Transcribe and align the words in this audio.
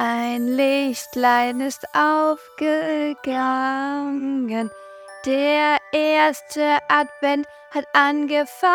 Ein 0.00 0.46
Lichtlein 0.46 1.60
ist 1.60 1.84
aufgegangen. 1.92 4.70
Der 5.26 5.78
erste 5.90 6.78
Advent 6.86 7.48
hat 7.72 7.84
angefangen. 7.94 8.70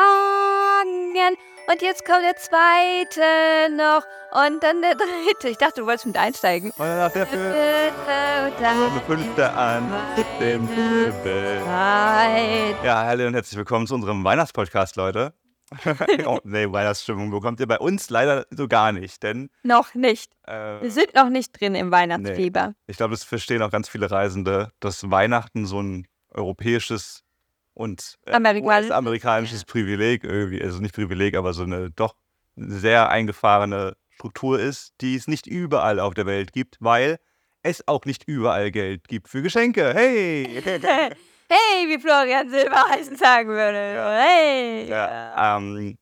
Und 1.72 1.82
jetzt 1.82 2.04
kommt 2.04 2.26
der 2.26 2.36
zweite 2.36 3.22
noch. 3.72 4.04
Und 4.34 4.62
dann 4.62 4.82
der 4.82 4.96
dritte. 4.96 5.48
Ich 5.48 5.58
dachte, 5.58 5.80
du 5.80 5.88
wolltest 5.88 6.08
mit 6.08 6.18
einsteigen. 6.18 6.72
Und 6.72 6.80
dann 6.80 7.14
der 7.14 7.26
vierte. 7.26 8.52
Der 8.60 8.74
fünfte 9.08 9.50
an 9.50 9.94
dem 10.42 10.68
Himmel. 10.68 11.62
Ja, 11.66 13.06
hallo 13.06 13.28
und 13.28 13.34
herzlich 13.34 13.58
willkommen 13.58 13.88
zu 13.88 13.96
unserem 13.96 14.26
Weihnachtspodcast, 14.26 14.98
Leute. 14.98 15.32
oh, 16.26 16.40
nee, 16.44 16.72
Weihnachtsstimmung 16.72 17.32
bekommt 17.32 17.60
ihr 17.60 17.68
bei 17.68 17.80
uns 17.80 18.10
leider 18.10 18.46
so 18.52 18.68
gar 18.68 18.92
nicht, 18.92 19.22
denn. 19.24 19.50
Noch 19.64 19.94
nicht. 19.94 20.32
Äh, 20.48 20.82
Wir 20.82 20.92
sind 20.92 21.14
noch 21.16 21.30
nicht 21.30 21.60
drin 21.60 21.76
im 21.76 21.92
Weihnachtsfieber. 21.92 22.76
ich 22.88 22.98
glaube, 22.98 23.12
das 23.12 23.24
verstehen 23.24 23.62
auch 23.62 23.72
ganz 23.72 23.90
viele 23.90 24.10
Reisende, 24.10 24.72
dass 24.80 25.10
Weihnachten 25.10 25.66
so 25.66 25.82
ein 25.82 26.08
europäisches 26.32 27.24
und 27.74 28.18
äh, 28.26 28.32
Amerikan- 28.32 28.84
US-amerikanisches 28.86 29.66
Privileg 29.66 30.24
irgendwie, 30.24 30.62
also 30.62 30.80
nicht 30.80 30.94
Privileg, 30.96 31.36
aber 31.36 31.54
so 31.54 31.64
eine 31.64 31.90
doch 31.92 32.16
sehr 32.56 33.10
eingefahrene 33.10 33.96
Struktur 34.10 34.60
ist, 34.60 34.94
die 35.02 35.16
es 35.16 35.28
nicht 35.28 35.48
überall 35.48 36.00
auf 36.00 36.14
der 36.14 36.26
Welt 36.28 36.54
gibt, 36.54 36.78
weil 36.80 37.18
es 37.64 37.88
auch 37.88 38.06
nicht 38.06 38.26
überall 38.28 38.70
Geld 38.72 39.08
gibt 39.08 39.28
für 39.28 39.42
Geschenke. 39.42 39.94
Hey! 39.94 40.62
Hey, 41.56 41.88
wie 41.88 42.00
Florian 42.00 42.50
Silbereisen 42.50 43.16
sagen 43.18 43.50
würde. 43.50 43.78
Hey. 43.78 44.88
ja, 44.90 45.58
ähm, 45.58 46.00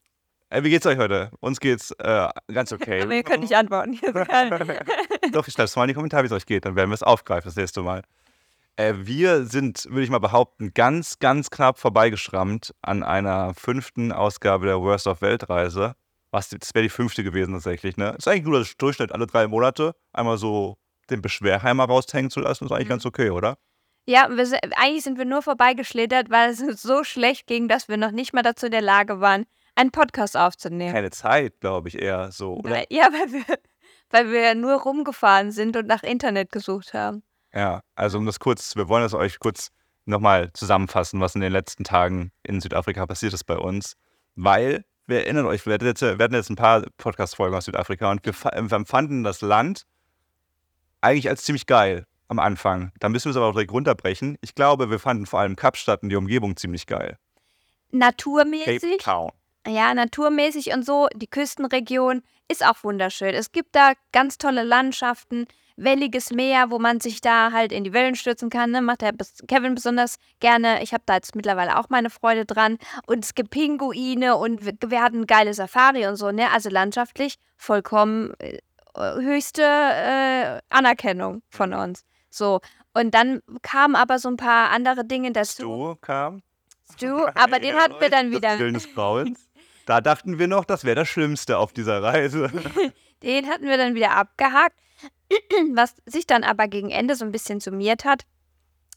äh, 0.49 0.63
wie 0.63 0.69
geht's 0.69 0.85
euch 0.85 0.97
heute? 0.97 1.29
Uns 1.41 1.59
geht's 1.59 1.91
äh, 1.99 2.29
ganz 2.53 2.71
okay. 2.71 3.01
Aber 3.03 3.13
ihr 3.13 3.23
könnt 3.23 3.41
nicht 3.41 3.55
antworten. 3.55 3.99
Doch, 5.33 5.47
ich 5.47 5.53
schreibe 5.53 5.65
es 5.65 5.75
mal 5.75 5.83
in 5.83 5.89
die 5.89 5.93
Kommentare, 5.93 6.23
wie 6.23 6.27
es 6.27 6.31
euch 6.31 6.45
geht. 6.45 6.63
Dann 6.63 6.77
werden 6.77 6.89
wir 6.89 6.93
es 6.93 7.03
aufgreifen 7.03 7.49
das 7.49 7.57
nächste 7.57 7.81
Mal. 7.81 8.01
Äh, 8.77 8.93
wir 8.99 9.43
sind, 9.43 9.85
würde 9.89 10.03
ich 10.03 10.09
mal 10.09 10.19
behaupten, 10.19 10.73
ganz, 10.73 11.19
ganz 11.19 11.49
knapp 11.49 11.77
vorbeigeschrammt 11.79 12.73
an 12.81 13.03
einer 13.03 13.53
fünften 13.53 14.13
Ausgabe 14.13 14.67
der 14.67 14.79
Worst 14.79 15.07
of 15.07 15.21
Weltreise. 15.21 15.95
Was, 16.31 16.47
das 16.47 16.73
wäre 16.73 16.83
die 16.83 16.89
fünfte 16.89 17.25
gewesen 17.25 17.53
tatsächlich. 17.53 17.97
Ne? 17.97 18.15
Ist 18.17 18.25
eigentlich 18.29 18.45
nur 18.45 18.57
der 18.63 18.67
Durchschnitt 18.77 19.11
alle 19.11 19.27
drei 19.27 19.47
Monate. 19.49 19.95
Einmal 20.13 20.37
so 20.37 20.77
den 21.09 21.21
Beschwerheimer 21.21 21.83
raushängen 21.83 22.31
zu 22.31 22.39
lassen, 22.39 22.63
ist 22.65 22.71
eigentlich 22.71 22.85
Mhm. 22.85 22.91
ganz 22.91 23.05
okay, 23.05 23.31
oder? 23.31 23.57
Ja, 24.05 24.27
wir, 24.29 24.59
eigentlich 24.77 25.03
sind 25.03 25.17
wir 25.17 25.25
nur 25.25 25.41
vorbeigeschlittert, 25.41 26.29
weil 26.29 26.49
es 26.49 26.61
uns 26.61 26.81
so 26.81 27.03
schlecht 27.03 27.47
ging, 27.47 27.67
dass 27.67 27.87
wir 27.87 27.97
noch 27.97 28.11
nicht 28.11 28.33
mal 28.33 28.41
dazu 28.41 28.65
in 28.65 28.71
der 28.71 28.81
Lage 28.81 29.19
waren, 29.21 29.45
einen 29.75 29.91
Podcast 29.91 30.35
aufzunehmen. 30.35 30.93
Keine 30.93 31.11
Zeit, 31.11 31.59
glaube 31.59 31.87
ich, 31.89 32.01
eher 32.01 32.31
so. 32.31 32.55
Oder? 32.55 32.71
Weil, 32.71 32.85
ja, 32.89 33.07
weil 33.11 33.31
wir, 33.31 33.43
weil 34.09 34.31
wir 34.31 34.55
nur 34.55 34.81
rumgefahren 34.81 35.51
sind 35.51 35.77
und 35.77 35.87
nach 35.87 36.03
Internet 36.03 36.51
gesucht 36.51 36.93
haben. 36.93 37.23
Ja, 37.53 37.81
also 37.95 38.17
um 38.17 38.25
das 38.25 38.39
kurz, 38.39 38.75
wir 38.75 38.89
wollen 38.89 39.03
das 39.03 39.13
euch 39.13 39.39
kurz 39.39 39.69
nochmal 40.05 40.51
zusammenfassen, 40.53 41.19
was 41.19 41.35
in 41.35 41.41
den 41.41 41.51
letzten 41.51 41.83
Tagen 41.83 42.31
in 42.43 42.59
Südafrika 42.59 43.05
passiert 43.05 43.33
ist 43.33 43.43
bei 43.43 43.57
uns. 43.57 43.93
Weil, 44.35 44.83
wir 45.05 45.19
erinnern 45.25 45.45
euch, 45.45 45.65
wir 45.65 45.73
hatten 45.73 45.85
jetzt, 45.85 46.01
wir 46.01 46.17
hatten 46.17 46.33
jetzt 46.33 46.49
ein 46.49 46.55
paar 46.55 46.83
Podcast-Folgen 46.97 47.55
aus 47.55 47.65
Südafrika 47.65 48.09
und 48.09 48.25
wir, 48.25 48.33
fa- 48.33 48.51
wir 48.55 48.75
empfanden 48.75 49.23
das 49.23 49.41
Land 49.41 49.83
eigentlich 51.01 51.29
als 51.29 51.43
ziemlich 51.43 51.65
geil 51.65 52.05
am 52.31 52.39
Anfang. 52.39 52.91
Da 52.99 53.09
müssen 53.09 53.25
wir 53.25 53.31
es 53.31 53.37
aber 53.37 53.47
auch 53.47 53.51
direkt 53.51 53.73
runterbrechen. 53.73 54.37
Ich 54.41 54.55
glaube, 54.55 54.89
wir 54.89 54.99
fanden 54.99 55.25
vor 55.25 55.41
allem 55.41 55.57
Kapstadt 55.57 56.01
und 56.01 56.09
die 56.09 56.15
Umgebung 56.15 56.55
ziemlich 56.55 56.87
geil. 56.87 57.17
Cape 57.89 57.97
Naturmäßig, 57.97 58.97
Town. 59.03 59.31
ja, 59.67 59.93
naturmäßig 59.93 60.73
und 60.73 60.85
so, 60.85 61.07
die 61.13 61.27
Küstenregion 61.27 62.23
ist 62.47 62.65
auch 62.65 62.83
wunderschön. 62.83 63.35
Es 63.35 63.51
gibt 63.51 63.75
da 63.75 63.93
ganz 64.13 64.37
tolle 64.37 64.63
Landschaften, 64.63 65.45
welliges 65.75 66.31
Meer, 66.31 66.71
wo 66.71 66.79
man 66.79 67.01
sich 67.01 67.19
da 67.19 67.51
halt 67.51 67.73
in 67.73 67.83
die 67.83 67.91
Wellen 67.91 68.15
stürzen 68.15 68.49
kann. 68.49 68.71
Ne? 68.71 68.81
Macht 68.81 69.01
der 69.01 69.13
Kevin 69.47 69.75
besonders 69.75 70.15
gerne. 70.39 70.81
Ich 70.83 70.93
habe 70.93 71.03
da 71.05 71.15
jetzt 71.15 71.35
mittlerweile 71.35 71.77
auch 71.77 71.89
meine 71.89 72.09
Freude 72.09 72.45
dran. 72.45 72.77
Und 73.07 73.25
es 73.25 73.35
gibt 73.35 73.49
Pinguine 73.49 74.37
und 74.37 74.65
wir, 74.65 74.73
wir 74.85 75.01
hatten 75.01 75.27
geile 75.27 75.53
Safari 75.53 76.07
und 76.07 76.15
so, 76.15 76.31
ne? 76.31 76.49
Also 76.51 76.69
landschaftlich 76.69 77.35
vollkommen 77.57 78.33
äh, 78.39 78.59
höchste 78.95 79.63
äh, 79.63 80.59
Anerkennung 80.69 81.41
von 81.49 81.73
uns. 81.73 82.05
So. 82.31 82.61
Und 82.93 83.13
dann 83.13 83.41
kamen 83.61 83.95
aber 83.95 84.17
so 84.17 84.29
ein 84.29 84.37
paar 84.37 84.71
andere 84.71 85.05
Dinge 85.05 85.31
dazu. 85.31 85.63
Du 85.63 85.95
kam. 86.01 86.41
Stu, 86.93 87.07
aber 87.35 87.59
den 87.59 87.75
hatten 87.75 87.99
wir 87.99 88.09
dann 88.09 88.31
wieder. 88.31 88.57
Des 88.57 88.93
Grauens. 88.93 89.47
Da 89.87 89.99
dachten 89.99 90.37
wir 90.37 90.47
noch, 90.47 90.63
das 90.63 90.83
wäre 90.83 90.95
das 90.95 91.09
Schlimmste 91.09 91.57
auf 91.57 91.73
dieser 91.73 92.03
Reise. 92.03 92.51
Den 93.23 93.47
hatten 93.47 93.65
wir 93.65 93.77
dann 93.77 93.95
wieder 93.95 94.11
abgehakt. 94.11 94.75
Was 95.73 95.95
sich 96.05 96.27
dann 96.27 96.43
aber 96.43 96.67
gegen 96.67 96.91
Ende 96.91 97.15
so 97.15 97.25
ein 97.25 97.31
bisschen 97.31 97.59
summiert 97.59 98.05
hat, 98.05 98.23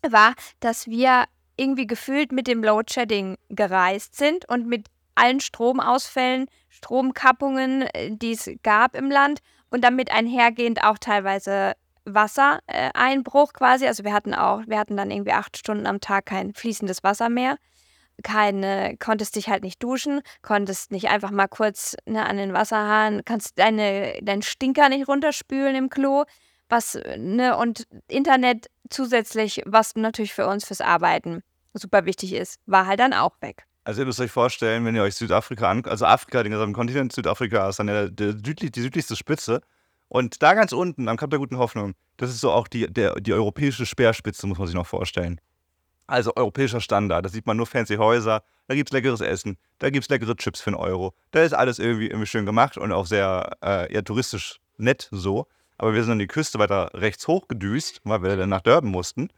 war, 0.02 0.34
dass 0.60 0.86
wir 0.86 1.24
irgendwie 1.56 1.86
gefühlt 1.86 2.32
mit 2.32 2.46
dem 2.46 2.62
Load-Shedding 2.62 3.38
gereist 3.48 4.14
sind 4.16 4.46
und 4.48 4.66
mit 4.66 4.88
allen 5.14 5.40
Stromausfällen, 5.40 6.46
Stromkappungen, 6.68 7.82
äh, 7.82 8.10
die 8.10 8.32
es 8.32 8.50
gab 8.62 8.94
im 8.94 9.10
Land 9.10 9.40
und 9.70 9.82
damit 9.82 10.10
einhergehend 10.12 10.84
auch 10.84 10.98
teilweise 10.98 11.72
Wassereinbruch 12.04 13.52
quasi. 13.52 13.86
Also 13.86 14.04
wir 14.04 14.12
hatten 14.12 14.34
auch, 14.34 14.62
wir 14.66 14.78
hatten 14.78 14.96
dann 14.96 15.10
irgendwie 15.10 15.32
acht 15.32 15.56
Stunden 15.56 15.86
am 15.86 16.00
Tag 16.00 16.26
kein 16.26 16.54
fließendes 16.54 17.02
Wasser 17.02 17.28
mehr. 17.28 17.56
Keine, 18.22 18.96
konntest 18.98 19.34
dich 19.34 19.48
halt 19.48 19.64
nicht 19.64 19.82
duschen, 19.82 20.20
konntest 20.40 20.92
nicht 20.92 21.08
einfach 21.08 21.32
mal 21.32 21.48
kurz 21.48 21.96
ne, 22.06 22.24
an 22.24 22.36
den 22.36 22.52
Wasserhahn, 22.52 23.22
kannst 23.24 23.58
deine, 23.58 24.18
deinen 24.22 24.42
Stinker 24.42 24.88
nicht 24.88 25.08
runterspülen 25.08 25.74
im 25.74 25.90
Klo, 25.90 26.24
was, 26.68 26.98
ne, 27.16 27.56
und 27.56 27.86
Internet 28.06 28.68
zusätzlich, 28.88 29.62
was 29.66 29.96
natürlich 29.96 30.32
für 30.32 30.46
uns 30.46 30.64
fürs 30.64 30.80
Arbeiten 30.80 31.42
super 31.72 32.04
wichtig 32.04 32.34
ist, 32.34 32.60
war 32.66 32.86
halt 32.86 33.00
dann 33.00 33.12
auch 33.12 33.32
weg. 33.40 33.64
Also 33.84 34.00
ihr 34.00 34.06
müsst 34.06 34.20
euch 34.20 34.30
vorstellen, 34.30 34.84
wenn 34.84 34.94
ihr 34.94 35.02
euch 35.02 35.14
Südafrika 35.14 35.70
an, 35.70 35.84
also 35.84 36.06
Afrika, 36.06 36.42
den 36.42 36.52
gesamten 36.52 36.74
Kontinent 36.74 37.12
Südafrika 37.12 37.68
ist 37.68 37.78
dann 37.78 37.88
der, 37.88 38.08
der 38.08 38.32
südlich, 38.32 38.72
die 38.72 38.80
südlichste 38.80 39.14
Spitze. 39.14 39.60
Und 40.14 40.44
da 40.44 40.54
ganz 40.54 40.70
unten, 40.70 41.08
am 41.08 41.16
Kap 41.16 41.30
der 41.30 41.40
Guten 41.40 41.58
Hoffnung, 41.58 41.94
das 42.18 42.30
ist 42.30 42.40
so 42.40 42.52
auch 42.52 42.68
die, 42.68 42.86
der, 42.86 43.16
die 43.16 43.32
europäische 43.32 43.84
Speerspitze, 43.84 44.46
muss 44.46 44.58
man 44.58 44.68
sich 44.68 44.76
noch 44.76 44.86
vorstellen. 44.86 45.40
Also 46.06 46.36
europäischer 46.36 46.80
Standard, 46.80 47.24
da 47.24 47.28
sieht 47.28 47.46
man 47.46 47.56
nur 47.56 47.66
fancy 47.66 47.96
Häuser, 47.96 48.44
da 48.68 48.76
gibt 48.76 48.90
es 48.90 48.92
leckeres 48.92 49.20
Essen, 49.20 49.58
da 49.80 49.90
gibt 49.90 50.04
es 50.04 50.08
leckere 50.08 50.36
Chips 50.36 50.60
für 50.60 50.68
einen 50.68 50.76
Euro. 50.76 51.14
Da 51.32 51.42
ist 51.42 51.52
alles 51.52 51.80
irgendwie, 51.80 52.06
irgendwie 52.06 52.28
schön 52.28 52.46
gemacht 52.46 52.78
und 52.78 52.92
auch 52.92 53.06
sehr 53.06 53.56
äh, 53.60 53.92
eher 53.92 54.04
touristisch 54.04 54.60
nett 54.76 55.08
so. 55.10 55.48
Aber 55.78 55.94
wir 55.94 56.04
sind 56.04 56.12
an 56.12 56.20
die 56.20 56.28
Küste 56.28 56.60
weiter 56.60 56.90
rechts 56.94 57.26
hochgedüst, 57.26 58.02
weil 58.04 58.22
wir 58.22 58.36
dann 58.36 58.50
nach 58.50 58.60
Durban 58.60 58.92
mussten. 58.92 59.30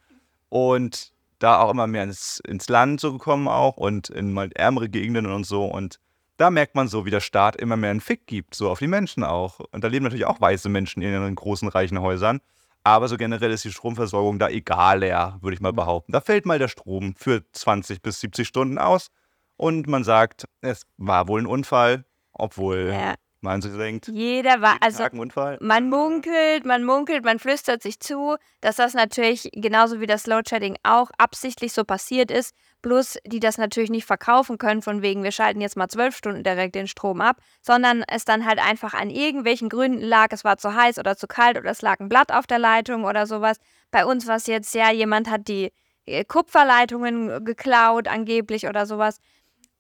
Und 0.51 1.15
da 1.39 1.59
auch 1.59 1.71
immer 1.71 1.87
mehr 1.87 2.03
ins, 2.03 2.39
ins 2.47 2.69
Land 2.69 3.01
so 3.01 3.15
gekommen 3.15 3.49
auch 3.49 3.79
und 3.79 4.11
in 4.11 4.31
mal 4.31 4.51
ärmere 4.53 4.91
Gegenden 4.91 5.25
und 5.25 5.45
so. 5.45 5.65
Und 5.65 6.01
da 6.37 6.51
merkt 6.51 6.75
man 6.75 6.89
so, 6.89 7.05
wie 7.07 7.11
der 7.11 7.21
Staat 7.21 7.57
immer 7.57 7.77
mehr 7.77 7.91
einen 7.91 8.01
Fick 8.01 8.27
gibt, 8.27 8.55
so 8.55 8.71
auf 8.71 8.79
die 8.79 8.87
Menschen 8.87 9.25
auch. 9.25 9.61
Und 9.73 9.83
da 9.85 9.89
leben 9.89 10.05
natürlich 10.05 10.27
auch 10.27 10.41
weiße 10.41 10.69
Menschen 10.69 11.03
in 11.03 11.13
ihren 11.13 11.35
großen, 11.35 11.69
reichen 11.69 12.01
Häusern. 12.01 12.41
Aber 12.85 13.09
so 13.09 13.17
generell 13.17 13.51
ist 13.51 13.65
die 13.65 13.73
Stromversorgung 13.73 14.39
da 14.39 14.49
egaler, 14.49 15.39
würde 15.41 15.55
ich 15.55 15.61
mal 15.61 15.73
behaupten. 15.73 16.13
Da 16.13 16.21
fällt 16.21 16.47
mal 16.47 16.59
der 16.59 16.69
Strom 16.69 17.15
für 17.17 17.43
20 17.53 18.01
bis 18.01 18.21
70 18.21 18.47
Stunden 18.47 18.79
aus. 18.79 19.09
Und 19.57 19.87
man 19.89 20.05
sagt, 20.05 20.45
es 20.61 20.83
war 20.97 21.27
wohl 21.29 21.41
ein 21.43 21.47
Unfall, 21.47 22.05
obwohl 22.33 22.91
Ja. 22.93 23.15
man 23.41 23.63
sich 23.63 23.73
denkt, 23.77 24.09
Jeder 24.09 24.61
war, 24.61 24.77
also 24.81 24.99
Tag 24.99 25.15
ein 25.15 25.19
Unfall. 25.21 25.59
Man 25.61 25.89
munkelt, 25.89 26.65
man 26.67 26.85
munkelt, 26.85 27.25
man 27.25 27.39
flüstert 27.39 27.83
sich 27.83 27.99
zu, 27.99 28.37
dass 28.61 28.77
das 28.77 28.95
natürlich 28.95 29.51
genauso 29.55 30.01
wie 30.01 30.07
das 30.07 30.27
Load-Shedding 30.27 30.77
auch 30.83 31.11
absichtlich 31.19 31.73
so 31.73 31.83
passiert 31.85 32.31
ist. 32.31 32.55
Bloß 32.87 33.19
die 33.27 33.41
das 33.41 33.59
natürlich 33.59 33.91
nicht 33.91 34.05
verkaufen 34.05 34.59
können, 34.59 34.81
von 34.81 35.03
wegen, 35.03 35.25
wir 35.25 35.33
schalten 35.33 35.61
jetzt 35.61 35.77
mal 35.77 35.89
zwölf 35.89 36.17
Stunden 36.17 36.45
direkt 36.45 36.77
den 36.77 36.87
Strom 36.87 37.21
ab, 37.21 37.39
sondern 37.61 38.05
es 38.07 38.25
dann 38.25 38.47
halt 38.47 38.61
einfach 38.61 38.95
an 38.95 39.11
irgendwelchen 39.11 39.69
Gründen 39.69 40.03
lag, 40.03 40.29
es 40.31 40.45
war 40.45 40.57
zu 40.57 40.73
heiß 40.73 41.01
oder 41.01 41.17
zu 41.17 41.27
kalt 41.27 41.59
oder 41.59 41.73
es 41.73 41.83
lag 41.83 41.99
ein 41.99 42.09
Blatt 42.09 42.31
auf 42.31 42.47
der 42.47 42.61
Leitung 42.61 43.03
oder 43.03 43.27
sowas. 43.27 43.57
Bei 43.91 44.07
uns 44.07 44.29
war 44.29 44.37
es 44.37 44.47
jetzt 44.47 44.73
ja, 44.73 44.93
jemand 44.93 45.29
hat 45.29 45.49
die 45.49 45.73
äh, 46.05 46.25
Kupferleitungen 46.25 47.45
geklaut, 47.45 48.07
angeblich 48.07 48.69
oder 48.69 48.87
sowas. 48.87 49.19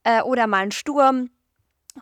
Äh, 0.03 0.23
oder 0.23 0.49
mal 0.49 0.65
ein 0.65 0.73
Sturm. 0.73 1.31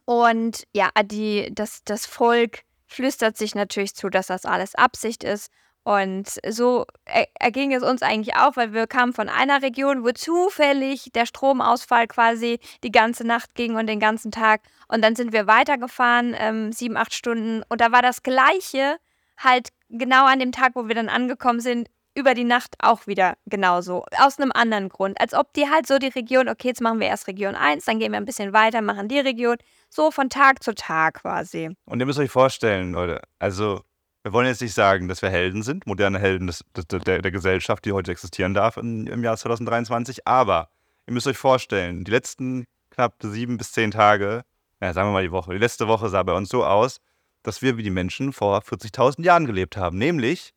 Und 0.06 0.64
ja, 0.72 0.88
die, 1.04 1.50
das, 1.54 1.84
das 1.84 2.06
Volk 2.06 2.62
flüstert 2.86 3.36
sich 3.36 3.54
natürlich 3.54 3.94
zu, 3.94 4.08
dass 4.08 4.28
das 4.28 4.46
alles 4.46 4.74
Absicht 4.74 5.22
ist. 5.22 5.52
Und 5.84 6.40
so 6.48 6.86
er, 7.04 7.28
erging 7.38 7.72
es 7.74 7.82
uns 7.82 8.02
eigentlich 8.02 8.36
auch, 8.36 8.56
weil 8.56 8.72
wir 8.72 8.86
kamen 8.86 9.12
von 9.12 9.28
einer 9.28 9.62
Region, 9.62 10.02
wo 10.02 10.12
zufällig 10.12 11.10
der 11.14 11.26
Stromausfall 11.26 12.06
quasi 12.08 12.58
die 12.82 12.90
ganze 12.90 13.26
Nacht 13.26 13.54
ging 13.54 13.76
und 13.76 13.86
den 13.86 14.00
ganzen 14.00 14.30
Tag. 14.32 14.62
Und 14.88 15.02
dann 15.04 15.14
sind 15.14 15.32
wir 15.32 15.46
weitergefahren, 15.46 16.34
ähm, 16.38 16.72
sieben, 16.72 16.96
acht 16.96 17.12
Stunden. 17.12 17.62
Und 17.68 17.82
da 17.82 17.92
war 17.92 18.00
das 18.00 18.22
Gleiche 18.22 18.96
halt 19.36 19.68
genau 19.90 20.24
an 20.24 20.38
dem 20.38 20.52
Tag, 20.52 20.72
wo 20.74 20.88
wir 20.88 20.94
dann 20.94 21.10
angekommen 21.10 21.60
sind, 21.60 21.88
über 22.14 22.34
die 22.34 22.44
Nacht 22.44 22.76
auch 22.78 23.06
wieder 23.06 23.34
genauso. 23.46 24.04
Aus 24.18 24.38
einem 24.38 24.52
anderen 24.52 24.88
Grund. 24.88 25.20
Als 25.20 25.34
ob 25.34 25.52
die 25.52 25.68
halt 25.68 25.86
so 25.86 25.98
die 25.98 26.08
Region, 26.08 26.48
okay, 26.48 26.68
jetzt 26.68 26.80
machen 26.80 27.00
wir 27.00 27.08
erst 27.08 27.26
Region 27.26 27.56
1, 27.56 27.84
dann 27.84 27.98
gehen 27.98 28.12
wir 28.12 28.18
ein 28.18 28.24
bisschen 28.24 28.52
weiter, 28.52 28.80
machen 28.82 29.08
die 29.08 29.18
Region. 29.18 29.56
So 29.90 30.10
von 30.10 30.30
Tag 30.30 30.62
zu 30.62 30.74
Tag 30.74 31.22
quasi. 31.22 31.76
Und 31.84 32.00
ihr 32.00 32.06
müsst 32.06 32.18
euch 32.18 32.30
vorstellen, 32.30 32.92
Leute, 32.92 33.20
also 33.38 33.82
Wir 34.24 34.32
wollen 34.32 34.46
jetzt 34.46 34.62
nicht 34.62 34.72
sagen, 34.72 35.06
dass 35.06 35.20
wir 35.20 35.28
Helden 35.28 35.62
sind, 35.62 35.86
moderne 35.86 36.18
Helden 36.18 36.46
des, 36.46 36.64
des, 36.74 36.86
der, 36.88 37.20
der 37.20 37.30
Gesellschaft, 37.30 37.84
die 37.84 37.92
heute 37.92 38.10
existieren 38.10 38.54
darf 38.54 38.78
in, 38.78 39.06
im 39.06 39.22
Jahr 39.22 39.36
2023. 39.36 40.26
Aber 40.26 40.70
ihr 41.06 41.12
müsst 41.12 41.26
euch 41.26 41.36
vorstellen, 41.36 42.04
die 42.04 42.10
letzten 42.10 42.64
knapp 42.88 43.16
sieben 43.20 43.58
bis 43.58 43.72
zehn 43.72 43.90
Tage, 43.90 44.44
ja, 44.80 44.94
sagen 44.94 45.08
wir 45.08 45.12
mal 45.12 45.22
die 45.22 45.30
Woche, 45.30 45.52
die 45.52 45.58
letzte 45.58 45.88
Woche 45.88 46.08
sah 46.08 46.22
bei 46.22 46.32
uns 46.32 46.48
so 46.48 46.64
aus, 46.64 47.02
dass 47.42 47.60
wir 47.60 47.76
wie 47.76 47.82
die 47.82 47.90
Menschen 47.90 48.32
vor 48.32 48.60
40.000 48.60 49.22
Jahren 49.22 49.44
gelebt 49.44 49.76
haben. 49.76 49.98
Nämlich, 49.98 50.54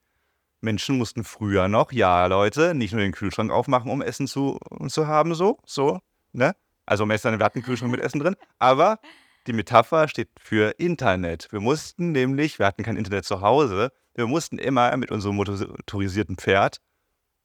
Menschen 0.62 0.98
mussten 0.98 1.26
früher 1.26 1.68
noch, 1.68 1.92
ja 1.92 2.26
Leute, 2.28 2.74
nicht 2.74 2.94
nur 2.94 3.02
den 3.02 3.12
Kühlschrank 3.12 3.52
aufmachen, 3.52 3.92
um 3.92 4.02
Essen 4.02 4.28
zu, 4.28 4.60
zu 4.88 5.08
haben, 5.08 5.36
so, 5.36 5.60
so, 5.66 6.00
ne? 6.32 6.56
Also 6.86 7.04
um 7.04 7.12
Essen, 7.12 7.38
wir 7.38 7.44
hatten 7.44 7.58
einen 7.58 7.66
Kühlschrank 7.66 7.92
mit 7.92 8.00
Essen 8.00 8.22
drin, 8.22 8.38
aber 8.60 9.00
die 9.48 9.54
Metapher 9.54 10.08
steht 10.08 10.30
für 10.40 10.72
Internet. 10.78 11.48
Wir 11.52 11.60
mussten 11.60 12.12
nämlich, 12.12 12.60
wir 12.60 12.66
hatten 12.66 12.84
kein 12.84 12.98
Internet 12.98 13.26
zu 13.26 13.42
Hause, 13.42 13.92
wir 14.14 14.28
mussten 14.28 14.60
immer 14.60 14.96
mit 14.98 15.12
unserem 15.12 15.36
motorisierten 15.36 16.38
Pferd 16.38 16.80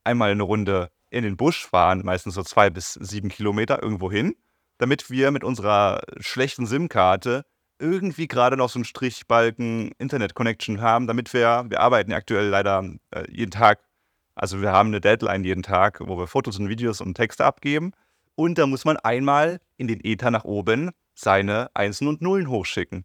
einmal 0.05 0.31
eine 0.31 0.43
Runde 0.43 0.91
in 1.11 1.23
den 1.23 1.37
Busch 1.37 1.67
fahren, 1.67 2.03
meistens 2.05 2.35
so 2.35 2.43
zwei 2.43 2.71
bis 2.71 2.95
sieben 2.95 3.29
Kilometer 3.29 3.83
irgendwo 3.83 4.11
hin, 4.11 4.35
damit 4.79 5.11
wir 5.11 5.31
mit 5.31 5.45
unserer 5.45 6.03
schlechten 6.19 6.67
SIM-Karte 6.67 7.45
irgendwie 7.79 8.29
gerade 8.29 8.57
noch 8.57 8.71
so 8.71 8.79
einen 8.79 8.85
Strichbalken 8.85 9.93
Internet-Connection 9.99 10.81
haben, 10.81 11.07
damit 11.07 11.33
wir, 11.35 11.67
wir 11.69 11.81
arbeiten 11.81 12.13
aktuell 12.13 12.49
leider 12.49 12.85
äh, 13.11 13.25
jeden 13.31 13.51
Tag, 13.51 13.81
also 14.35 14.63
wir 14.63 14.73
haben 14.73 14.89
eine 14.89 15.01
Deadline 15.01 15.45
jeden 15.45 15.63
Tag, 15.63 16.01
wo 16.01 16.17
wir 16.17 16.27
Fotos 16.27 16.59
und 16.59 16.69
Videos 16.69 17.01
und 17.01 17.15
Texte 17.15 17.45
abgeben. 17.45 17.93
Und 18.35 18.57
da 18.57 18.67
muss 18.67 18.85
man 18.87 18.97
einmal 18.97 19.61
in 19.77 19.89
den 19.89 20.01
Ether 20.03 20.31
nach 20.31 20.45
oben 20.45 20.91
seine 21.15 21.71
Einsen 21.75 22.09
und 22.09 22.23
Nullen 22.23 22.49
hochschicken. 22.49 23.05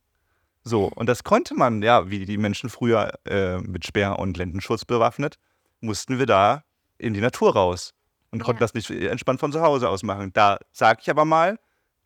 So, 0.64 0.92
und 0.96 1.08
das 1.08 1.24
konnte 1.24 1.56
man, 1.56 1.82
ja, 1.82 2.10
wie 2.10 2.26
die 2.26 2.38
Menschen 2.38 2.70
früher 2.70 3.14
äh, 3.26 3.58
mit 3.60 3.86
Speer 3.86 4.20
und 4.20 4.38
Lendenschutz 4.38 4.84
bewaffnet, 4.86 5.38
mussten 5.80 6.20
wir 6.20 6.26
da 6.26 6.64
in 6.98 7.14
die 7.14 7.22
Natur 7.22 7.54
raus 7.54 7.94
und 8.32 8.40
ja. 8.40 8.46
konnten 8.46 8.60
das 8.60 8.74
nicht 8.74 8.90
entspannt 8.90 9.40
von 9.40 9.52
zu 9.52 9.62
Hause 9.62 9.90
aus 9.90 10.04
machen. 10.04 10.32
Da 10.34 10.58
sag 10.72 11.02
ich 11.02 11.10
aber 11.10 11.26
mal, 11.26 11.58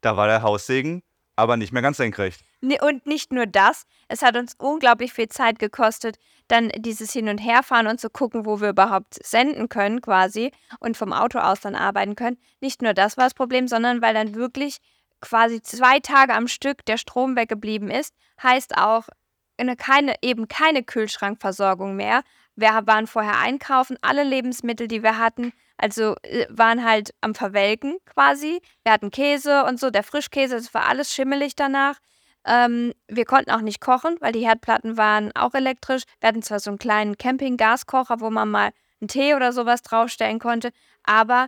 da 0.01 0.18
war 0.18 0.27
der 0.27 0.44
Haussegen 0.44 1.01
aber 1.36 1.57
nicht 1.57 1.71
mehr 1.74 1.81
ganz 1.81 1.98
senkrecht. 1.98 2.42
Und 2.62 3.07
nicht 3.07 3.31
nur 3.31 3.47
das, 3.47 3.86
es 4.07 4.21
hat 4.21 4.38
uns 4.38 4.54
unglaublich 4.59 5.13
viel 5.13 5.30
Zeit 5.30 5.57
gekostet, 5.57 6.18
dann 6.47 6.69
dieses 6.77 7.12
Hin- 7.12 7.30
und 7.30 7.39
Herfahren 7.39 7.88
und 7.88 8.00
zu 8.00 8.09
gucken, 8.09 8.45
wo 8.45 8.62
wir 8.62 8.69
überhaupt 8.69 9.18
senden 9.25 9.68
können 9.68 10.01
quasi 10.01 10.51
und 10.80 10.97
vom 10.97 11.13
Auto 11.13 11.39
aus 11.39 11.62
dann 11.62 11.75
arbeiten 11.75 12.15
können. 12.15 12.38
Nicht 12.59 12.83
nur 12.83 12.94
das 12.94 13.18
war 13.18 13.24
das 13.24 13.33
Problem, 13.33 13.68
sondern 13.68 14.01
weil 14.04 14.13
dann 14.13 14.36
wirklich 14.36 14.77
quasi 15.21 15.62
zwei 15.62 16.00
Tage 16.00 16.33
am 16.33 16.47
Stück 16.47 16.85
der 16.85 16.97
Strom 16.97 17.35
weggeblieben 17.35 17.89
ist, 17.89 18.13
heißt 18.41 18.77
auch 18.77 19.07
eine, 19.57 19.75
keine, 19.75 20.15
eben 20.21 20.47
keine 20.47 20.83
Kühlschrankversorgung 20.83 21.95
mehr. 21.95 22.23
Wir 22.56 22.81
waren 22.85 23.07
vorher 23.07 23.38
einkaufen, 23.39 23.97
alle 24.01 24.23
Lebensmittel, 24.23 24.88
die 24.88 25.03
wir 25.03 25.18
hatten, 25.18 25.53
also 25.77 26.15
äh, 26.23 26.45
waren 26.50 26.83
halt 26.83 27.13
am 27.21 27.33
Verwelken 27.33 27.97
quasi. 28.06 28.62
Wir 28.83 28.91
hatten 28.91 29.12
Käse 29.12 29.63
und 29.65 29.79
so, 29.79 29.89
der 29.89 30.03
Frischkäse, 30.03 30.56
das 30.56 30.73
war 30.73 30.88
alles 30.88 31.13
schimmelig 31.13 31.56
danach. 31.56 31.97
Ähm, 32.45 32.94
wir 33.07 33.25
konnten 33.25 33.51
auch 33.51 33.62
nicht 33.62 33.81
kochen, 33.81 34.18
weil 34.19 34.31
die 34.31 34.45
Herdplatten 34.45 34.97
waren 34.97 35.31
auch 35.35 35.53
elektrisch. 35.53 36.03
Wir 36.19 36.29
hatten 36.29 36.41
zwar 36.41 36.59
so 36.59 36.71
einen 36.71 36.79
kleinen 36.79 37.18
Camping-Gaskocher, 37.18 38.19
wo 38.19 38.29
man 38.29 38.50
mal 38.50 38.71
einen 39.00 39.07
Tee 39.07 39.35
oder 39.35 39.53
sowas 39.53 39.81
draufstellen 39.81 40.39
konnte, 40.39 40.71
aber 41.03 41.47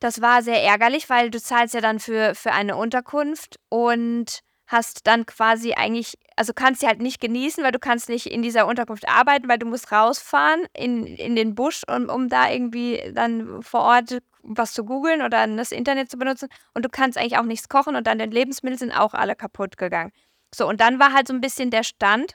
das 0.00 0.20
war 0.20 0.42
sehr 0.42 0.62
ärgerlich, 0.62 1.10
weil 1.10 1.30
du 1.30 1.40
zahlst 1.40 1.74
ja 1.74 1.80
dann 1.80 1.98
für, 1.98 2.34
für 2.34 2.52
eine 2.52 2.76
Unterkunft 2.76 3.58
und 3.68 4.40
hast 4.68 5.06
dann 5.06 5.24
quasi 5.24 5.72
eigentlich, 5.72 6.18
also 6.36 6.52
kannst 6.52 6.82
sie 6.82 6.86
halt 6.86 7.00
nicht 7.00 7.20
genießen, 7.20 7.64
weil 7.64 7.72
du 7.72 7.78
kannst 7.78 8.10
nicht 8.10 8.26
in 8.26 8.42
dieser 8.42 8.66
Unterkunft 8.66 9.08
arbeiten, 9.08 9.48
weil 9.48 9.58
du 9.58 9.66
musst 9.66 9.90
rausfahren 9.90 10.66
in, 10.74 11.06
in 11.06 11.34
den 11.34 11.54
Busch, 11.54 11.82
um, 11.88 12.10
um 12.10 12.28
da 12.28 12.50
irgendwie 12.50 13.12
dann 13.14 13.62
vor 13.62 13.80
Ort 13.80 14.18
was 14.42 14.74
zu 14.74 14.84
googeln 14.84 15.22
oder 15.22 15.46
das 15.46 15.72
Internet 15.72 16.10
zu 16.10 16.18
benutzen. 16.18 16.48
Und 16.74 16.84
du 16.84 16.90
kannst 16.90 17.16
eigentlich 17.16 17.38
auch 17.38 17.44
nichts 17.44 17.68
kochen 17.68 17.96
und 17.96 18.06
dann 18.06 18.18
deine 18.18 18.32
Lebensmittel 18.32 18.78
sind 18.78 18.92
auch 18.92 19.14
alle 19.14 19.34
kaputt 19.34 19.78
gegangen. 19.78 20.12
So, 20.54 20.68
und 20.68 20.80
dann 20.80 20.98
war 20.98 21.12
halt 21.12 21.28
so 21.28 21.34
ein 21.34 21.40
bisschen 21.40 21.70
der 21.70 21.82
Stand, 21.82 22.34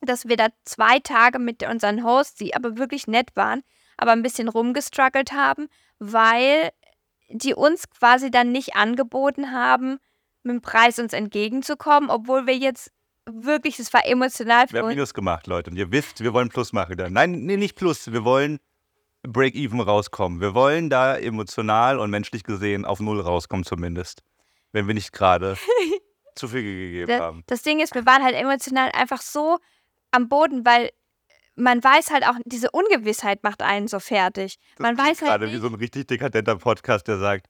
dass 0.00 0.26
wir 0.26 0.36
da 0.36 0.48
zwei 0.64 1.00
Tage 1.00 1.38
mit 1.38 1.62
unseren 1.68 2.02
Hosts, 2.02 2.36
die 2.36 2.54
aber 2.54 2.78
wirklich 2.78 3.06
nett 3.06 3.30
waren, 3.34 3.62
aber 3.98 4.12
ein 4.12 4.22
bisschen 4.22 4.48
rumgestruggelt 4.48 5.32
haben, 5.32 5.68
weil 5.98 6.70
die 7.28 7.54
uns 7.54 7.88
quasi 7.90 8.30
dann 8.30 8.52
nicht 8.52 8.74
angeboten 8.76 9.52
haben, 9.52 9.98
mit 10.42 10.54
dem 10.54 10.60
Preis 10.62 10.98
uns 10.98 11.12
entgegenzukommen, 11.12 12.10
obwohl 12.10 12.46
wir 12.46 12.56
jetzt 12.56 12.90
wirklich, 13.26 13.76
das 13.76 13.92
war 13.92 14.06
emotional 14.06 14.66
für 14.66 14.74
Wir 14.74 14.80
haben 14.80 14.88
Minus 14.88 15.14
gemacht, 15.14 15.46
Leute. 15.46 15.70
Und 15.70 15.76
ihr 15.76 15.92
wisst, 15.92 16.22
wir 16.22 16.32
wollen 16.32 16.48
Plus 16.48 16.72
machen. 16.72 16.96
Nein, 17.10 17.32
nee, 17.44 17.56
nicht 17.56 17.76
Plus. 17.76 18.10
Wir 18.10 18.24
wollen 18.24 18.58
Break-Even 19.22 19.80
rauskommen. 19.80 20.40
Wir 20.40 20.54
wollen 20.54 20.90
da 20.90 21.16
emotional 21.16 21.98
und 21.98 22.10
menschlich 22.10 22.44
gesehen 22.44 22.84
auf 22.84 23.00
Null 23.00 23.20
rauskommen 23.20 23.64
zumindest. 23.64 24.22
Wenn 24.72 24.86
wir 24.86 24.94
nicht 24.94 25.12
gerade 25.12 25.56
zu 26.34 26.48
viel 26.48 26.62
gegeben 26.62 27.20
haben. 27.20 27.42
Das 27.46 27.62
Ding 27.62 27.80
ist, 27.80 27.94
wir 27.94 28.06
waren 28.06 28.22
halt 28.22 28.34
emotional 28.34 28.90
einfach 28.92 29.20
so 29.20 29.58
am 30.10 30.28
Boden, 30.28 30.64
weil 30.64 30.90
man 31.58 31.82
weiß 31.82 32.10
halt 32.10 32.26
auch, 32.26 32.34
diese 32.44 32.70
Ungewissheit 32.70 33.42
macht 33.42 33.62
einen 33.62 33.88
so 33.88 34.00
fertig. 34.00 34.58
Das 34.76 34.82
man 34.82 34.96
weiß 34.96 35.22
halt 35.22 35.30
gerade 35.30 35.52
wie 35.52 35.58
so 35.58 35.66
ein 35.66 35.74
richtig 35.74 36.06
dekadenter 36.06 36.56
Podcast, 36.56 37.08
der 37.08 37.18
sagt, 37.18 37.46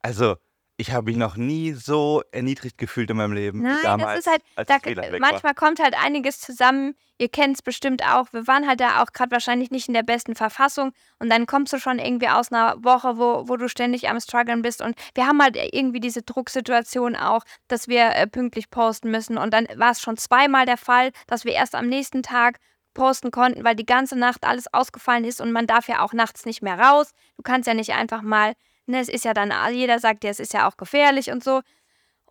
also 0.00 0.36
ich 0.80 0.92
habe 0.92 1.10
mich 1.10 1.16
noch 1.16 1.36
nie 1.36 1.72
so 1.72 2.22
erniedrigt 2.32 2.78
gefühlt 2.78 3.10
in 3.10 3.18
meinem 3.18 3.34
Leben. 3.34 3.60
Nein, 3.60 3.76
damals, 3.82 4.24
das 4.24 4.34
ist 4.34 4.76
halt, 4.86 4.96
da, 4.96 5.18
manchmal 5.18 5.52
kommt 5.54 5.78
halt 5.78 5.94
einiges 6.02 6.40
zusammen. 6.40 6.94
Ihr 7.18 7.28
kennt 7.28 7.56
es 7.56 7.62
bestimmt 7.62 8.02
auch. 8.02 8.32
Wir 8.32 8.46
waren 8.46 8.66
halt 8.66 8.80
da 8.80 9.02
auch 9.02 9.12
gerade 9.12 9.30
wahrscheinlich 9.30 9.70
nicht 9.70 9.88
in 9.88 9.94
der 9.94 10.02
besten 10.02 10.34
Verfassung. 10.34 10.92
Und 11.18 11.28
dann 11.28 11.44
kommst 11.44 11.74
du 11.74 11.78
schon 11.78 11.98
irgendwie 11.98 12.28
aus 12.28 12.50
einer 12.50 12.82
Woche, 12.82 13.18
wo, 13.18 13.46
wo 13.46 13.58
du 13.58 13.68
ständig 13.68 14.08
am 14.08 14.18
struggeln 14.20 14.62
bist. 14.62 14.80
Und 14.80 14.96
wir 15.14 15.26
haben 15.26 15.42
halt 15.42 15.58
irgendwie 15.70 16.00
diese 16.00 16.22
Drucksituation 16.22 17.14
auch, 17.14 17.44
dass 17.68 17.86
wir 17.88 18.16
äh, 18.16 18.26
pünktlich 18.26 18.70
posten 18.70 19.10
müssen. 19.10 19.36
Und 19.36 19.52
dann 19.52 19.66
war 19.76 19.90
es 19.90 20.00
schon 20.00 20.16
zweimal 20.16 20.64
der 20.64 20.78
Fall, 20.78 21.10
dass 21.26 21.44
wir 21.44 21.52
erst 21.52 21.74
am 21.74 21.88
nächsten 21.88 22.22
Tag 22.22 22.58
posten 22.94 23.30
konnten, 23.30 23.64
weil 23.64 23.76
die 23.76 23.86
ganze 23.86 24.18
Nacht 24.18 24.44
alles 24.44 24.72
ausgefallen 24.72 25.24
ist 25.24 25.40
und 25.40 25.52
man 25.52 25.66
darf 25.66 25.88
ja 25.88 26.02
auch 26.02 26.12
nachts 26.12 26.44
nicht 26.44 26.62
mehr 26.62 26.78
raus. 26.78 27.10
Du 27.36 27.42
kannst 27.42 27.66
ja 27.66 27.74
nicht 27.74 27.92
einfach 27.92 28.22
mal 28.22 28.54
Ne, 28.90 28.98
es 28.98 29.08
ist 29.08 29.24
ja 29.24 29.34
dann, 29.34 29.52
jeder 29.72 30.00
sagt 30.00 30.24
ja, 30.24 30.30
es 30.30 30.40
ist 30.40 30.52
ja 30.52 30.68
auch 30.68 30.76
gefährlich 30.76 31.30
und 31.30 31.44
so. 31.44 31.60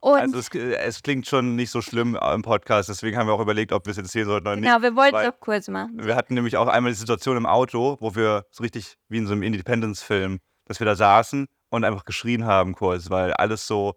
Und 0.02 0.20
also 0.20 0.40
es, 0.40 0.50
es, 0.50 1.02
klingt 1.02 1.28
schon 1.28 1.56
nicht 1.56 1.72
so 1.72 1.82
schlimm 1.82 2.18
im 2.34 2.42
Podcast, 2.42 2.88
deswegen 2.88 3.18
haben 3.18 3.28
wir 3.28 3.34
auch 3.34 3.42
überlegt, 3.42 3.74
ob 3.74 3.86
wir 3.86 3.92
es 3.92 3.98
erzählen 3.98 4.26
sollten 4.26 4.48
oder 4.48 4.56
nicht. 4.56 4.66
Genau, 4.66 4.82
wir 4.82 4.96
wollten 4.96 5.16
es 5.18 5.28
auch 5.28 5.40
kurz 5.40 5.68
machen. 5.68 5.92
Wir 6.02 6.16
hatten 6.16 6.34
nämlich 6.36 6.56
auch 6.56 6.68
einmal 6.68 6.92
die 6.92 6.98
Situation 6.98 7.36
im 7.36 7.46
Auto, 7.46 7.98
wo 8.00 8.16
wir 8.16 8.46
so 8.52 8.64
richtig 8.64 8.96
wie 9.10 9.18
in 9.18 9.28
so 9.28 9.34
einem 9.34 9.44
Independence-Film, 9.44 10.40
dass 10.66 10.80
wir 10.80 10.86
da 10.86 10.96
saßen 10.96 11.48
und 11.70 11.84
einfach 11.84 12.06
geschrien 12.06 12.46
haben 12.46 12.76
kurz, 12.76 13.10
weil 13.10 13.34
alles 13.34 13.68
so, 13.68 13.96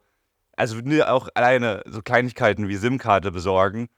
also 0.56 0.78
auch 1.06 1.28
alleine 1.34 1.82
so 1.86 2.02
Kleinigkeiten 2.02 2.68
wie 2.68 2.76
SIM-Karte 2.76 3.30
besorgen. 3.30 3.88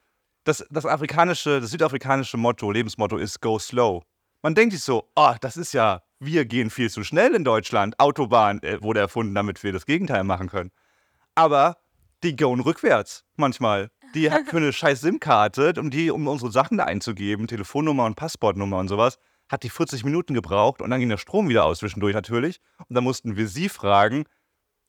Das, 0.45 0.65
das 0.71 0.87
afrikanische, 0.87 1.61
das 1.61 1.71
südafrikanische 1.71 2.37
Motto, 2.37 2.71
Lebensmotto 2.71 3.17
ist 3.17 3.41
Go 3.41 3.59
Slow. 3.59 4.03
Man 4.43 4.55
denkt 4.55 4.75
sich 4.75 4.83
so, 4.83 5.11
oh, 5.17 5.35
das 5.41 5.57
ist 5.57 5.73
ja 5.73 6.03
wir 6.25 6.45
gehen 6.45 6.71
viel 6.71 6.91
zu 6.91 7.05
schnell 7.05 7.35
in 7.35 7.45
Deutschland. 7.45 7.99
Autobahn 7.99 8.63
äh, 8.63 8.83
wurde 8.83 9.01
erfunden, 9.01 9.35
damit 9.35 9.63
wir 9.63 9.73
das 9.73 9.87
Gegenteil 9.87 10.25
machen 10.25 10.49
können. 10.49 10.71
Aber 11.35 11.77
die 12.23 12.37
gehen 12.37 12.61
rückwärts 12.61 13.25
manchmal. 13.37 13.91
Die 14.15 14.31
hat 14.31 14.47
für 14.49 14.59
eine 14.59 14.73
scheiß 14.73 15.01
SIM-Karte, 15.01 15.75
um 15.79 15.91
die, 15.91 16.11
um 16.11 16.27
unsere 16.27 16.51
Sachen 16.51 16.79
da 16.79 16.85
einzugeben, 16.85 17.47
Telefonnummer 17.47 18.05
und 18.05 18.17
Passportnummer 18.17 18.79
und 18.79 18.89
sowas, 18.89 19.19
hat 19.49 19.63
die 19.63 19.71
40 19.71 20.05
Minuten 20.05 20.35
gebraucht 20.35 20.81
und 20.81 20.91
dann 20.91 21.01
ging 21.01 21.09
der 21.09 21.19
Strom 21.19 21.49
wieder 21.49 21.65
aus 21.65 21.81
zwischendurch 21.81 22.15
natürlich. 22.15 22.61
Und 22.89 22.95
dann 22.95 23.05
mussten 23.05 23.37
wir 23.37 23.49
sie 23.49 23.69
fragen, 23.69 24.25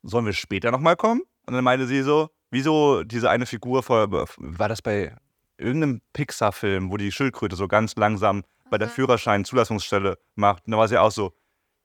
sollen 0.04 0.26
wir 0.26 0.34
später 0.34 0.72
nochmal 0.72 0.96
kommen? 0.96 1.22
Und 1.46 1.54
dann 1.54 1.64
meinte 1.64 1.88
sie 1.88 2.02
so, 2.02 2.30
wieso 2.52 3.04
diese 3.04 3.30
eine 3.30 3.46
Figur 3.46 3.84
vor, 3.84 4.10
war 4.38 4.70
das 4.70 4.82
bei 4.82 5.16
irgendeinem 5.58 6.02
Pixar-Film, 6.14 6.92
wo 6.92 6.98
die 6.98 7.12
Schildkröte 7.12 7.56
so 7.56 7.68
ganz 7.68 7.96
langsam 7.96 8.44
bei 8.70 8.78
der 8.78 8.90
Führerschein-Zulassungsstelle 8.90 10.18
macht. 10.36 10.66
Und 10.66 10.72
da 10.72 10.78
war 10.78 10.88
sie 10.88 10.98
auch 10.98 11.12
so, 11.12 11.34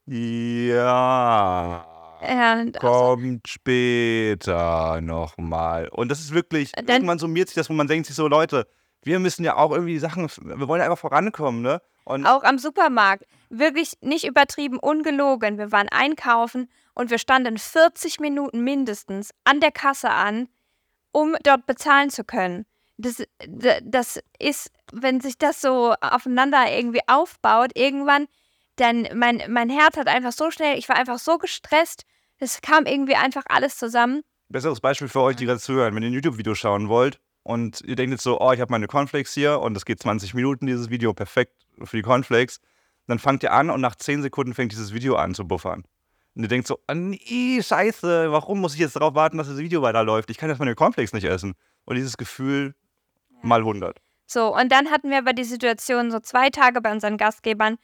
ja, 0.06 1.86
ja 2.22 2.64
kommt 2.78 3.46
später 3.48 5.00
nochmal. 5.00 5.88
Und 5.88 6.08
das 6.10 6.20
ist 6.20 6.34
wirklich, 6.34 6.72
Dann, 6.72 6.86
irgendwann 6.88 7.18
summiert 7.18 7.48
sich 7.48 7.54
das, 7.56 7.70
wo 7.70 7.74
man 7.74 7.86
denkt 7.86 8.06
sich 8.06 8.16
so, 8.16 8.26
Leute, 8.28 8.66
wir 9.02 9.18
müssen 9.18 9.44
ja 9.44 9.56
auch 9.56 9.72
irgendwie 9.72 9.98
Sachen, 9.98 10.28
wir 10.42 10.68
wollen 10.68 10.80
ja 10.80 10.86
einfach 10.86 10.98
vorankommen, 10.98 11.62
ne? 11.62 11.80
Und 12.04 12.26
auch 12.26 12.42
am 12.42 12.58
Supermarkt. 12.58 13.24
Wirklich 13.50 13.92
nicht 14.00 14.26
übertrieben, 14.26 14.78
ungelogen. 14.78 15.58
Wir 15.58 15.70
waren 15.70 15.88
einkaufen 15.88 16.70
und 16.94 17.10
wir 17.10 17.18
standen 17.18 17.58
40 17.58 18.20
Minuten 18.20 18.62
mindestens 18.62 19.30
an 19.44 19.60
der 19.60 19.70
Kasse 19.70 20.10
an, 20.10 20.48
um 21.12 21.36
dort 21.42 21.66
bezahlen 21.66 22.10
zu 22.10 22.24
können 22.24 22.66
das, 23.00 23.22
das 23.82 24.20
ist, 24.38 24.70
wenn 24.92 25.20
sich 25.20 25.38
das 25.38 25.60
so 25.60 25.94
aufeinander 26.00 26.64
irgendwie 26.70 27.02
aufbaut, 27.06 27.72
irgendwann, 27.74 28.26
dann 28.76 29.08
mein, 29.14 29.42
mein 29.48 29.70
Herz 29.70 29.96
hat 29.96 30.08
einfach 30.08 30.32
so 30.32 30.50
schnell, 30.50 30.78
ich 30.78 30.88
war 30.88 30.96
einfach 30.96 31.18
so 31.18 31.38
gestresst, 31.38 32.04
es 32.38 32.60
kam 32.62 32.86
irgendwie 32.86 33.14
einfach 33.14 33.44
alles 33.48 33.76
zusammen. 33.76 34.22
Besseres 34.48 34.80
Beispiel 34.80 35.08
für 35.08 35.20
euch, 35.20 35.36
die 35.36 35.46
gerade 35.46 35.60
zuhören, 35.60 35.94
wenn 35.94 36.02
ihr 36.02 36.10
ein 36.10 36.14
YouTube-Video 36.14 36.54
schauen 36.54 36.88
wollt, 36.88 37.20
und 37.42 37.80
ihr 37.82 37.96
denkt 37.96 38.12
jetzt 38.12 38.22
so, 38.22 38.40
oh, 38.40 38.52
ich 38.52 38.60
habe 38.60 38.70
meine 38.70 38.86
Cornflakes 38.86 39.32
hier 39.32 39.60
und 39.60 39.76
es 39.76 39.84
geht 39.84 40.00
20 40.00 40.34
Minuten, 40.34 40.66
dieses 40.66 40.90
Video, 40.90 41.14
perfekt 41.14 41.54
für 41.82 41.96
die 41.96 42.02
Cornflakes. 42.02 42.60
Dann 43.06 43.18
fangt 43.18 43.42
ihr 43.42 43.52
an 43.52 43.70
und 43.70 43.80
nach 43.80 43.96
10 43.96 44.22
Sekunden 44.22 44.54
fängt 44.54 44.72
dieses 44.72 44.92
Video 44.92 45.16
an 45.16 45.34
zu 45.34 45.48
buffern. 45.48 45.84
Und 46.34 46.42
ihr 46.42 46.48
denkt 46.48 46.68
so, 46.68 46.78
ah, 46.86 46.94
nee, 46.94 47.60
scheiße, 47.62 48.30
warum 48.30 48.60
muss 48.60 48.74
ich 48.74 48.80
jetzt 48.80 48.94
darauf 48.94 49.14
warten, 49.14 49.38
dass 49.38 49.48
das 49.48 49.58
Video 49.58 49.82
weiterläuft? 49.82 50.30
Ich 50.30 50.36
kann 50.36 50.48
jetzt 50.48 50.58
meine 50.58 50.74
Cornflakes 50.74 51.12
nicht 51.12 51.24
essen. 51.24 51.54
Und 51.86 51.96
dieses 51.96 52.16
Gefühl 52.16 52.74
mal 53.42 53.60
100. 53.60 53.98
So, 54.26 54.54
und 54.54 54.70
dann 54.70 54.90
hatten 54.90 55.10
wir 55.10 55.18
aber 55.18 55.32
die 55.32 55.44
Situation 55.44 56.10
so 56.10 56.20
zwei 56.20 56.50
Tage 56.50 56.80
bei 56.80 56.92
unseren 56.92 57.16
Gastgebern, 57.16 57.78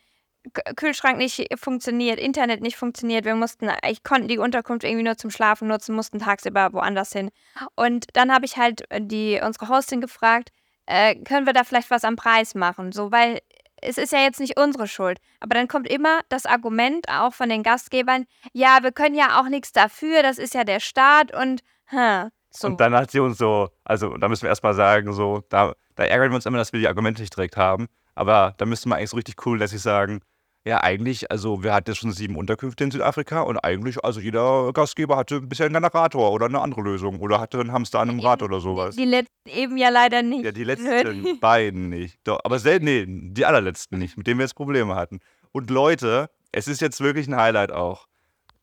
Kühlschrank 0.76 1.18
nicht 1.18 1.44
funktioniert, 1.56 2.20
Internet 2.20 2.60
nicht 2.60 2.76
funktioniert. 2.76 3.24
Wir 3.24 3.34
mussten, 3.34 3.68
ich 3.88 4.04
konnte 4.04 4.28
die 4.28 4.38
Unterkunft 4.38 4.84
irgendwie 4.84 5.02
nur 5.02 5.16
zum 5.16 5.30
Schlafen 5.30 5.66
nutzen, 5.66 5.96
mussten 5.96 6.20
tagsüber 6.20 6.72
woanders 6.72 7.12
hin. 7.12 7.30
Und 7.74 8.06
dann 8.12 8.32
habe 8.32 8.44
ich 8.44 8.56
halt 8.56 8.84
die 8.96 9.40
unsere 9.44 9.68
Hostin 9.68 10.00
gefragt, 10.00 10.50
äh, 10.86 11.16
können 11.16 11.46
wir 11.46 11.52
da 11.52 11.64
vielleicht 11.64 11.90
was 11.90 12.04
am 12.04 12.14
Preis 12.14 12.54
machen? 12.54 12.92
So, 12.92 13.10
weil 13.10 13.40
es 13.82 13.98
ist 13.98 14.12
ja 14.12 14.20
jetzt 14.20 14.40
nicht 14.40 14.58
unsere 14.58 14.86
Schuld. 14.86 15.18
Aber 15.40 15.54
dann 15.54 15.68
kommt 15.68 15.88
immer 15.88 16.20
das 16.28 16.46
Argument 16.46 17.08
auch 17.08 17.34
von 17.34 17.48
den 17.48 17.62
Gastgebern, 17.62 18.26
ja, 18.52 18.78
wir 18.82 18.92
können 18.92 19.14
ja 19.14 19.40
auch 19.40 19.48
nichts 19.48 19.72
dafür, 19.72 20.22
das 20.22 20.38
ist 20.38 20.54
ja 20.54 20.64
der 20.64 20.80
Staat 20.80 21.34
und 21.34 21.62
hm, 21.86 22.30
so. 22.58 22.68
Und 22.68 22.80
dann 22.80 22.94
hat 22.94 23.10
sie 23.10 23.20
uns 23.20 23.38
so, 23.38 23.68
also 23.84 24.16
da 24.16 24.28
müssen 24.28 24.42
wir 24.42 24.50
erstmal 24.50 24.74
sagen, 24.74 25.12
so, 25.12 25.42
da, 25.48 25.74
da 25.94 26.04
ärgern 26.04 26.30
wir 26.30 26.36
uns 26.36 26.46
immer, 26.46 26.58
dass 26.58 26.72
wir 26.72 26.80
die 26.80 26.88
Argumente 26.88 27.22
nicht 27.22 27.36
direkt 27.36 27.56
haben. 27.56 27.86
Aber 28.14 28.54
da 28.56 28.66
müsste 28.66 28.88
man 28.88 28.98
eigentlich 28.98 29.10
so 29.10 29.16
richtig 29.16 29.46
cool 29.46 29.58
lässig 29.58 29.82
sagen, 29.82 30.20
ja, 30.66 30.82
eigentlich, 30.82 31.30
also 31.30 31.62
wir 31.62 31.72
hatten 31.72 31.90
jetzt 31.90 31.98
schon 31.98 32.10
sieben 32.10 32.34
Unterkünfte 32.34 32.82
in 32.82 32.90
Südafrika 32.90 33.42
und 33.42 33.56
eigentlich, 33.58 34.04
also 34.04 34.18
jeder 34.18 34.72
Gastgeber 34.72 35.16
hatte 35.16 35.40
bisher 35.40 35.66
einen 35.66 35.74
Generator 35.76 36.32
oder 36.32 36.46
eine 36.46 36.60
andere 36.60 36.80
Lösung 36.80 37.20
oder 37.20 37.38
hatte 37.38 37.60
einen 37.60 37.70
Hamster 37.70 38.00
an 38.00 38.10
einem 38.10 38.18
Rad 38.18 38.42
oder 38.42 38.58
sowas. 38.58 38.96
Die 38.96 39.04
letzten 39.04 39.48
eben 39.48 39.76
ja 39.76 39.90
leider 39.90 40.22
nicht. 40.22 40.44
Ja, 40.44 40.50
die 40.50 40.64
letzten 40.64 41.38
beiden 41.38 41.88
nicht. 41.88 42.18
Doch, 42.24 42.40
aber 42.42 42.58
selten, 42.58 42.86
nee, 42.86 43.04
die 43.06 43.46
allerletzten 43.46 43.96
nicht, 43.96 44.16
mit 44.16 44.26
denen 44.26 44.40
wir 44.40 44.44
jetzt 44.44 44.56
Probleme 44.56 44.96
hatten. 44.96 45.20
Und 45.52 45.70
Leute, 45.70 46.30
es 46.50 46.66
ist 46.66 46.80
jetzt 46.80 47.00
wirklich 47.00 47.28
ein 47.28 47.36
Highlight 47.36 47.70
auch. 47.70 48.08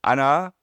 Anna 0.01 0.53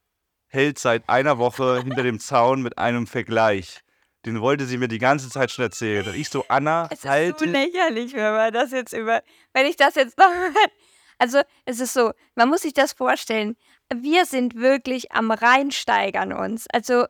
hält 0.51 0.79
seit 0.79 1.09
einer 1.09 1.39
Woche 1.39 1.83
hinter 1.83 2.03
dem 2.03 2.21
Zaun 2.21 2.63
mit 2.63 2.77
einem 2.79 3.07
Vergleich. 3.07 3.81
Den 4.27 4.41
wollte 4.41 4.67
sie 4.67 4.77
mir 4.77 4.89
die 4.89 4.99
ganze 4.99 5.31
Zeit 5.31 5.51
schon 5.51 5.65
erzählen. 5.65 6.07
Und 6.07 6.15
ich 6.15 6.29
so, 6.29 6.45
Anna, 6.49 6.89
es 6.91 6.99
ist 6.99 7.09
halte. 7.09 7.47
so 7.47 7.51
lächerlich, 7.51 8.13
wenn 8.13 8.33
man 8.33 8.53
das 8.53 8.71
jetzt 8.73 8.93
über, 8.93 9.23
wenn 9.55 9.67
ich 9.67 9.77
das 9.77 9.95
jetzt 9.95 10.19
noch 10.19 10.27
Also 11.19 11.43
es 11.67 11.81
ist 11.81 11.93
so, 11.93 12.13
man 12.35 12.49
muss 12.49 12.63
sich 12.63 12.73
das 12.73 12.95
vorstellen. 12.95 13.57
Wir 13.95 14.25
sind 14.25 14.55
wirklich 14.55 15.13
am 15.13 15.31
Reinsteigern 15.31 16.33
uns. 16.33 16.67
Also 16.73 17.05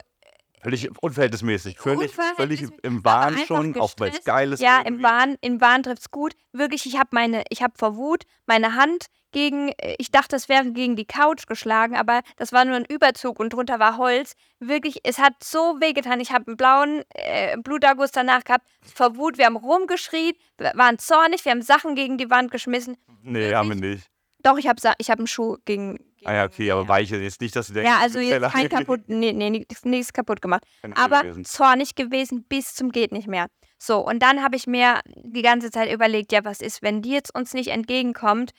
Völlig 0.62 0.90
unverhältnismäßig. 1.00 1.78
Völlig, 1.78 2.12
völlig 2.36 2.68
im 2.82 3.02
Wahn 3.04 3.38
schon, 3.46 3.78
auch 3.80 3.94
weil 3.96 4.10
es 4.10 4.24
geil 4.24 4.52
ist. 4.52 4.60
Ja, 4.60 4.80
im 4.82 5.02
Wahn, 5.02 5.36
im 5.40 5.60
Wahn 5.60 5.82
trifft 5.82 6.02
es 6.02 6.10
gut. 6.10 6.34
Wirklich, 6.52 6.84
ich 6.84 6.98
habe 6.98 7.08
meine, 7.12 7.44
ich 7.48 7.62
habe 7.62 7.72
vor 7.78 7.96
Wut 7.96 8.24
meine 8.46 8.74
Hand 8.74 9.06
gegen, 9.32 9.72
ich 9.98 10.10
dachte, 10.10 10.36
es 10.36 10.48
wäre 10.48 10.70
gegen 10.72 10.96
die 10.96 11.06
Couch 11.06 11.46
geschlagen, 11.46 11.96
aber 11.96 12.20
das 12.36 12.52
war 12.52 12.64
nur 12.64 12.76
ein 12.76 12.84
Überzug 12.84 13.40
und 13.40 13.52
drunter 13.52 13.78
war 13.78 13.96
Holz. 13.96 14.34
Wirklich, 14.58 15.00
es 15.04 15.18
hat 15.18 15.42
so 15.42 15.76
wehgetan. 15.80 16.20
Ich 16.20 16.30
habe 16.30 16.48
einen 16.48 16.56
blauen 16.56 17.04
äh, 17.14 17.56
Bluterguss 17.56 18.10
danach 18.12 18.44
gehabt. 18.44 18.66
Vor 18.82 19.16
Wut, 19.16 19.38
wir 19.38 19.46
haben 19.46 19.56
rumgeschrien, 19.56 20.34
waren 20.74 20.98
zornig, 20.98 21.44
wir 21.44 21.52
haben 21.52 21.62
Sachen 21.62 21.94
gegen 21.94 22.18
die 22.18 22.28
Wand 22.28 22.50
geschmissen. 22.50 22.96
Nee, 23.22 23.38
Wirklich. 23.38 23.54
haben 23.54 23.68
wir 23.68 23.76
nicht. 23.76 24.10
Doch, 24.42 24.58
ich 24.58 24.66
habe 24.68 24.80
ich 24.98 25.10
hab 25.10 25.18
einen 25.18 25.26
Schuh 25.26 25.56
gegen, 25.64 25.98
gegen. 26.16 26.30
Ah 26.30 26.34
ja, 26.34 26.44
okay, 26.44 26.70
aber 26.70 26.88
weiche 26.88 27.16
jetzt 27.16 27.40
nicht, 27.40 27.54
dass 27.56 27.66
sie 27.66 27.74
denken, 27.74 27.88
Ja, 27.88 27.98
also 27.98 28.18
jetzt 28.18 28.52
kein 28.52 28.68
kaputt, 28.68 29.02
nee, 29.06 29.32
nee, 29.32 29.50
nichts, 29.50 29.84
nichts 29.84 30.12
kaputt 30.12 30.40
gemacht. 30.40 30.64
aber 30.94 31.22
gewesen. 31.22 31.44
zornig 31.44 31.94
gewesen 31.94 32.44
bis 32.48 32.74
zum 32.74 32.90
geht 32.92 33.12
nicht 33.12 33.28
mehr. 33.28 33.46
So, 33.78 33.98
und 34.06 34.22
dann 34.22 34.42
habe 34.42 34.56
ich 34.56 34.66
mir 34.66 35.00
die 35.06 35.42
ganze 35.42 35.70
Zeit 35.70 35.92
überlegt, 35.92 36.32
ja, 36.32 36.44
was 36.44 36.60
ist, 36.60 36.82
wenn 36.82 37.02
die 37.02 37.10
jetzt 37.10 37.34
uns 37.34 37.54
nicht 37.54 37.68
entgegenkommt? 37.68 38.52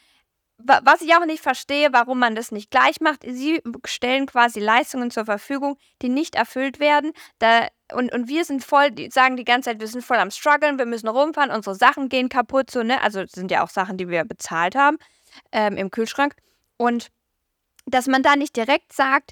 Was 0.63 1.01
ich 1.01 1.15
auch 1.15 1.25
nicht 1.25 1.41
verstehe, 1.41 1.89
warum 1.91 2.19
man 2.19 2.35
das 2.35 2.51
nicht 2.51 2.69
gleich 2.69 3.01
macht. 3.01 3.23
Sie 3.27 3.61
stellen 3.85 4.27
quasi 4.27 4.59
Leistungen 4.59 5.09
zur 5.09 5.25
Verfügung, 5.25 5.75
die 6.03 6.09
nicht 6.09 6.35
erfüllt 6.35 6.79
werden. 6.79 7.13
Da, 7.39 7.67
und, 7.93 8.13
und 8.13 8.27
wir 8.27 8.45
sind 8.45 8.63
voll, 8.63 8.91
die 8.91 9.09
sagen 9.09 9.37
die 9.37 9.43
ganze 9.43 9.71
Zeit, 9.71 9.79
wir 9.79 9.87
sind 9.87 10.03
voll 10.03 10.17
am 10.17 10.29
struggeln, 10.29 10.77
wir 10.77 10.85
müssen 10.85 11.07
rumfahren, 11.07 11.49
unsere 11.49 11.75
Sachen 11.75 12.09
gehen 12.09 12.29
kaputt, 12.29 12.69
so, 12.69 12.83
ne? 12.83 13.01
Also 13.01 13.21
das 13.21 13.31
sind 13.31 13.49
ja 13.49 13.63
auch 13.63 13.69
Sachen, 13.69 13.97
die 13.97 14.07
wir 14.07 14.23
bezahlt 14.23 14.75
haben 14.75 14.97
ähm, 15.51 15.77
im 15.77 15.91
Kühlschrank. 15.91 16.35
Und 16.77 17.09
dass 17.85 18.07
man 18.07 18.23
da 18.23 18.35
nicht 18.35 18.55
direkt 18.55 18.93
sagt, 18.93 19.31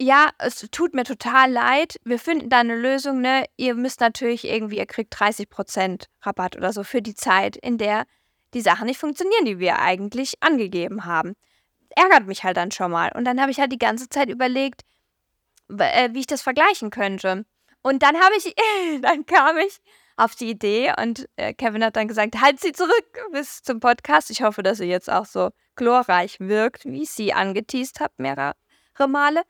ja, 0.00 0.30
es 0.38 0.66
tut 0.70 0.94
mir 0.94 1.04
total 1.04 1.50
leid, 1.50 2.00
wir 2.04 2.18
finden 2.18 2.48
da 2.48 2.58
eine 2.58 2.76
Lösung, 2.76 3.20
ne? 3.20 3.44
Ihr 3.56 3.74
müsst 3.74 4.00
natürlich 4.00 4.44
irgendwie, 4.44 4.78
ihr 4.78 4.86
kriegt 4.86 5.14
30% 5.14 6.06
Rabatt 6.22 6.56
oder 6.56 6.72
so 6.72 6.82
für 6.82 7.02
die 7.02 7.14
Zeit, 7.14 7.56
in 7.56 7.78
der 7.78 8.06
die 8.54 8.60
Sachen 8.60 8.86
nicht 8.86 8.98
funktionieren, 8.98 9.44
die 9.44 9.58
wir 9.58 9.78
eigentlich 9.78 10.34
angegeben 10.40 11.04
haben. 11.04 11.34
Ärgert 11.90 12.26
mich 12.26 12.42
halt 12.44 12.56
dann 12.56 12.70
schon 12.70 12.90
mal. 12.90 13.12
Und 13.14 13.24
dann 13.24 13.40
habe 13.40 13.50
ich 13.50 13.60
halt 13.60 13.72
die 13.72 13.78
ganze 13.78 14.08
Zeit 14.08 14.28
überlegt, 14.28 14.82
äh, 15.68 16.10
wie 16.12 16.20
ich 16.20 16.26
das 16.26 16.42
vergleichen 16.42 16.90
könnte. 16.90 17.44
Und 17.82 18.02
dann 18.02 18.16
habe 18.16 18.34
ich, 18.36 18.54
dann 19.02 19.24
kam 19.26 19.56
ich 19.58 19.80
auf 20.16 20.34
die 20.34 20.50
Idee 20.50 20.92
und 21.00 21.28
äh, 21.36 21.54
Kevin 21.54 21.84
hat 21.84 21.96
dann 21.96 22.08
gesagt, 22.08 22.40
halt 22.40 22.60
sie 22.60 22.72
zurück 22.72 23.18
bis 23.32 23.62
zum 23.62 23.80
Podcast. 23.80 24.30
Ich 24.30 24.42
hoffe, 24.42 24.62
dass 24.62 24.78
sie 24.78 24.84
jetzt 24.84 25.10
auch 25.10 25.26
so 25.26 25.50
glorreich 25.76 26.38
wirkt, 26.40 26.84
wie 26.84 27.02
ich 27.02 27.10
sie 27.10 27.32
angeteased 27.32 28.00
habe, 28.00 28.12
mehrere 28.18 28.54
Male. 29.08 29.42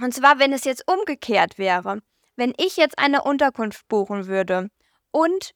Und 0.00 0.14
zwar, 0.14 0.38
wenn 0.38 0.52
es 0.52 0.64
jetzt 0.64 0.84
umgekehrt 0.90 1.58
wäre. 1.58 2.00
Wenn 2.36 2.54
ich 2.56 2.76
jetzt 2.76 2.98
eine 2.98 3.22
Unterkunft 3.22 3.88
buchen 3.88 4.28
würde 4.28 4.68
und 5.10 5.52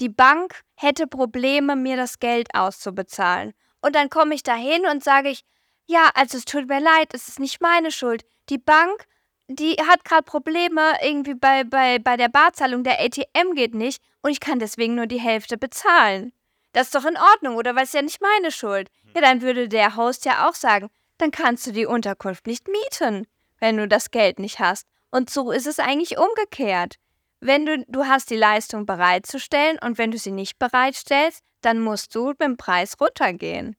die 0.00 0.10
Bank 0.10 0.60
hätte 0.74 1.06
Probleme, 1.06 1.74
mir 1.74 1.96
das 1.96 2.18
Geld 2.18 2.48
auszubezahlen. 2.54 3.54
Und 3.80 3.94
dann 3.94 4.10
komme 4.10 4.34
ich 4.34 4.42
dahin 4.42 4.86
und 4.86 5.02
sage 5.02 5.30
ich, 5.30 5.44
ja, 5.86 6.10
also 6.14 6.36
es 6.36 6.44
tut 6.44 6.68
mir 6.68 6.80
leid, 6.80 7.14
es 7.14 7.28
ist 7.28 7.40
nicht 7.40 7.60
meine 7.60 7.90
Schuld. 7.90 8.24
Die 8.50 8.58
Bank 8.58 9.06
die 9.48 9.76
hat 9.88 10.04
gerade 10.04 10.22
Probleme 10.22 10.92
irgendwie 11.02 11.34
bei, 11.34 11.64
bei, 11.64 11.98
bei 11.98 12.16
der 12.16 12.28
Barzahlung. 12.28 12.84
Der 12.84 13.00
ATM 13.00 13.54
geht 13.54 13.74
nicht 13.74 14.02
und 14.22 14.30
ich 14.30 14.40
kann 14.40 14.58
deswegen 14.58 14.94
nur 14.94 15.06
die 15.06 15.20
Hälfte 15.20 15.56
bezahlen. 15.56 16.32
Das 16.72 16.88
ist 16.88 16.94
doch 16.94 17.06
in 17.06 17.16
Ordnung, 17.16 17.56
oder? 17.56 17.74
Weil 17.74 17.84
es 17.84 17.94
ja 17.94 18.02
nicht 18.02 18.20
meine 18.20 18.52
Schuld. 18.52 18.90
Hm. 19.02 19.10
Ja, 19.14 19.20
dann 19.22 19.42
würde 19.42 19.68
der 19.68 19.96
Host 19.96 20.26
ja 20.26 20.48
auch 20.48 20.54
sagen, 20.54 20.90
dann 21.16 21.30
kannst 21.30 21.66
du 21.66 21.72
die 21.72 21.86
Unterkunft 21.86 22.46
nicht 22.46 22.68
mieten, 22.68 23.26
wenn 23.58 23.78
du 23.78 23.88
das 23.88 24.10
Geld 24.10 24.38
nicht 24.38 24.60
hast. 24.60 24.86
Und 25.10 25.30
so 25.30 25.50
ist 25.50 25.66
es 25.66 25.78
eigentlich 25.78 26.18
umgekehrt. 26.18 26.96
Wenn 27.40 27.64
du, 27.64 27.84
du 27.88 28.04
hast 28.04 28.30
die 28.30 28.36
Leistung 28.36 28.84
bereitzustellen 28.84 29.78
und 29.78 29.96
wenn 29.96 30.10
du 30.10 30.18
sie 30.18 30.32
nicht 30.32 30.58
bereitstellst, 30.58 31.42
dann 31.62 31.80
musst 31.80 32.14
du 32.14 32.28
mit 32.28 32.42
dem 32.42 32.56
Preis 32.58 32.96
runtergehen. 33.00 33.76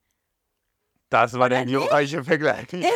Das 1.09 1.33
war 1.33 1.49
der 1.49 1.65
glorreiche 1.65 2.23
Vergleich. 2.23 2.71
nicht? 2.71 2.87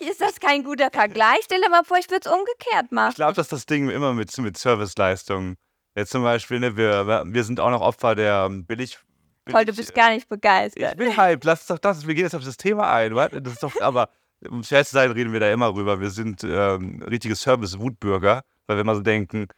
Ist 0.00 0.20
das 0.20 0.40
kein 0.40 0.64
guter 0.64 0.90
Vergleich? 0.90 1.40
Stell 1.44 1.60
dir 1.60 1.68
mal 1.68 1.84
vor, 1.84 1.98
ich 1.98 2.10
würde 2.10 2.26
es 2.28 2.32
umgekehrt 2.32 2.92
machen. 2.92 3.10
Ich 3.10 3.16
glaube, 3.16 3.34
dass 3.34 3.48
das 3.48 3.66
Ding 3.66 3.90
immer 3.90 4.14
mit, 4.14 4.36
mit 4.38 4.56
Serviceleistungen. 4.56 5.56
Jetzt 5.94 6.10
zum 6.10 6.22
Beispiel, 6.22 6.60
ne, 6.60 6.76
wir, 6.76 7.24
wir 7.26 7.44
sind 7.44 7.60
auch 7.60 7.70
noch 7.70 7.82
Opfer 7.82 8.14
der 8.14 8.46
ähm, 8.48 8.64
billig. 8.64 8.98
billig 9.44 9.54
Toll, 9.54 9.64
du 9.66 9.74
bist 9.74 9.94
gar 9.94 10.10
nicht 10.10 10.28
begeistert. 10.28 10.92
Ich 10.92 10.96
bin 10.96 11.14
hype, 11.16 11.44
lass 11.44 11.66
doch 11.66 11.78
das. 11.78 12.06
Wir 12.06 12.14
gehen 12.14 12.24
jetzt 12.24 12.34
auf 12.34 12.44
das 12.44 12.56
Thema 12.56 12.90
ein. 12.90 13.14
Das 13.14 13.52
ist 13.52 13.62
doch, 13.62 13.78
aber 13.80 14.08
um 14.48 14.64
fair 14.64 14.84
zu 14.84 14.92
sein, 14.92 15.10
reden 15.10 15.32
wir 15.32 15.40
da 15.40 15.52
immer 15.52 15.74
rüber. 15.74 16.00
Wir 16.00 16.10
sind 16.10 16.42
ähm, 16.44 17.02
richtige 17.02 17.36
Service-Wutbürger, 17.36 18.42
weil 18.66 18.76
wir 18.76 18.80
immer 18.80 18.94
so 18.94 19.02
denken, 19.02 19.48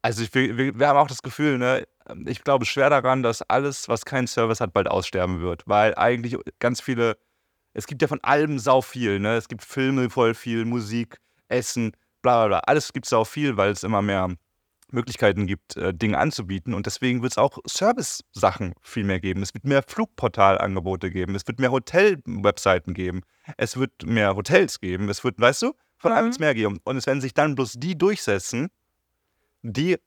also 0.00 0.22
ich, 0.22 0.32
wir, 0.32 0.78
wir 0.78 0.88
haben 0.88 0.96
auch 0.96 1.08
das 1.08 1.22
Gefühl, 1.22 1.58
ne, 1.58 1.86
ich 2.26 2.44
glaube 2.44 2.64
schwer 2.64 2.90
daran, 2.90 3.22
dass 3.22 3.42
alles, 3.42 3.88
was 3.88 4.04
keinen 4.04 4.26
Service 4.26 4.60
hat, 4.60 4.72
bald 4.72 4.88
aussterben 4.88 5.40
wird. 5.40 5.62
Weil 5.66 5.94
eigentlich 5.94 6.36
ganz 6.58 6.80
viele, 6.80 7.18
es 7.72 7.86
gibt 7.86 8.02
ja 8.02 8.08
von 8.08 8.22
allem 8.22 8.58
sau 8.58 8.80
viel, 8.82 9.20
ne? 9.20 9.36
Es 9.36 9.48
gibt 9.48 9.64
Filme 9.64 10.10
voll 10.10 10.34
viel, 10.34 10.64
Musik, 10.64 11.18
Essen, 11.48 11.92
bla 12.22 12.46
bla 12.46 12.48
bla. 12.48 12.58
Alles 12.60 12.92
gibt 12.92 13.06
sau 13.06 13.24
viel, 13.24 13.56
weil 13.56 13.70
es 13.70 13.82
immer 13.82 14.02
mehr 14.02 14.34
Möglichkeiten 14.90 15.46
gibt, 15.46 15.76
äh, 15.76 15.92
Dinge 15.92 16.18
anzubieten. 16.18 16.74
Und 16.74 16.86
deswegen 16.86 17.22
wird 17.22 17.32
es 17.32 17.38
auch 17.38 17.58
Service-Sachen 17.66 18.74
viel 18.80 19.04
mehr 19.04 19.20
geben. 19.20 19.42
Es 19.42 19.52
wird 19.54 19.64
mehr 19.64 19.82
Flugportalangebote 19.86 21.10
geben. 21.10 21.34
Es 21.34 21.46
wird 21.46 21.60
mehr 21.60 21.70
Hotel-Webseiten 21.70 22.94
geben. 22.94 23.22
Es 23.56 23.76
wird 23.76 23.92
mehr 24.04 24.34
Hotels 24.34 24.80
geben. 24.80 25.08
Es 25.08 25.24
wird, 25.24 25.38
weißt 25.38 25.62
du, 25.62 25.74
von 25.98 26.12
allem 26.12 26.30
mhm. 26.30 26.36
mehr 26.40 26.54
geben. 26.54 26.80
Und 26.84 26.96
es 26.96 27.06
werden 27.06 27.20
sich 27.20 27.34
dann 27.34 27.54
bloß 27.54 27.74
die 27.76 27.98
durchsetzen, 27.98 28.68
die 29.62 29.98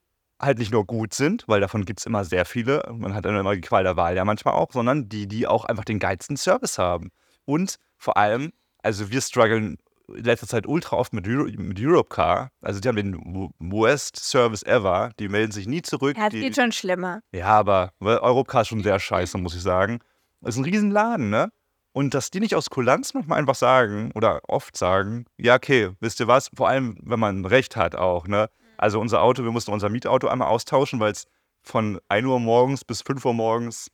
halt 0.42 0.58
nicht 0.58 0.72
nur 0.72 0.84
gut 0.84 1.14
sind, 1.14 1.44
weil 1.46 1.60
davon 1.60 1.84
gibt 1.84 2.00
es 2.00 2.06
immer 2.06 2.24
sehr 2.24 2.44
viele, 2.44 2.82
man 2.92 3.14
hat 3.14 3.24
dann 3.24 3.36
immer 3.36 3.54
die 3.54 3.60
Qual 3.60 3.84
der 3.84 3.96
Wahl 3.96 4.16
ja 4.16 4.24
manchmal 4.24 4.54
auch, 4.54 4.72
sondern 4.72 5.08
die, 5.08 5.26
die 5.28 5.46
auch 5.46 5.64
einfach 5.64 5.84
den 5.84 5.98
geilsten 5.98 6.36
Service 6.36 6.78
haben. 6.78 7.10
Und 7.44 7.76
vor 7.96 8.16
allem, 8.16 8.52
also 8.82 9.10
wir 9.10 9.20
strugglen 9.20 9.78
in 10.08 10.24
letzter 10.24 10.46
Zeit 10.46 10.66
ultra 10.66 10.96
oft 10.96 11.12
mit, 11.12 11.26
Euro, 11.28 11.44
mit 11.44 11.80
Europcar. 11.80 12.50
Also 12.60 12.80
die 12.80 12.88
haben 12.88 12.96
den 12.96 13.52
worst 13.58 14.16
Service 14.16 14.62
ever. 14.64 15.10
Die 15.18 15.28
melden 15.28 15.52
sich 15.52 15.66
nie 15.66 15.82
zurück. 15.82 16.16
Ja, 16.16 16.24
das 16.24 16.32
die, 16.32 16.40
geht 16.40 16.56
schon 16.56 16.72
schlimmer. 16.72 17.20
Ja, 17.32 17.46
aber 17.46 17.92
Europcar 18.00 18.62
ist 18.62 18.68
schon 18.68 18.82
sehr 18.82 18.98
scheiße, 18.98 19.38
muss 19.38 19.54
ich 19.54 19.62
sagen. 19.62 20.00
Das 20.40 20.54
ist 20.54 20.58
ein 20.58 20.64
Riesenladen, 20.64 21.30
ne? 21.30 21.50
Und 21.92 22.14
dass 22.14 22.30
die 22.30 22.40
nicht 22.40 22.54
aus 22.54 22.70
Kulanz 22.70 23.14
manchmal 23.14 23.38
einfach 23.38 23.54
sagen 23.54 24.12
oder 24.14 24.40
oft 24.48 24.76
sagen, 24.76 25.26
ja, 25.36 25.56
okay, 25.56 25.90
wisst 26.00 26.20
ihr 26.20 26.26
was, 26.26 26.50
vor 26.54 26.68
allem, 26.68 26.96
wenn 27.02 27.20
man 27.20 27.44
Recht 27.44 27.76
hat 27.76 27.94
auch, 27.94 28.26
ne? 28.26 28.48
Also 28.82 28.98
unser 28.98 29.22
Auto, 29.22 29.44
wir 29.44 29.52
mussten 29.52 29.70
unser 29.70 29.90
Mietauto 29.90 30.26
einmal 30.26 30.48
austauschen, 30.48 30.98
weil 30.98 31.12
es 31.12 31.28
von 31.62 32.00
1 32.08 32.26
Uhr 32.26 32.40
morgens 32.40 32.84
bis 32.84 33.00
5 33.02 33.24
Uhr 33.24 33.32
morgens 33.32 33.92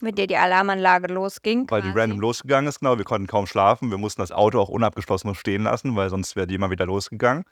mit 0.00 0.16
der 0.16 0.26
die 0.26 0.38
Alarmanlage 0.38 1.12
losging. 1.12 1.70
Weil 1.70 1.82
die 1.82 1.88
quasi. 1.88 2.00
random 2.00 2.20
losgegangen 2.20 2.66
ist, 2.66 2.80
genau. 2.80 2.96
Wir 2.96 3.04
konnten 3.04 3.26
kaum 3.26 3.46
schlafen. 3.46 3.90
Wir 3.90 3.98
mussten 3.98 4.22
das 4.22 4.32
Auto 4.32 4.58
auch 4.60 4.70
unabgeschlossen 4.70 5.34
stehen 5.34 5.64
lassen, 5.64 5.94
weil 5.94 6.08
sonst 6.08 6.36
wäre 6.36 6.46
die 6.46 6.54
immer 6.54 6.70
wieder 6.70 6.86
losgegangen. 6.86 7.44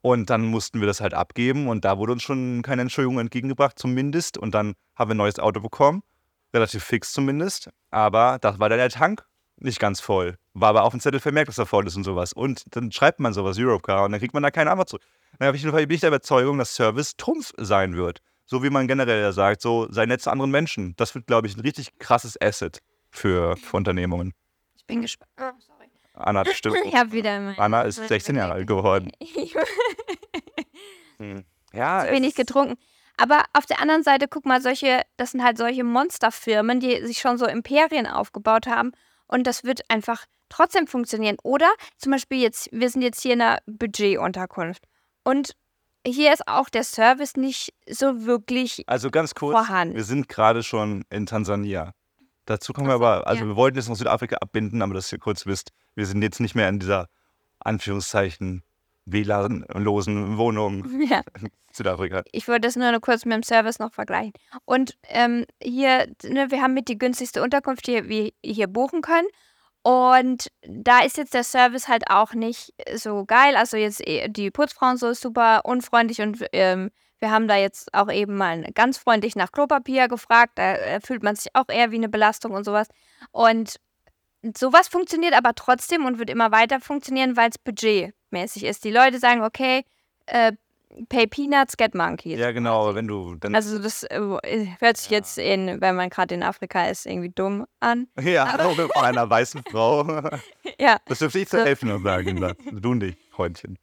Und 0.00 0.30
dann 0.30 0.46
mussten 0.46 0.80
wir 0.80 0.86
das 0.86 1.02
halt 1.02 1.12
abgeben 1.12 1.68
und 1.68 1.84
da 1.84 1.98
wurde 1.98 2.12
uns 2.12 2.22
schon 2.22 2.62
keine 2.62 2.80
Entschuldigung 2.80 3.18
entgegengebracht, 3.18 3.78
zumindest. 3.78 4.38
Und 4.38 4.54
dann 4.54 4.72
haben 4.94 5.10
wir 5.10 5.14
ein 5.14 5.18
neues 5.18 5.38
Auto 5.38 5.60
bekommen, 5.60 6.02
relativ 6.54 6.82
fix 6.82 7.12
zumindest. 7.12 7.68
Aber 7.90 8.38
das 8.40 8.58
war 8.58 8.70
dann 8.70 8.78
der 8.78 8.88
Tank 8.88 9.26
nicht 9.58 9.80
ganz 9.80 10.00
voll. 10.00 10.38
War 10.54 10.70
aber 10.70 10.84
auf 10.84 10.92
dem 10.92 11.00
Zettel 11.00 11.20
vermerkt, 11.20 11.48
dass 11.48 11.58
er 11.58 11.66
voll 11.66 11.86
ist 11.86 11.96
und 11.96 12.04
sowas. 12.04 12.32
Und 12.32 12.64
dann 12.74 12.90
schreibt 12.90 13.20
man 13.20 13.34
sowas, 13.34 13.58
Europcar, 13.58 14.04
und 14.04 14.12
dann 14.12 14.20
kriegt 14.20 14.32
man 14.32 14.42
da 14.42 14.50
keine 14.50 14.70
Antwort 14.70 14.96
zu. 15.36 15.38
Dann 15.38 15.48
habe 15.48 15.56
ich 15.56 15.88
bin 15.88 15.94
ich 15.94 16.00
der 16.00 16.08
Überzeugung, 16.08 16.58
dass 16.58 16.74
Service 16.74 17.16
Trumpf 17.16 17.52
sein 17.56 17.96
wird. 17.96 18.20
So 18.46 18.62
wie 18.62 18.70
man 18.70 18.86
generell 18.86 19.20
ja 19.20 19.32
sagt, 19.32 19.60
so 19.60 19.86
sei 19.90 20.06
nett 20.06 20.22
zu 20.22 20.30
anderen 20.30 20.50
Menschen. 20.50 20.94
Das 20.96 21.14
wird, 21.14 21.26
glaube 21.26 21.48
ich, 21.48 21.56
ein 21.56 21.60
richtig 21.60 21.98
krasses 21.98 22.40
Asset 22.40 22.80
für, 23.10 23.56
für 23.56 23.76
Unternehmungen. 23.76 24.34
Ich 24.76 24.86
bin 24.86 25.02
gespannt. 25.02 25.30
Oh, 25.38 25.50
sorry. 25.58 25.90
Anna 26.14 26.40
hat 26.40 26.48
stimmt. 26.48 26.76
Ich 26.84 26.94
habe 26.94 27.12
wieder 27.12 27.40
mein 27.40 27.58
Anna 27.58 27.82
ist 27.82 27.96
16 27.96 28.36
Jahre 28.36 28.52
alt 28.52 28.66
geworden. 28.66 29.10
Hm. 31.18 31.46
Ja, 31.72 32.04
zu 32.04 32.12
wenig 32.12 32.34
getrunken. 32.34 32.76
Aber 33.16 33.44
auf 33.54 33.64
der 33.64 33.80
anderen 33.80 34.02
Seite, 34.02 34.28
guck 34.28 34.44
mal, 34.44 34.60
solche, 34.60 35.00
das 35.16 35.30
sind 35.30 35.42
halt 35.42 35.56
solche 35.56 35.82
Monsterfirmen, 35.82 36.80
die 36.80 37.06
sich 37.06 37.18
schon 37.18 37.38
so 37.38 37.46
Imperien 37.46 38.06
aufgebaut 38.06 38.66
haben. 38.66 38.92
Und 39.26 39.46
das 39.46 39.64
wird 39.64 39.80
einfach 39.88 40.26
trotzdem 40.48 40.86
funktionieren. 40.86 41.38
Oder 41.42 41.70
zum 41.96 42.12
Beispiel 42.12 42.40
jetzt, 42.40 42.68
wir 42.70 42.90
sind 42.90 43.02
jetzt 43.02 43.22
hier 43.22 43.32
in 43.32 43.40
einer 43.40 43.60
Budgetunterkunft. 43.66 44.84
Und 45.26 45.56
hier 46.06 46.32
ist 46.32 46.46
auch 46.46 46.68
der 46.68 46.84
Service 46.84 47.36
nicht 47.36 47.74
so 47.90 48.26
wirklich 48.26 48.84
Also 48.86 49.10
ganz 49.10 49.34
kurz, 49.34 49.56
vorhanden. 49.56 49.96
wir 49.96 50.04
sind 50.04 50.28
gerade 50.28 50.62
schon 50.62 51.04
in 51.10 51.26
Tansania. 51.26 51.94
Dazu 52.44 52.72
kommen 52.72 52.86
wir 52.86 52.94
Ach 52.94 52.98
so, 52.98 53.04
aber, 53.04 53.26
also 53.26 53.42
ja. 53.42 53.48
wir 53.48 53.56
wollten 53.56 53.76
jetzt 53.76 53.88
noch 53.88 53.96
Südafrika 53.96 54.36
abbinden, 54.36 54.82
aber 54.82 54.94
dass 54.94 55.10
ihr 55.10 55.18
kurz 55.18 55.44
wisst, 55.44 55.72
wir 55.96 56.06
sind 56.06 56.22
jetzt 56.22 56.38
nicht 56.38 56.54
mehr 56.54 56.68
in 56.68 56.78
dieser 56.78 57.08
Anführungszeichen 57.58 58.62
WLAN-losen 59.06 60.38
Wohnung 60.38 61.00
ja. 61.10 61.22
in 61.40 61.50
Südafrika. 61.72 62.22
Ich 62.30 62.46
wollte 62.46 62.68
das 62.68 62.76
nur 62.76 62.92
noch 62.92 63.00
kurz 63.00 63.24
mit 63.24 63.34
dem 63.34 63.42
Service 63.42 63.80
noch 63.80 63.92
vergleichen. 63.92 64.32
Und 64.64 64.96
ähm, 65.08 65.44
hier, 65.60 66.06
ne, 66.22 66.52
wir 66.52 66.62
haben 66.62 66.74
mit 66.74 66.86
die 66.86 66.98
günstigste 66.98 67.42
Unterkunft, 67.42 67.88
die 67.88 68.08
wir 68.08 68.30
hier 68.44 68.68
buchen 68.68 69.02
können. 69.02 69.26
Und 69.86 70.48
da 70.62 71.04
ist 71.04 71.16
jetzt 71.16 71.32
der 71.32 71.44
Service 71.44 71.86
halt 71.86 72.10
auch 72.10 72.34
nicht 72.34 72.74
so 72.96 73.24
geil. 73.24 73.54
Also 73.54 73.76
jetzt 73.76 74.04
eh, 74.04 74.26
die 74.28 74.50
Putzfrauen 74.50 74.96
so 74.96 75.14
super 75.14 75.60
unfreundlich 75.64 76.20
und 76.20 76.44
ähm, 76.52 76.90
wir 77.20 77.30
haben 77.30 77.46
da 77.46 77.54
jetzt 77.54 77.94
auch 77.94 78.10
eben 78.10 78.34
mal 78.34 78.64
ganz 78.74 78.98
freundlich 78.98 79.36
nach 79.36 79.52
Klopapier 79.52 80.08
gefragt. 80.08 80.54
Da 80.56 80.74
äh, 80.74 81.00
fühlt 81.00 81.22
man 81.22 81.36
sich 81.36 81.54
auch 81.54 81.68
eher 81.68 81.92
wie 81.92 81.98
eine 81.98 82.08
Belastung 82.08 82.50
und 82.50 82.64
sowas. 82.64 82.88
Und 83.30 83.76
sowas 84.56 84.88
funktioniert 84.88 85.34
aber 85.34 85.54
trotzdem 85.54 86.04
und 86.04 86.18
wird 86.18 86.30
immer 86.30 86.50
weiter 86.50 86.80
funktionieren, 86.80 87.36
weil 87.36 87.50
es 87.50 87.58
budgetmäßig 87.58 88.64
ist. 88.64 88.82
Die 88.82 88.90
Leute 88.90 89.20
sagen, 89.20 89.44
okay, 89.44 89.84
äh, 90.26 90.50
pay 91.08 91.26
peanuts, 91.26 91.76
get 91.76 91.94
monkeys. 91.94 92.38
Ja, 92.38 92.52
genau, 92.52 92.94
wenn 92.94 93.06
du 93.06 93.34
dann. 93.36 93.54
Also 93.54 93.78
das 93.78 94.02
äh, 94.04 94.18
hört 94.80 94.96
sich 94.96 95.10
jetzt, 95.10 95.38
in, 95.38 95.80
wenn 95.80 95.96
man 95.96 96.10
gerade 96.10 96.34
in 96.34 96.42
Afrika 96.42 96.86
ist, 96.86 97.06
irgendwie 97.06 97.30
dumm 97.30 97.66
an. 97.80 98.08
ja, 98.20 98.46
von 98.46 98.90
einer 99.02 99.28
weißen 99.28 99.62
Frau. 99.70 100.04
Ja, 100.78 100.98
Das 101.06 101.20
dürfte 101.20 101.38
ich 101.38 101.48
zu 101.48 101.56
So. 101.58 101.64
helfen 101.64 101.88
noch 101.88 102.02
sagen. 102.02 102.40
Das. 102.40 102.54
Du 102.70 102.92
nicht, 102.94 103.16
Freundchen. 103.30 103.78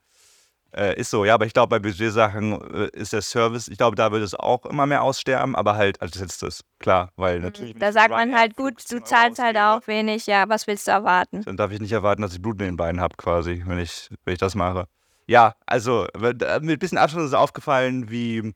Äh, 0.76 1.00
ist 1.00 1.12
so, 1.12 1.24
ja, 1.24 1.36
aber 1.36 1.46
ich 1.46 1.54
glaube, 1.54 1.70
bei 1.70 1.80
Budgetsachen 1.80 2.60
äh, 2.74 2.90
ist 2.94 3.14
der 3.14 3.22
Service, 3.22 3.68
ich 3.68 3.78
glaube, 3.78 3.96
da 3.96 4.12
wird 4.12 4.24
es 4.24 4.34
auch 4.34 4.66
immer 4.66 4.86
mehr 4.88 5.04
aussterben, 5.04 5.56
aber 5.56 5.76
halt 5.76 6.02
als 6.02 6.16
letztes, 6.16 6.64
klar, 6.80 7.10
weil 7.16 7.40
natürlich. 7.40 7.76
Mhm. 7.76 7.80
da 7.80 7.90
ich 7.90 7.94
sagt 7.94 8.10
man 8.10 8.36
halt, 8.36 8.56
gut, 8.56 8.82
15 8.82 8.98
du 8.98 9.04
zahlst 9.04 9.40
halt 9.40 9.56
ausgebe, 9.56 9.66
auch 9.68 9.88
wenig, 9.88 10.26
ja, 10.26 10.50
was 10.50 10.66
willst 10.66 10.88
du 10.88 10.92
erwarten? 10.92 11.42
Dann 11.44 11.58
darf 11.58 11.72
ich 11.72 11.80
nicht 11.80 11.92
erwarten, 11.92 12.24
dass 12.24 12.34
ich 12.34 12.42
Blut 12.42 12.60
in 12.60 12.66
den 12.70 12.78
Beinen 12.78 13.02
habe, 13.02 13.16
quasi, 13.18 13.64
wenn 13.68 13.78
ich, 13.78 14.10
wenn 14.26 14.34
ich 14.34 14.40
das 14.40 14.56
mache. 14.56 14.88
Ja, 15.28 15.56
also 15.66 16.06
äh, 16.08 16.34
mit 16.34 16.44
ein 16.44 16.80
bisschen 16.80 16.98
Abstand 16.98 17.26
ist 17.26 17.34
aufgefallen, 17.34 18.10
wie, 18.10 18.54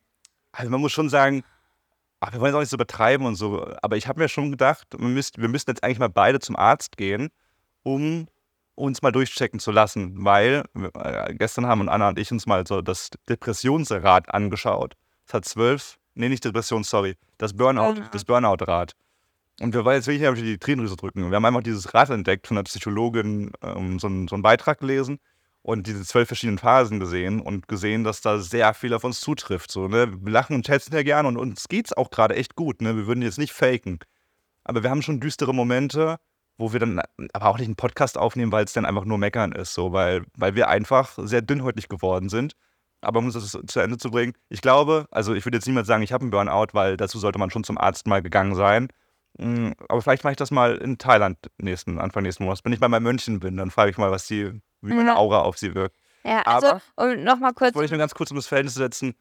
also 0.52 0.70
man 0.70 0.82
muss 0.82 0.92
schon 0.92 1.10
sagen, 1.10 1.44
ach, 2.20 2.34
wir 2.34 2.42
wollen 2.42 2.52
es 2.52 2.56
auch 2.56 2.60
nicht 2.60 2.70
so 2.70 2.78
übertreiben 2.78 3.26
und 3.26 3.36
so, 3.36 3.66
aber 3.82 3.96
ich 3.98 4.08
habe 4.08 4.20
mir 4.20 4.30
schon 4.30 4.52
gedacht, 4.52 4.88
wir, 4.98 5.08
müsst, 5.08 5.40
wir 5.40 5.48
müssten 5.48 5.72
jetzt 5.72 5.84
eigentlich 5.84 6.00
mal 6.00 6.10
beide 6.10 6.40
zum 6.40 6.56
Arzt 6.56 6.98
gehen, 6.98 7.30
um 7.84 8.28
uns 8.76 9.02
mal 9.02 9.12
durchchecken 9.12 9.60
zu 9.60 9.72
lassen, 9.72 10.24
weil 10.24 10.64
äh, 11.00 11.34
gestern 11.36 11.66
haben 11.66 11.88
Anna 11.90 12.10
und 12.10 12.20
ich 12.20 12.32
uns 12.32 12.46
mal 12.46 12.66
so 12.68 12.82
das 12.82 13.10
Depressionsrad 13.28 14.34
angeschaut. 14.34 14.96
Es 15.26 15.34
hat 15.34 15.46
zwölf, 15.46 15.98
nee, 16.16 16.30
nicht 16.30 16.44
Depression, 16.44 16.84
sorry, 16.84 17.16
das 17.38 17.54
Burnout, 17.54 17.94
Burnout. 17.94 18.10
das 18.12 18.26
Burnout-Rad. 18.26 18.92
Und 19.60 19.74
wir 19.74 19.84
wollen 19.84 19.96
jetzt 19.96 20.08
wirklich 20.08 20.44
die 20.44 20.60
Tränendrüse 20.60 20.96
drücken. 20.96 21.32
Wir 21.32 21.36
haben 21.36 21.46
einfach 21.46 21.64
dieses 21.64 21.92
Rad 21.96 22.12
entdeckt 22.12 22.46
von 22.46 22.58
einer 22.58 22.66
Psychologin, 22.66 23.52
ähm, 23.64 23.98
so, 23.98 24.06
einen, 24.06 24.28
so 24.28 24.36
einen 24.36 24.44
Beitrag 24.44 24.80
gelesen 24.80 25.20
und 25.68 25.86
diese 25.86 26.06
zwölf 26.06 26.30
verschiedenen 26.30 26.60
Phasen 26.60 26.98
gesehen 26.98 27.42
und 27.42 27.68
gesehen, 27.68 28.06
dass 28.06 28.22
da 28.22 28.40
sehr 28.40 28.74
viel 28.74 28.94
auf 28.94 29.04
uns 29.04 29.20
zutrifft. 29.20 29.70
So, 29.70 29.90
ne? 29.90 30.14
Wir 30.24 30.32
lachen 30.32 30.56
und 30.56 30.66
schätzen 30.66 30.96
ja 30.96 31.04
gerne 31.04 31.28
und 31.28 31.36
uns 31.36 31.68
geht's 31.68 31.92
auch 31.92 32.10
gerade 32.10 32.38
echt 32.38 32.56
gut. 32.56 32.82
Ne? 32.82 32.96
Wir 32.96 33.06
würden 33.06 33.22
jetzt 33.22 33.38
nicht 33.38 33.52
faken. 33.52 34.00
Aber 34.64 34.82
wir 34.82 34.90
haben 34.90 35.02
schon 35.02 35.20
düstere 35.20 35.54
Momente, 35.54 36.20
wo 36.58 36.72
wir 36.72 36.80
dann 36.80 37.02
aber 37.34 37.48
auch 37.48 37.58
nicht 37.58 37.68
einen 37.68 37.76
Podcast 37.76 38.18
aufnehmen, 38.18 38.54
weil 38.54 38.64
es 38.64 38.72
dann 38.72 38.86
einfach 38.86 39.04
nur 39.04 39.18
meckern 39.18 39.52
ist. 39.52 39.74
So, 39.74 39.92
weil, 39.92 40.24
weil 40.38 40.56
wir 40.56 40.70
einfach 40.70 41.18
sehr 41.18 41.42
dünnhäutig 41.42 41.90
geworden 41.90 42.30
sind. 42.30 42.54
Aber 43.02 43.20
um 43.20 43.30
das 43.30 43.52
zu 43.68 43.80
Ende 43.82 43.98
zu 43.98 44.10
bringen, 44.10 44.36
ich 44.48 44.62
glaube, 44.62 45.06
also 45.12 45.34
ich 45.34 45.46
würde 45.46 45.58
jetzt 45.58 45.68
niemals 45.68 45.88
sagen, 45.88 46.02
ich 46.02 46.14
habe 46.14 46.22
einen 46.22 46.32
Burnout, 46.32 46.68
weil 46.72 46.96
dazu 46.96 47.20
sollte 47.20 47.40
man 47.40 47.50
schon 47.50 47.66
zum 47.66 47.78
Arzt 47.78 48.08
mal 48.08 48.22
gegangen 48.22 48.56
sein. 48.56 48.88
Mm, 49.38 49.72
Aber 49.90 50.02
vielleicht 50.02 50.24
mache 50.24 50.32
ich 50.32 50.38
das 50.38 50.50
mal 50.50 50.78
in 50.78 50.98
Thailand 50.98 51.38
nächsten, 51.58 52.00
Anfang 52.00 52.24
nächsten 52.24 52.46
Monats. 52.46 52.64
Wenn 52.64 52.72
ich 52.72 52.80
mal 52.80 52.88
bei 52.88 53.02
Mönchen 53.02 53.42
bin, 53.42 53.58
dann 53.58 53.70
frage 53.70 53.92
ich 53.92 53.98
mal, 53.98 54.12
was 54.12 54.28
die, 54.28 54.62
wie 54.82 54.94
meine 54.94 55.10
Ja. 55.10 55.16
Aura 55.18 55.42
auf 55.42 55.58
sie 55.58 55.74
wirkt. 55.76 55.96
Ja, 56.24 56.42
also, 56.42 56.68
Aber- 56.68 56.82
und 56.96 57.24
nochmal 57.24 57.54
kurz, 57.54 57.74
wollte 57.76 57.86
ich 57.86 57.92
nur 57.92 58.00
ganz 58.00 58.14
kurz 58.14 58.32
um 58.32 58.38
das 58.38 58.48
Verhältnis 58.48 58.76
setzen. 58.76 59.16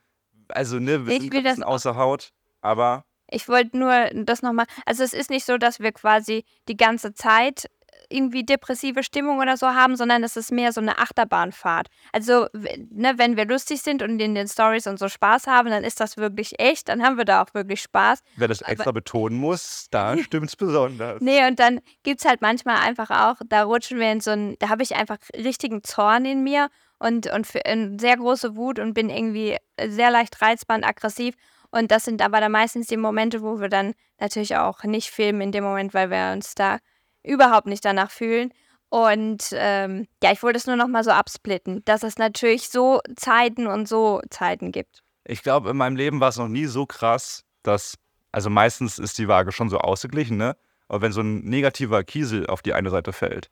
Also, 0.48 0.78
ne, 0.78 1.06
wir 1.06 1.14
Ich 1.14 1.22
sind 1.22 1.34
ein 1.34 1.44
das 1.44 1.52
bisschen 1.52 1.64
außer 1.64 1.96
Haut, 1.96 2.32
aber 2.60 3.04
ich 3.28 3.48
wollte 3.48 3.76
nur 3.76 4.10
das 4.24 4.42
nochmal, 4.42 4.66
also 4.84 5.02
es 5.02 5.12
ist 5.12 5.30
nicht 5.30 5.44
so, 5.44 5.58
dass 5.58 5.80
wir 5.80 5.92
quasi 5.92 6.44
die 6.68 6.76
ganze 6.76 7.12
Zeit 7.14 7.68
irgendwie 8.10 8.44
depressive 8.44 9.02
Stimmung 9.02 9.38
oder 9.38 9.56
so 9.56 9.68
haben, 9.68 9.96
sondern 9.96 10.22
es 10.24 10.36
ist 10.36 10.52
mehr 10.52 10.72
so 10.72 10.80
eine 10.80 10.98
Achterbahnfahrt. 10.98 11.88
Also, 12.12 12.46
ne, 12.52 13.14
wenn 13.16 13.36
wir 13.36 13.44
lustig 13.46 13.82
sind 13.82 14.02
und 14.02 14.18
in 14.20 14.34
den 14.34 14.48
Stories 14.48 14.86
und 14.86 14.98
so 14.98 15.08
Spaß 15.08 15.46
haben, 15.46 15.70
dann 15.70 15.84
ist 15.84 16.00
das 16.00 16.16
wirklich 16.16 16.58
echt, 16.58 16.88
dann 16.88 17.02
haben 17.02 17.16
wir 17.18 17.24
da 17.24 17.42
auch 17.42 17.52
wirklich 17.54 17.82
Spaß. 17.82 18.20
wer 18.36 18.48
das 18.48 18.62
Aber- 18.62 18.72
extra 18.72 18.92
betonen 18.92 19.38
muss, 19.38 19.86
da 19.90 20.16
stimmt's 20.22 20.56
besonders. 20.56 21.20
Nee, 21.20 21.46
und 21.46 21.58
dann 21.58 21.80
gibt 22.02 22.20
es 22.20 22.26
halt 22.28 22.40
manchmal 22.42 22.76
einfach 22.78 23.10
auch, 23.10 23.40
da 23.46 23.64
rutschen 23.64 23.98
wir 23.98 24.10
in 24.12 24.20
so 24.20 24.30
ein, 24.30 24.56
da 24.58 24.68
habe 24.68 24.82
ich 24.82 24.94
einfach 24.96 25.18
richtigen 25.36 25.82
Zorn 25.84 26.24
in 26.24 26.42
mir 26.42 26.68
und, 26.98 27.26
und 27.32 27.46
für, 27.46 27.64
eine 27.66 27.98
sehr 28.00 28.16
große 28.16 28.56
Wut 28.56 28.78
und 28.78 28.94
bin 28.94 29.10
irgendwie 29.10 29.56
sehr 29.86 30.10
leicht 30.10 30.40
reizbar 30.40 30.76
und 30.78 30.84
aggressiv. 30.84 31.34
Und 31.70 31.90
das 31.90 32.04
sind 32.04 32.22
aber 32.22 32.40
dann 32.40 32.52
meistens 32.52 32.86
die 32.86 32.96
Momente, 32.96 33.42
wo 33.42 33.60
wir 33.60 33.68
dann 33.68 33.92
natürlich 34.18 34.56
auch 34.56 34.82
nicht 34.84 35.10
filmen 35.10 35.40
in 35.42 35.52
dem 35.52 35.64
Moment, 35.64 35.92
weil 35.92 36.10
wir 36.10 36.32
uns 36.32 36.54
da 36.54 36.78
überhaupt 37.26 37.66
nicht 37.66 37.84
danach 37.84 38.10
fühlen. 38.10 38.52
Und 38.88 39.48
ähm, 39.52 40.06
ja, 40.22 40.32
ich 40.32 40.42
wollte 40.42 40.58
es 40.58 40.66
nur 40.66 40.76
noch 40.76 40.88
mal 40.88 41.04
so 41.04 41.10
absplitten, 41.10 41.82
dass 41.84 42.02
es 42.02 42.18
natürlich 42.18 42.68
so 42.68 43.00
Zeiten 43.16 43.66
und 43.66 43.88
so 43.88 44.20
Zeiten 44.30 44.72
gibt. 44.72 45.02
Ich 45.24 45.42
glaube, 45.42 45.70
in 45.70 45.76
meinem 45.76 45.96
Leben 45.96 46.20
war 46.20 46.28
es 46.28 46.36
noch 46.36 46.48
nie 46.48 46.66
so 46.66 46.86
krass, 46.86 47.44
dass, 47.62 47.96
also 48.30 48.48
meistens 48.48 48.98
ist 48.98 49.18
die 49.18 49.26
Waage 49.26 49.50
schon 49.50 49.68
so 49.68 49.78
ausgeglichen, 49.78 50.36
ne? 50.36 50.56
Aber 50.88 51.02
wenn 51.02 51.10
so 51.10 51.20
ein 51.20 51.40
negativer 51.40 52.04
Kiesel 52.04 52.46
auf 52.46 52.62
die 52.62 52.74
eine 52.74 52.90
Seite 52.90 53.12
fällt, 53.12 53.50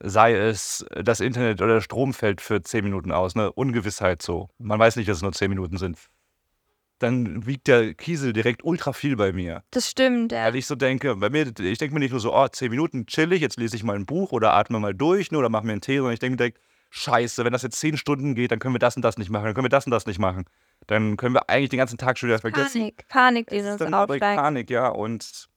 sei 0.00 0.34
es 0.34 0.86
das 0.90 1.18
Internet 1.18 1.60
oder 1.60 1.74
der 1.74 1.80
Strom 1.80 2.14
fällt 2.14 2.40
für 2.40 2.62
10 2.62 2.84
Minuten 2.84 3.10
aus, 3.10 3.34
ne? 3.34 3.50
Ungewissheit 3.52 4.22
so. 4.22 4.50
Man 4.58 4.78
weiß 4.78 4.94
nicht, 4.96 5.08
dass 5.08 5.16
es 5.16 5.22
nur 5.22 5.32
10 5.32 5.50
Minuten 5.50 5.78
sind. 5.78 5.98
Dann 6.98 7.46
wiegt 7.46 7.66
der 7.66 7.94
Kiesel 7.94 8.32
direkt 8.32 8.64
ultra 8.64 8.92
viel 8.92 9.16
bei 9.16 9.32
mir. 9.32 9.64
Das 9.72 9.90
stimmt. 9.90 10.32
Ja. 10.32 10.46
Weil 10.46 10.56
ich 10.56 10.66
so 10.66 10.74
denke, 10.74 11.16
bei 11.16 11.28
mir, 11.28 11.46
ich 11.58 11.78
denke 11.78 11.92
mir 11.92 12.00
nicht 12.00 12.12
nur 12.12 12.20
so, 12.20 12.34
oh, 12.34 12.46
10 12.46 12.70
Minuten 12.70 13.06
chillig, 13.06 13.40
jetzt 13.40 13.58
lese 13.58 13.76
ich 13.76 13.82
mal 13.82 13.96
ein 13.96 14.06
Buch 14.06 14.32
oder 14.32 14.54
atme 14.54 14.78
mal 14.78 14.94
durch 14.94 15.30
ne, 15.30 15.38
oder 15.38 15.48
mache 15.48 15.66
mir 15.66 15.72
einen 15.72 15.80
Tee, 15.80 15.96
sondern 15.96 16.14
ich 16.14 16.20
denke 16.20 16.32
mir 16.32 16.36
direkt, 16.36 16.60
scheiße, 16.90 17.44
wenn 17.44 17.52
das 17.52 17.62
jetzt 17.62 17.80
10 17.80 17.96
Stunden 17.96 18.34
geht, 18.34 18.52
dann 18.52 18.60
können 18.60 18.74
wir 18.74 18.78
das 18.78 18.94
und 18.94 19.02
das 19.02 19.18
nicht 19.18 19.28
machen, 19.28 19.46
dann 19.46 19.54
können 19.54 19.64
wir 19.64 19.70
das 19.70 19.84
und 19.84 19.90
das 19.90 20.06
nicht 20.06 20.20
machen. 20.20 20.44
Dann 20.86 21.16
können 21.16 21.34
wir 21.34 21.48
eigentlich 21.50 21.70
den 21.70 21.78
ganzen 21.78 21.98
Tag 21.98 22.18
schon 22.18 22.28
wieder 22.28 22.38
vergessen. 22.38 22.80
Panik, 22.80 23.08
Panik, 23.08 23.50
die 23.50 23.56
Es 23.56 23.64
ist 23.64 23.72
uns 23.72 23.78
dann 23.78 23.90
direkt 23.90 24.10
aufsteigt. 24.10 24.40
Panik, 24.40 24.70
ja. 24.70 24.88
Und 24.88 25.48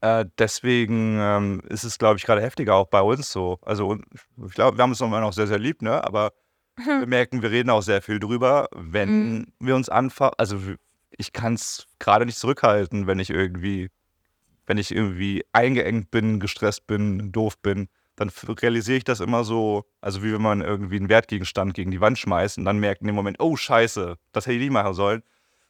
äh, 0.00 0.24
deswegen 0.38 1.18
ähm, 1.20 1.62
ist 1.68 1.84
es, 1.84 1.98
glaube 1.98 2.18
ich, 2.18 2.24
gerade 2.24 2.42
heftiger 2.42 2.74
auch 2.74 2.88
bei 2.88 3.00
uns 3.00 3.30
so. 3.30 3.58
Also 3.62 3.98
ich 4.44 4.54
glaube, 4.54 4.76
wir 4.76 4.82
haben 4.82 4.90
uns 4.90 5.00
immer 5.00 5.20
noch 5.20 5.32
sehr, 5.32 5.46
sehr 5.46 5.60
lieb, 5.60 5.80
ne? 5.80 6.02
Aber 6.02 6.32
wir 6.76 7.06
merken, 7.06 7.42
wir 7.42 7.50
reden 7.50 7.70
auch 7.70 7.82
sehr 7.82 8.02
viel 8.02 8.18
drüber, 8.18 8.68
wenn 8.74 9.08
Mhm. 9.38 9.46
wir 9.60 9.76
uns 9.76 9.88
anfangen. 9.88 10.32
Also 10.38 10.58
ich 11.10 11.32
kann 11.32 11.54
es 11.54 11.86
gerade 11.98 12.24
nicht 12.26 12.38
zurückhalten, 12.38 13.06
wenn 13.06 13.18
ich 13.18 13.30
irgendwie, 13.30 13.90
wenn 14.66 14.78
ich 14.78 14.94
irgendwie 14.94 15.44
eingeengt 15.52 16.10
bin, 16.10 16.40
gestresst 16.40 16.86
bin, 16.86 17.32
doof 17.32 17.58
bin. 17.58 17.88
dann 18.16 18.30
realisiere 18.46 18.98
ich 18.98 19.04
das 19.04 19.20
immer 19.20 19.42
so, 19.42 19.84
also 20.02 20.22
wie 20.22 20.32
wenn 20.34 20.42
man 20.42 20.60
irgendwie 20.60 20.96
einen 20.96 21.08
Wertgegenstand 21.08 21.72
gegen 21.74 21.90
die 21.90 22.00
Wand 22.00 22.18
schmeißt 22.18 22.58
und 22.58 22.66
dann 22.66 22.78
merkt 22.78 23.00
in 23.00 23.06
dem 23.06 23.16
Moment, 23.16 23.40
oh 23.40 23.56
Scheiße, 23.56 24.16
das 24.32 24.46
hätte 24.46 24.54
ich 24.54 24.60
nicht 24.60 24.70
machen 24.70 24.92
sollen. 24.94 25.22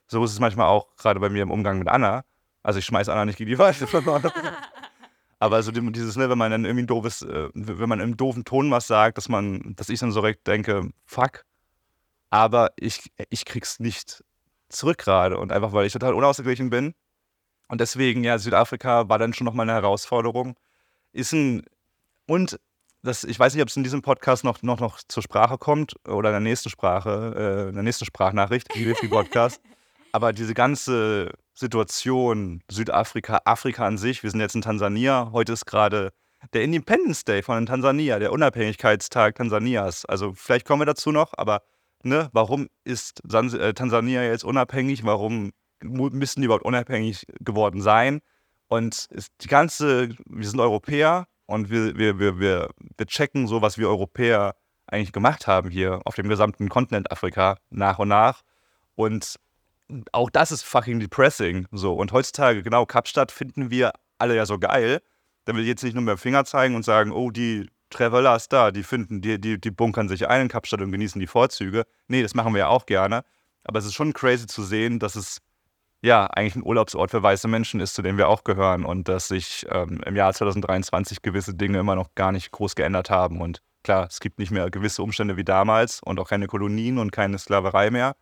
So 0.09 0.23
ist 0.25 0.33
es 0.33 0.41
manchmal 0.41 0.67
auch 0.67 0.95
gerade 0.97 1.21
bei 1.21 1.29
mir 1.31 1.43
im 1.45 1.51
Umgang 1.53 1.79
mit 1.79 1.89
Anna. 1.89 2.25
Also 2.63 2.81
ich 2.81 2.85
schmeiße 2.85 3.11
Anna 3.13 3.25
nicht 3.25 3.39
gegen 3.39 3.49
die 3.51 3.59
Wand. 3.59 3.77
Aber 5.43 5.61
so 5.65 5.73
dieses, 5.73 6.15
ne, 6.15 6.31
wenn 6.31 6.39
man 6.39 6.53
dann 6.53 6.65
irgendwie 6.65 6.85
ein 6.85 6.87
doofes, 6.87 7.23
äh, 7.23 7.49
wenn 7.53 7.89
man 7.89 7.99
im 7.99 8.17
doofen 8.17 8.45
Ton 8.45 8.71
was 8.71 8.87
sagt, 8.87 9.19
dass 9.19 9.29
man, 9.29 9.75
dass 9.75 9.89
ich 9.89 9.99
dann 9.99 10.13
so 10.13 10.21
direkt 10.21 10.47
denke, 10.47 10.93
fuck, 11.05 11.45
aber 12.31 12.71
ich, 12.77 13.11
ich 13.29 13.45
krieg's 13.45 13.81
nicht 13.81 14.23
zurück 14.69 14.99
gerade. 14.99 15.39
Und 15.39 15.51
einfach, 15.51 15.73
weil 15.73 15.85
ich 15.85 15.95
total 15.95 16.15
unausgeglichen 16.15 16.71
bin. 16.71 16.95
Und 17.67 17.81
deswegen, 17.81 18.23
ja, 18.23 18.39
Südafrika 18.39 19.09
war 19.09 19.19
dann 19.19 19.35
schon 19.35 19.45
nochmal 19.45 19.69
eine 19.69 19.73
Herausforderung. 19.73 20.55
Ist 21.11 21.33
ein 21.33 21.65
und 22.29 22.61
das, 23.03 23.25
ich 23.25 23.37
weiß 23.37 23.55
nicht, 23.55 23.63
ob 23.63 23.69
es 23.69 23.77
in 23.77 23.83
diesem 23.83 24.01
Podcast 24.01 24.45
noch, 24.45 24.63
noch, 24.63 24.79
noch 24.79 25.01
zur 25.09 25.25
Sprache 25.25 25.59
kommt 25.59 25.97
oder 26.07 26.29
in 26.29 26.35
der 26.35 26.41
nächsten 26.41 26.71
Sprache, 26.71 27.35
äh, 27.37 27.69
in 27.71 27.75
der 27.75 27.83
nächsten 27.83 28.05
Sprachnachricht, 28.05 28.69
im 28.77 29.11
Podcast. 29.11 29.61
Aber 30.13 30.33
diese 30.33 30.55
ganze 30.55 31.33
Situation, 31.55 32.63
Südafrika, 32.71 33.41
Afrika 33.45 33.87
an 33.87 33.99
sich, 33.99 34.23
wir 34.23 34.31
sind 34.31 34.41
jetzt 34.41 34.55
in 34.55 34.63
Tansania, 34.63 35.31
heute 35.33 35.53
ist 35.53 35.67
gerade 35.67 36.13
der 36.53 36.63
Independence 36.63 37.25
Day 37.25 37.43
von 37.43 37.67
Tansania, 37.67 38.19
der 38.19 38.33
Unabhängigkeitstag 38.33 39.37
Tansanias. 39.37 40.05
Also 40.07 40.33
vielleicht 40.35 40.67
kommen 40.67 40.81
wir 40.81 40.87
dazu 40.87 41.13
noch, 41.13 41.33
aber 41.37 41.63
ne, 42.03 42.31
warum 42.33 42.69
ist 42.85 43.23
äh, 43.33 43.75
Tansania 43.75 44.25
jetzt 44.25 44.45
unabhängig? 44.45 45.05
Warum 45.05 45.53
müssen 45.83 46.41
die 46.41 46.47
überhaupt 46.47 46.65
unabhängig 46.65 47.27
geworden 47.41 47.81
sein? 47.81 48.21
Und 48.67 49.09
die 49.41 49.49
ganze, 49.49 50.09
wir 50.27 50.49
sind 50.49 50.59
Europäer, 50.59 51.27
und 51.53 51.71
wir, 51.71 51.97
wir, 51.99 52.19
wir, 52.19 52.41
wir, 52.41 52.71
wir 52.97 53.07
checken 53.07 53.47
so, 53.47 53.61
was 53.61 53.77
wir 53.77 53.89
Europäer 53.89 54.55
eigentlich 54.87 55.13
gemacht 55.13 55.47
haben 55.47 55.71
hier 55.71 56.01
auf 56.05 56.15
dem 56.15 56.29
gesamten 56.29 56.69
Kontinent 56.69 57.11
Afrika 57.11 57.59
nach 57.69 57.99
und 57.99 58.09
nach. 58.09 58.41
Und 58.95 59.37
auch 60.13 60.31
das 60.31 60.53
ist 60.53 60.63
fucking 60.63 61.01
depressing. 61.01 61.67
So. 61.73 61.95
Und 61.95 62.13
heutzutage, 62.13 62.63
genau, 62.63 62.87
Kapstadt 62.87 63.33
finden 63.33 63.71
wir 63.71 63.93
alle 64.19 64.37
ja 64.37 64.47
so 64.47 64.59
geil. 64.59 65.01
Da 65.45 65.55
will 65.55 65.63
ich 65.63 65.69
jetzt 65.69 65.83
nicht 65.83 65.95
nur 65.95 66.03
mit 66.03 66.13
dem 66.13 66.19
Finger 66.19 66.45
zeigen 66.45 66.75
und 66.75 66.85
sagen, 66.85 67.13
oh, 67.13 67.31
die 67.31 67.69
Travelers 67.91 68.49
da, 68.49 68.71
die 68.71 68.83
finden, 68.83 69.21
die, 69.21 69.41
die, 69.41 69.61
die 69.61 69.71
bunkern 69.71 70.09
sich 70.09 70.29
ein 70.29 70.43
in 70.43 70.49
Kapstadt 70.49 70.81
und 70.81 70.93
genießen 70.93 71.21
die 71.21 71.27
Vorzüge. 71.27 71.85
Nee, 72.09 72.23
das 72.23 72.35
machen 72.35 72.55
wir 72.55 72.61
ja 72.61 72.69
auch 72.69 72.87
gerne. 72.87 73.23
Aber 73.65 73.79
es 73.79 73.85
ist 73.85 73.95
schon 73.95 74.13
crazy 74.13 74.47
zu 74.47 74.63
sehen, 74.63 74.99
dass 74.99 75.15
es 75.15 75.41
ja, 76.03 76.27
eigentlich 76.27 76.57
ein 76.57 76.67
Urlaubsort 76.67 77.13
für 77.13 77.23
weiße 77.23 77.47
Menschen 77.47 77.79
ist, 77.79 77.95
zu 77.95 78.03
dem 78.03 78.19
wir 78.19 78.29
auch 78.29 78.43
gehören 78.43 78.85
und 78.85 79.09
dass 79.09 79.29
sich 79.29 79.65
ähm, 79.71 80.01
im 80.05 80.17
Jahr 80.17 80.35
2023 80.35 81.23
gewisse 81.23 81.55
Dinge 81.55 81.79
immer 81.79 81.95
noch 81.95 82.15
gar 82.17 82.33
nicht 82.33 82.51
groß 82.51 82.75
geändert 82.75 83.09
haben. 83.09 83.41
Und 83.41 83.63
klar, 83.85 84.09
es 84.11 84.19
gibt 84.19 84.41
nicht 84.41 84.51
mehr 84.51 84.69
gewisse 84.71 85.03
Umstände 85.03 85.37
wie 85.37 85.45
damals 85.45 86.01
und 86.03 86.19
auch 86.19 86.29
keine 86.29 86.49
Kolonien 86.49 86.99
und 86.99 87.13
keine 87.13 87.39
Sklaverei 87.39 87.91
mehr, 87.93 88.17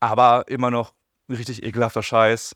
aber 0.00 0.44
immer 0.48 0.70
noch 0.70 0.94
richtig 1.28 1.62
ekelhafter 1.62 2.02
Scheiß. 2.02 2.54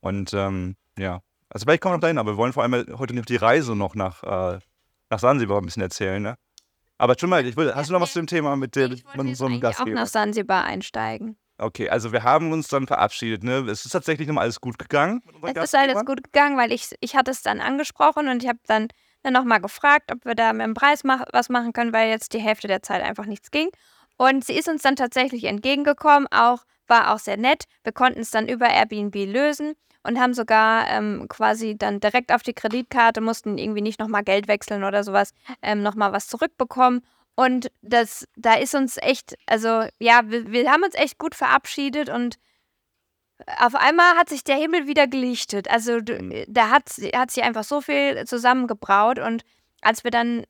Und 0.00 0.32
ähm, 0.34 0.76
ja, 0.98 1.20
also 1.48 1.64
vielleicht 1.64 1.82
kommen 1.82 1.92
wir 1.92 1.96
noch 1.96 2.02
dahin, 2.02 2.18
aber 2.18 2.32
wir 2.32 2.36
wollen 2.36 2.52
vor 2.52 2.62
allem 2.62 2.98
heute 2.98 3.14
noch 3.14 3.24
die 3.24 3.36
Reise 3.36 3.76
noch 3.76 3.94
nach, 3.94 4.22
äh, 4.22 4.58
nach 5.10 5.18
Sansibar 5.18 5.60
ein 5.60 5.64
bisschen 5.64 5.82
erzählen, 5.82 6.22
ne? 6.22 6.36
Aber 6.98 7.16
schon 7.18 7.30
mal, 7.30 7.44
ich 7.44 7.56
will, 7.56 7.74
hast 7.74 7.88
du 7.88 7.94
noch 7.94 8.00
was 8.00 8.12
zu 8.12 8.20
dem 8.20 8.28
Thema 8.28 8.54
mit, 8.54 8.76
dem, 8.76 8.92
ich 8.92 9.04
mit 9.16 9.36
so 9.36 9.46
einem 9.46 9.60
Gastgeber? 9.60 9.90
auch 9.90 9.94
nach 10.02 10.06
Sansibar 10.06 10.64
einsteigen. 10.64 11.36
Okay, 11.58 11.88
also 11.88 12.12
wir 12.12 12.22
haben 12.22 12.52
uns 12.52 12.68
dann 12.68 12.86
verabschiedet, 12.86 13.44
ne? 13.44 13.58
Es 13.68 13.84
ist 13.84 13.92
tatsächlich 13.92 14.28
nochmal 14.28 14.44
alles 14.44 14.60
gut 14.60 14.78
gegangen. 14.78 15.22
Es 15.42 15.64
ist 15.64 15.74
alles 15.74 16.04
gut 16.04 16.22
gegangen, 16.24 16.56
weil 16.56 16.72
ich, 16.72 16.94
ich 17.00 17.16
hatte 17.16 17.30
es 17.30 17.42
dann 17.42 17.60
angesprochen 17.60 18.28
und 18.28 18.42
ich 18.42 18.48
habe 18.48 18.60
dann, 18.66 18.88
dann 19.22 19.32
nochmal 19.32 19.60
gefragt, 19.60 20.10
ob 20.12 20.24
wir 20.24 20.34
da 20.34 20.52
mit 20.52 20.64
dem 20.64 20.74
Preis 20.74 21.04
mach, 21.04 21.24
was 21.32 21.48
machen 21.48 21.72
können, 21.72 21.92
weil 21.92 22.08
jetzt 22.08 22.32
die 22.32 22.40
Hälfte 22.40 22.68
der 22.68 22.82
Zeit 22.82 23.02
einfach 23.02 23.26
nichts 23.26 23.50
ging. 23.50 23.68
Und 24.16 24.44
sie 24.44 24.54
ist 24.54 24.68
uns 24.68 24.82
dann 24.82 24.96
tatsächlich 24.96 25.44
entgegengekommen, 25.44 26.26
auch 26.30 26.64
war 26.92 27.12
auch 27.12 27.18
sehr 27.18 27.38
nett. 27.38 27.64
Wir 27.82 27.92
konnten 27.92 28.20
es 28.20 28.30
dann 28.30 28.46
über 28.46 28.68
Airbnb 28.68 29.14
lösen 29.14 29.72
und 30.04 30.20
haben 30.20 30.34
sogar 30.34 30.88
ähm, 30.88 31.26
quasi 31.28 31.76
dann 31.76 32.00
direkt 32.00 32.32
auf 32.32 32.42
die 32.42 32.52
Kreditkarte, 32.52 33.22
mussten 33.22 33.56
irgendwie 33.56 33.80
nicht 33.80 33.98
nochmal 33.98 34.22
Geld 34.22 34.46
wechseln 34.46 34.84
oder 34.84 35.02
sowas, 35.02 35.32
ähm, 35.62 35.82
nochmal 35.82 36.12
was 36.12 36.28
zurückbekommen. 36.28 37.00
Und 37.34 37.72
das, 37.80 38.28
da 38.36 38.54
ist 38.54 38.74
uns 38.74 38.98
echt, 38.98 39.36
also 39.46 39.84
ja, 39.98 40.20
wir, 40.26 40.52
wir 40.52 40.70
haben 40.70 40.82
uns 40.82 40.94
echt 40.94 41.18
gut 41.18 41.34
verabschiedet 41.34 42.10
und 42.10 42.36
auf 43.58 43.74
einmal 43.74 44.16
hat 44.16 44.28
sich 44.28 44.44
der 44.44 44.56
Himmel 44.56 44.86
wieder 44.86 45.06
gelichtet. 45.06 45.70
Also 45.70 45.94
mhm. 45.94 46.44
da 46.46 46.68
hat, 46.68 46.90
hat 47.14 47.30
sich 47.30 47.42
einfach 47.42 47.64
so 47.64 47.80
viel 47.80 48.24
zusammengebraut 48.26 49.18
und 49.18 49.44
als 49.80 50.04
wir 50.04 50.10
dann, 50.10 50.44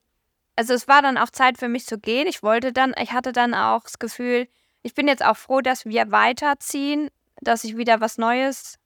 also 0.57 0.74
es 0.74 0.88
war 0.88 1.02
dann 1.02 1.18
auch 1.18 1.31
Zeit 1.31 1.57
für 1.59 1.68
mich 1.68 1.87
zu 1.87 1.98
gehen. 1.98 2.26
Ich 2.26 2.42
wollte 2.42 2.72
dann, 2.72 2.94
ich 3.00 3.12
hatte 3.12 3.33
dann 3.33 3.55
auch 3.55 3.85
das 3.85 4.00
Gefühl, 4.00 4.48
ich 4.83 4.95
bin 4.95 5.09
jetzt 5.09 5.25
auch 5.25 5.37
froh, 5.37 5.61
dass 5.61 5.85
wir 5.85 6.11
weiterziehen, 6.11 7.09
dass 7.40 7.64
ich 7.64 7.77
wieder 7.77 8.01
was 8.01 8.18
Neues, 8.18 8.79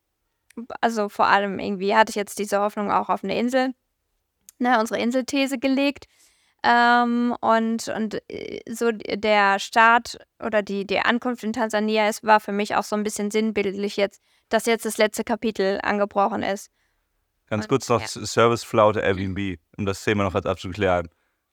also 0.81 1.09
vor 1.09 1.27
allem 1.27 1.59
irgendwie 1.59 1.95
hatte 1.95 2.11
ich 2.11 2.17
jetzt 2.17 2.39
diese 2.39 2.61
Hoffnung 2.61 2.91
auch 2.91 3.09
auf 3.09 3.25
eine 3.25 3.39
Insel, 3.39 3.73
ne, 4.59 4.79
unsere 4.81 5.01
Inselthese 5.01 5.59
gelegt. 5.59 6.07
Ähm, 6.63 7.37
und, 7.41 7.89
und 7.89 8.21
äh, 8.29 8.61
so 8.69 8.91
der 8.91 9.59
Start 9.59 10.19
oder 10.45 10.63
die, 10.63 10.87
die 10.87 10.99
Ankunft 10.99 11.45
in 11.45 11.53
Tansania 11.53 12.09
ist, 12.09 12.25
war 12.25 12.41
für 12.41 12.53
mich 12.53 12.75
auch 12.75 12.83
so 12.83 12.97
ein 12.97 13.05
bisschen 13.05 13.31
sinnbildlich 13.31 13.97
jetzt, 13.97 14.21
dass 14.49 14.67
jetzt 14.67 14.85
das 14.85 14.99
letzte 14.99 15.23
Kapitel 15.23 15.79
angebrochen 15.83 16.43
ist. 16.43 16.71
Ganz 17.47 17.67
und, 17.67 17.69
kurz 17.69 17.89
noch 17.89 18.01
ja. 18.01 18.09
Serviceflaute 18.09 19.01
Airbnb, 19.01 19.59
um 19.77 19.87
das 19.87 20.03
Thema 20.03 20.25
noch 20.25 20.35
als 20.35 20.47
abzuklären. 20.47 21.09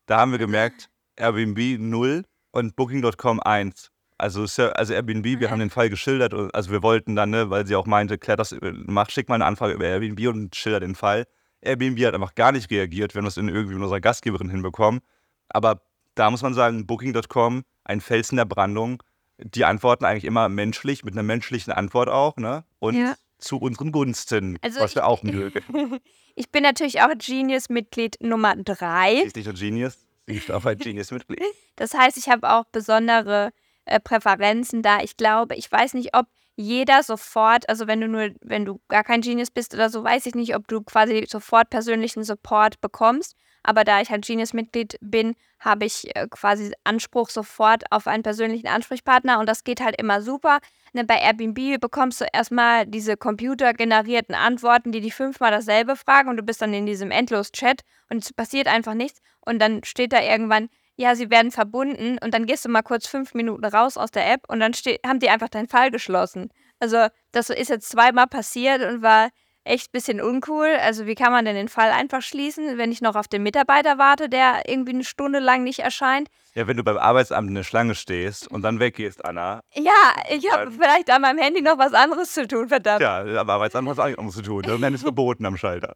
Da 0.07 0.19
haben 0.19 0.31
wir 0.31 0.39
gemerkt, 0.39 0.89
Airbnb 1.15 1.79
0 1.79 2.23
und 2.51 2.75
Booking.com 2.75 3.39
1. 3.39 3.92
Also, 4.17 4.43
also 4.43 4.93
Airbnb, 4.93 5.39
wir 5.39 5.51
haben 5.51 5.59
den 5.59 5.69
Fall 5.69 5.89
geschildert, 5.89 6.33
also 6.53 6.71
wir 6.71 6.83
wollten 6.83 7.15
dann, 7.15 7.31
ne, 7.31 7.49
weil 7.49 7.65
sie 7.67 7.75
auch 7.75 7.85
meinte, 7.85 8.17
klär 8.17 8.37
das, 8.37 8.55
mach, 8.61 9.09
schick 9.09 9.27
mal 9.27 9.35
eine 9.35 9.45
Anfrage 9.45 9.73
über 9.73 9.85
Airbnb 9.85 10.27
und 10.27 10.55
schilder 10.55 10.79
den 10.79 10.95
Fall. 10.95 11.25
Airbnb 11.61 11.99
hat 12.05 12.13
einfach 12.13 12.35
gar 12.35 12.51
nicht 12.51 12.69
reagiert, 12.71 13.15
wenn 13.15 13.23
wir 13.23 13.29
es 13.29 13.37
irgendwie 13.37 13.73
mit 13.73 13.81
unserer 13.81 14.01
Gastgeberin 14.01 14.49
hinbekommen. 14.49 15.01
Aber 15.49 15.81
da 16.15 16.29
muss 16.29 16.41
man 16.41 16.53
sagen, 16.53 16.85
Booking.com, 16.85 17.63
ein 17.85 18.01
Felsen 18.01 18.37
der 18.37 18.45
Brandung, 18.45 19.01
die 19.37 19.65
antworten 19.65 20.05
eigentlich 20.05 20.25
immer 20.25 20.49
menschlich, 20.49 21.03
mit 21.03 21.13
einer 21.13 21.23
menschlichen 21.23 21.73
Antwort 21.73 22.09
auch, 22.09 22.37
ne? 22.37 22.63
Und 22.79 22.95
ja. 22.95 23.15
zu 23.39 23.57
unseren 23.57 23.91
Gunsten, 23.91 24.57
also 24.61 24.79
was 24.79 24.95
wir 24.95 25.07
auch 25.07 25.23
mögen. 25.23 25.99
ich 26.35 26.51
bin 26.51 26.63
natürlich 26.63 27.01
auch 27.01 27.09
Genius-Mitglied 27.17 28.17
Nummer 28.21 28.55
drei. 28.55 29.15
Sie 29.15 29.27
ist 29.27 29.35
nicht 29.35 29.45
nur 29.45 29.55
Genius, 29.55 30.05
sie 30.27 30.35
ist 30.35 30.51
auch 30.51 30.65
ein 30.65 30.77
Genius-Mitglied. 30.79 31.41
Das 31.75 31.93
heißt, 31.93 32.17
ich 32.17 32.29
habe 32.29 32.51
auch 32.51 32.65
besondere 32.71 33.51
äh, 33.85 33.99
Präferenzen 33.99 34.81
da. 34.81 34.99
Ich 35.01 35.17
glaube, 35.17 35.55
ich 35.55 35.71
weiß 35.71 35.93
nicht, 35.93 36.15
ob 36.15 36.27
jeder 36.55 37.01
sofort, 37.03 37.67
also 37.67 37.87
wenn 37.87 38.01
du 38.01 38.07
nur, 38.07 38.29
wenn 38.41 38.65
du 38.65 38.79
gar 38.87 39.03
kein 39.03 39.21
Genius 39.21 39.49
bist 39.51 39.73
oder 39.73 39.89
so, 39.89 40.03
weiß 40.03 40.25
ich 40.27 40.35
nicht, 40.35 40.55
ob 40.55 40.67
du 40.67 40.81
quasi 40.81 41.25
sofort 41.27 41.69
persönlichen 41.69 42.23
Support 42.23 42.79
bekommst. 42.79 43.35
Aber 43.63 43.85
da 43.85 44.01
ich 44.01 44.09
halt 44.09 44.25
Genius-Mitglied 44.25 44.97
bin, 44.99 45.35
habe 45.59 45.85
ich 45.85 46.13
äh, 46.15 46.27
quasi 46.29 46.73
Anspruch 46.83 47.29
sofort 47.29 47.83
auf 47.91 48.07
einen 48.07 48.21
persönlichen 48.21 48.67
Ansprechpartner 48.67 49.39
und 49.39 49.47
das 49.47 49.63
geht 49.63 49.79
halt 49.79 49.99
immer 49.99 50.21
super. 50.21 50.59
Ne, 50.91 51.05
bei 51.05 51.15
Airbnb 51.15 51.79
bekommst 51.79 52.19
du 52.19 52.25
erstmal 52.31 52.85
diese 52.85 53.15
computergenerierten 53.15 54.35
Antworten, 54.35 54.91
die 54.91 54.99
dich 54.99 55.15
fünfmal 55.15 55.51
dasselbe 55.51 55.95
fragen 55.95 56.29
und 56.29 56.37
du 56.37 56.43
bist 56.43 56.61
dann 56.61 56.73
in 56.73 56.85
diesem 56.85 57.09
Endlos-Chat 57.09 57.81
und 58.09 58.23
es 58.23 58.33
passiert 58.33 58.67
einfach 58.67 58.93
nichts 58.93 59.21
und 59.39 59.59
dann 59.59 59.83
steht 59.85 60.11
da 60.11 60.21
irgendwann, 60.21 60.69
ja, 60.95 61.15
sie 61.15 61.29
werden 61.29 61.51
verbunden 61.51 62.17
und 62.23 62.33
dann 62.33 62.45
gehst 62.45 62.65
du 62.65 62.69
mal 62.69 62.83
kurz 62.83 63.07
fünf 63.07 63.33
Minuten 63.33 63.65
raus 63.65 63.97
aus 63.97 64.11
der 64.11 64.31
App 64.31 64.41
und 64.47 64.59
dann 64.59 64.73
haben 65.05 65.19
die 65.19 65.29
einfach 65.29 65.49
deinen 65.49 65.67
Fall 65.67 65.91
geschlossen. 65.91 66.49
Also 66.79 67.07
das 67.31 67.49
ist 67.49 67.69
jetzt 67.69 67.89
zweimal 67.89 68.27
passiert 68.27 68.81
und 68.81 69.01
war 69.01 69.29
echt 69.63 69.87
ein 69.87 69.91
bisschen 69.93 70.21
uncool. 70.21 70.67
Also 70.81 71.05
wie 71.05 71.15
kann 71.15 71.31
man 71.31 71.45
denn 71.45 71.55
den 71.55 71.69
Fall 71.69 71.91
einfach 71.91 72.21
schließen, 72.21 72.77
wenn 72.77 72.91
ich 72.91 73.01
noch 73.01 73.15
auf 73.15 73.27
den 73.27 73.43
Mitarbeiter 73.43 73.97
warte, 73.97 74.29
der 74.29 74.67
irgendwie 74.67 74.93
eine 74.93 75.03
Stunde 75.03 75.39
lang 75.39 75.63
nicht 75.63 75.79
erscheint? 75.79 76.29
Ja, 76.53 76.67
wenn 76.67 76.77
du 76.77 76.83
beim 76.83 76.97
Arbeitsamt 76.97 77.47
in 77.49 77.55
der 77.55 77.63
Schlange 77.63 77.95
stehst 77.95 78.47
und 78.47 78.61
dann 78.61 78.79
weggehst, 78.79 79.25
Anna. 79.25 79.61
Ja, 79.73 80.13
ich 80.29 80.51
habe 80.51 80.71
vielleicht 80.71 81.09
an 81.09 81.23
meinem 81.23 81.39
Handy 81.39 81.61
noch 81.61 81.79
was 81.79 81.93
anderes 81.93 82.33
zu 82.33 82.47
tun, 82.47 82.67
verdammt. 82.67 83.01
Ja, 83.01 83.21
am 83.21 83.49
Arbeitsamt 83.49 83.89
hast 83.89 83.97
du 83.97 84.01
auch 84.03 84.17
anderes 84.17 84.35
zu 84.35 84.41
tun. 84.43 84.61
Dann 84.63 84.93
ist 84.93 85.01
verboten 85.01 85.45
am 85.45 85.57
Schalter. 85.57 85.95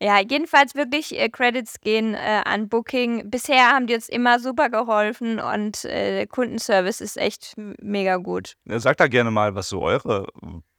Ja, 0.00 0.20
jedenfalls 0.20 0.74
wirklich 0.74 1.18
äh, 1.18 1.30
Credits 1.30 1.80
gehen 1.80 2.14
äh, 2.14 2.42
an 2.44 2.68
Booking. 2.68 3.30
Bisher 3.30 3.70
haben 3.70 3.86
die 3.86 3.94
uns 3.94 4.10
immer 4.10 4.38
super 4.38 4.68
geholfen 4.68 5.40
und 5.40 5.86
äh, 5.86 6.26
Kundenservice 6.26 7.00
ist 7.00 7.16
echt 7.16 7.54
mega 7.56 8.16
gut. 8.16 8.56
Sagt 8.66 9.00
da 9.00 9.08
gerne 9.08 9.30
mal, 9.30 9.54
was 9.54 9.70
so 9.70 9.80
eure, 9.82 10.26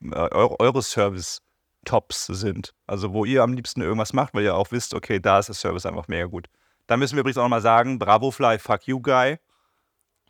äh, 0.03 0.15
eure, 0.15 0.60
eure 0.60 0.82
Service-Tops 0.84 2.27
sind. 2.27 2.73
Also 2.86 3.12
wo 3.12 3.25
ihr 3.25 3.41
am 3.41 3.53
liebsten 3.53 3.82
irgendwas 3.82 4.13
macht, 4.13 4.36
weil 4.36 4.43
ihr 4.43 4.56
auch 4.56 4.71
wisst, 4.71 4.93
okay, 4.93 5.19
da 5.19 5.39
ist 5.39 5.47
der 5.47 5.56
Service 5.56 5.88
einfach 5.88 6.08
mega 6.08 6.25
gut. 6.25 6.47
Da 6.86 6.95
müssen 6.95 7.15
wir 7.15 7.21
übrigens 7.21 7.39
auch 7.39 7.47
mal 7.47 7.62
sagen, 7.62 7.97
Bravo 7.97 8.30
Fly, 8.30 8.60
fuck 8.60 8.84
you 8.86 9.01
guy. 9.01 9.38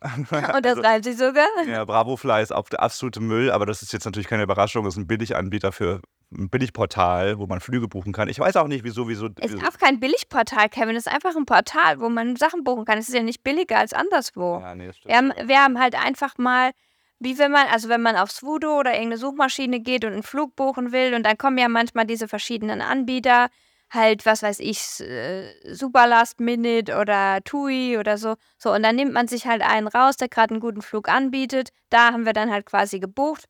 und 0.00 0.30
das 0.30 0.76
also, 0.76 0.80
reimt 0.80 1.04
sich 1.04 1.18
sogar? 1.18 1.46
Ja, 1.66 1.84
Bravo 1.84 2.16
Fly 2.16 2.42
ist 2.42 2.52
auch 2.52 2.70
der 2.70 2.80
absolute 2.80 3.20
Müll, 3.20 3.50
aber 3.50 3.66
das 3.66 3.82
ist 3.82 3.92
jetzt 3.92 4.06
natürlich 4.06 4.28
keine 4.28 4.44
Überraschung. 4.44 4.84
Das 4.84 4.94
ist 4.94 4.98
ein 4.98 5.06
Billiganbieter 5.06 5.72
für 5.72 6.00
ein 6.30 6.50
Billigportal, 6.50 7.38
wo 7.38 7.46
man 7.46 7.60
Flüge 7.60 7.88
buchen 7.88 8.12
kann. 8.12 8.28
Ich 8.28 8.38
weiß 8.38 8.56
auch 8.56 8.68
nicht, 8.68 8.84
wieso, 8.84 9.08
wieso. 9.08 9.28
Es 9.40 9.52
ist 9.52 9.66
auch 9.66 9.78
kein 9.78 9.98
Billigportal, 9.98 10.68
Kevin. 10.68 10.94
Es 10.96 11.06
ist 11.06 11.12
einfach 11.12 11.34
ein 11.34 11.46
Portal, 11.46 12.00
wo 12.00 12.08
man 12.08 12.36
Sachen 12.36 12.64
buchen 12.64 12.84
kann. 12.84 12.98
Es 12.98 13.08
ist 13.08 13.14
ja 13.14 13.22
nicht 13.22 13.42
billiger 13.42 13.78
als 13.78 13.94
anderswo. 13.94 14.60
Ja, 14.60 14.74
nee, 14.74 14.86
das 14.86 14.96
stimmt. 14.98 15.10
Wir 15.10 15.16
haben, 15.16 15.48
wir 15.48 15.62
haben 15.62 15.80
halt 15.80 15.94
einfach 15.94 16.36
mal, 16.36 16.72
wie 17.18 17.38
wenn 17.38 17.50
man, 17.50 17.66
also 17.68 17.88
wenn 17.88 18.02
man 18.02 18.16
aufs 18.16 18.42
Voodoo 18.42 18.78
oder 18.78 18.92
irgendeine 18.92 19.18
Suchmaschine 19.18 19.80
geht 19.80 20.04
und 20.04 20.12
einen 20.12 20.22
Flug 20.22 20.54
buchen 20.54 20.92
will 20.92 21.14
und 21.14 21.24
dann 21.24 21.38
kommen 21.38 21.56
ja 21.56 21.68
manchmal 21.68 22.04
diese 22.04 22.28
verschiedenen 22.28 22.82
Anbieter, 22.82 23.48
halt, 23.90 24.26
was 24.26 24.42
weiß 24.42 24.60
ich, 24.60 25.00
äh, 25.00 25.50
Super 25.72 26.06
Last 26.06 26.40
Minute 26.40 26.98
oder 26.98 27.38
TUI 27.42 27.96
oder 27.98 28.18
so. 28.18 28.36
So, 28.58 28.70
und 28.70 28.82
dann 28.82 28.96
nimmt 28.96 29.14
man 29.14 29.28
sich 29.28 29.46
halt 29.46 29.62
einen 29.62 29.88
raus, 29.88 30.18
der 30.18 30.28
gerade 30.28 30.52
einen 30.52 30.60
guten 30.60 30.82
Flug 30.82 31.08
anbietet. 31.08 31.70
Da 31.88 32.12
haben 32.12 32.26
wir 32.26 32.34
dann 32.34 32.50
halt 32.50 32.66
quasi 32.66 33.00
gebucht. 33.00 33.46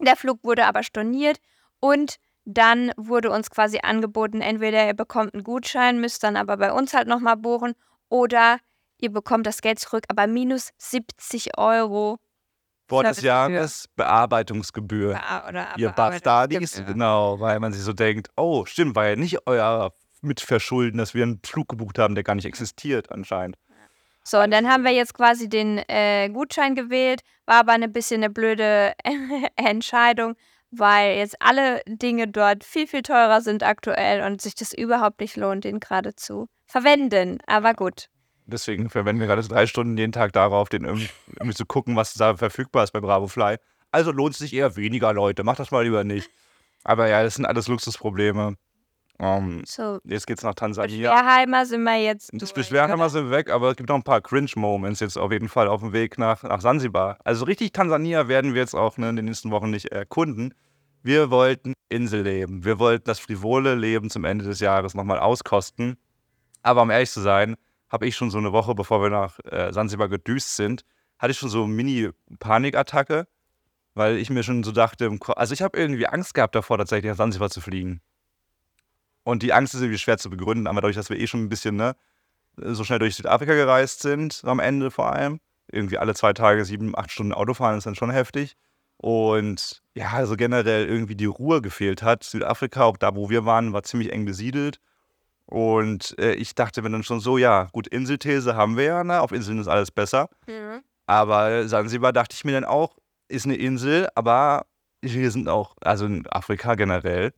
Der 0.00 0.16
Flug 0.16 0.42
wurde 0.42 0.64
aber 0.64 0.82
storniert 0.82 1.40
und 1.86 2.16
dann 2.44 2.92
wurde 2.96 3.30
uns 3.30 3.50
quasi 3.50 3.78
angeboten, 3.82 4.40
entweder 4.40 4.86
ihr 4.86 4.94
bekommt 4.94 5.34
einen 5.34 5.44
Gutschein, 5.44 6.00
müsst 6.00 6.22
dann 6.22 6.36
aber 6.36 6.56
bei 6.56 6.72
uns 6.72 6.94
halt 6.94 7.08
nochmal 7.08 7.36
buchen 7.36 7.74
oder 8.08 8.58
ihr 8.98 9.10
bekommt 9.12 9.46
das 9.46 9.60
Geld 9.60 9.78
zurück, 9.78 10.04
aber 10.08 10.26
minus 10.26 10.70
70 10.78 11.58
Euro. 11.58 12.18
Wort 12.88 13.06
des. 13.06 13.22
Jahres, 13.22 13.88
Bearbeitungsgebühr. 13.96 15.14
Bea- 15.14 15.48
Oder 15.48 15.66
Ihr. 15.76 15.90
Bastardis, 15.90 16.82
genau, 16.86 17.40
weil 17.40 17.58
man 17.58 17.72
sich 17.72 17.82
so 17.82 17.92
denkt, 17.92 18.30
oh, 18.36 18.64
stimmt, 18.64 18.94
war 18.94 19.08
ja 19.08 19.16
nicht 19.16 19.46
euer 19.46 19.92
Mitverschulden, 20.22 20.98
dass 20.98 21.14
wir 21.14 21.24
einen 21.24 21.40
Flug 21.44 21.68
gebucht 21.68 21.98
haben, 21.98 22.14
der 22.14 22.22
gar 22.22 22.36
nicht 22.36 22.46
existiert 22.46 23.10
anscheinend. 23.10 23.56
So, 24.22 24.40
und 24.40 24.50
dann 24.50 24.68
haben 24.68 24.84
wir 24.84 24.92
jetzt 24.92 25.14
quasi 25.14 25.48
den 25.48 25.78
äh, 25.88 26.28
Gutschein 26.30 26.74
gewählt, 26.74 27.22
war 27.44 27.60
aber 27.60 27.72
ein 27.72 27.92
bisschen 27.92 28.22
eine 28.22 28.30
blöde 28.30 28.92
Entscheidung, 29.56 30.34
weil 30.70 31.16
jetzt 31.16 31.36
alle 31.40 31.80
Dinge 31.86 32.28
dort 32.28 32.64
viel, 32.64 32.86
viel 32.86 33.02
teurer 33.02 33.40
sind 33.40 33.62
aktuell 33.62 34.22
und 34.22 34.40
sich 34.40 34.54
das 34.54 34.72
überhaupt 34.72 35.20
nicht 35.20 35.36
lohnt, 35.36 35.64
den 35.64 35.80
gerade 35.80 36.14
zu 36.14 36.48
verwenden. 36.66 37.38
Aber 37.46 37.74
gut. 37.74 38.08
Deswegen 38.46 38.90
verwenden 38.90 39.20
wir 39.20 39.26
gerade 39.26 39.46
drei 39.46 39.66
Stunden 39.66 39.96
jeden 39.98 40.12
Tag 40.12 40.32
darauf, 40.32 40.68
den 40.68 40.84
irgendwie, 40.84 41.08
irgendwie 41.34 41.56
zu 41.56 41.66
gucken, 41.66 41.96
was 41.96 42.14
da 42.14 42.36
verfügbar 42.36 42.84
ist 42.84 42.92
bei 42.92 43.00
Bravo 43.00 43.26
Fly. 43.26 43.56
Also 43.90 44.12
lohnt 44.12 44.34
es 44.34 44.38
sich 44.38 44.54
eher 44.54 44.76
weniger, 44.76 45.12
Leute. 45.12 45.42
Macht 45.42 45.58
das 45.58 45.70
mal 45.70 45.84
lieber 45.84 46.04
nicht. 46.04 46.30
Aber 46.84 47.08
ja, 47.08 47.22
das 47.22 47.34
sind 47.34 47.46
alles 47.46 47.66
Luxusprobleme. 47.66 48.56
Ähm, 49.18 49.62
So, 49.66 49.98
jetzt 50.04 50.26
geht's 50.26 50.42
nach 50.42 50.54
Tansania. 50.54 51.10
Beschwerheimer 51.10 51.66
sind 51.66 51.82
wir 51.84 51.96
jetzt. 52.02 52.30
Das 52.32 52.40
durch, 52.40 52.54
Beschwerheimer 52.54 53.04
oder? 53.04 53.10
sind 53.10 53.30
weg, 53.30 53.50
aber 53.50 53.70
es 53.70 53.76
gibt 53.76 53.88
noch 53.88 53.96
ein 53.96 54.02
paar 54.02 54.20
Cringe-Moments 54.20 55.00
jetzt 55.00 55.16
auf 55.16 55.32
jeden 55.32 55.48
Fall 55.48 55.68
auf 55.68 55.80
dem 55.80 55.92
Weg 55.92 56.18
nach, 56.18 56.42
nach 56.42 56.60
Sansibar. 56.60 57.18
Also 57.24 57.44
richtig 57.44 57.72
Tansania 57.72 58.28
werden 58.28 58.54
wir 58.54 58.60
jetzt 58.60 58.74
auch 58.74 58.98
ne, 58.98 59.08
in 59.08 59.16
den 59.16 59.24
nächsten 59.24 59.50
Wochen 59.50 59.70
nicht 59.70 59.86
erkunden. 59.86 60.54
Wir 61.02 61.30
wollten 61.30 61.72
Inselleben. 61.88 62.64
Wir 62.64 62.78
wollten 62.78 63.04
das 63.04 63.20
frivole 63.20 63.74
Leben 63.74 64.10
zum 64.10 64.24
Ende 64.24 64.44
des 64.44 64.60
Jahres 64.60 64.94
nochmal 64.94 65.18
auskosten. 65.18 65.96
Aber 66.62 66.82
um 66.82 66.90
ehrlich 66.90 67.10
zu 67.10 67.20
sein, 67.20 67.56
habe 67.88 68.06
ich 68.06 68.16
schon 68.16 68.30
so 68.30 68.38
eine 68.38 68.52
Woche, 68.52 68.74
bevor 68.74 69.00
wir 69.00 69.10
nach 69.10 69.38
äh, 69.44 69.72
Sansibar 69.72 70.08
gedüst 70.08 70.56
sind, 70.56 70.84
hatte 71.18 71.30
ich 71.30 71.38
schon 71.38 71.48
so 71.48 71.64
eine 71.64 71.72
Mini-Panikattacke, 71.72 73.26
weil 73.94 74.16
ich 74.18 74.30
mir 74.30 74.42
schon 74.42 74.62
so 74.64 74.72
dachte, 74.72 75.16
also 75.36 75.54
ich 75.54 75.62
habe 75.62 75.78
irgendwie 75.78 76.06
Angst 76.06 76.34
gehabt 76.34 76.54
davor, 76.54 76.76
tatsächlich 76.76 77.10
nach 77.10 77.16
Sansibar 77.16 77.50
zu 77.50 77.60
fliegen. 77.60 78.00
Und 79.26 79.42
die 79.42 79.52
Angst 79.52 79.74
ist 79.74 79.80
irgendwie 79.80 79.98
schwer 79.98 80.18
zu 80.18 80.30
begründen, 80.30 80.68
aber 80.68 80.80
dadurch, 80.80 80.94
dass 80.94 81.10
wir 81.10 81.18
eh 81.18 81.26
schon 81.26 81.42
ein 81.42 81.48
bisschen 81.48 81.74
ne, 81.74 81.96
so 82.58 82.84
schnell 82.84 83.00
durch 83.00 83.16
Südafrika 83.16 83.54
gereist 83.54 84.00
sind, 84.00 84.40
am 84.44 84.60
Ende 84.60 84.92
vor 84.92 85.12
allem, 85.12 85.40
irgendwie 85.66 85.98
alle 85.98 86.14
zwei 86.14 86.32
Tage 86.32 86.64
sieben, 86.64 86.96
acht 86.96 87.10
Stunden 87.10 87.32
Auto 87.32 87.52
fahren, 87.52 87.76
ist 87.76 87.88
dann 87.88 87.96
schon 87.96 88.12
heftig. 88.12 88.54
Und 88.98 89.82
ja, 89.94 90.12
also 90.12 90.36
generell 90.36 90.86
irgendwie 90.86 91.16
die 91.16 91.24
Ruhe 91.24 91.60
gefehlt 91.60 92.04
hat. 92.04 92.22
Südafrika, 92.22 92.84
auch 92.84 92.96
da, 92.96 93.16
wo 93.16 93.28
wir 93.28 93.44
waren, 93.44 93.72
war 93.72 93.82
ziemlich 93.82 94.12
eng 94.12 94.26
besiedelt. 94.26 94.78
Und 95.44 96.16
äh, 96.20 96.34
ich 96.34 96.54
dachte 96.54 96.80
mir 96.82 96.90
dann 96.90 97.02
schon 97.02 97.18
so, 97.18 97.36
ja, 97.36 97.64
gut, 97.72 97.88
Inselthese 97.88 98.54
haben 98.54 98.76
wir 98.76 98.84
ja, 98.84 99.02
ne? 99.02 99.20
auf 99.20 99.32
Inseln 99.32 99.58
ist 99.58 99.66
alles 99.66 99.90
besser. 99.90 100.28
Mhm. 100.46 100.84
Aber 101.06 101.66
Sansibar 101.66 102.12
dachte 102.12 102.34
ich 102.34 102.44
mir 102.44 102.52
dann 102.52 102.64
auch, 102.64 102.96
ist 103.26 103.44
eine 103.44 103.56
Insel, 103.56 104.06
aber 104.14 104.66
hier 105.04 105.32
sind 105.32 105.48
auch, 105.48 105.74
also 105.80 106.06
in 106.06 106.24
Afrika 106.28 106.76
generell, 106.76 107.32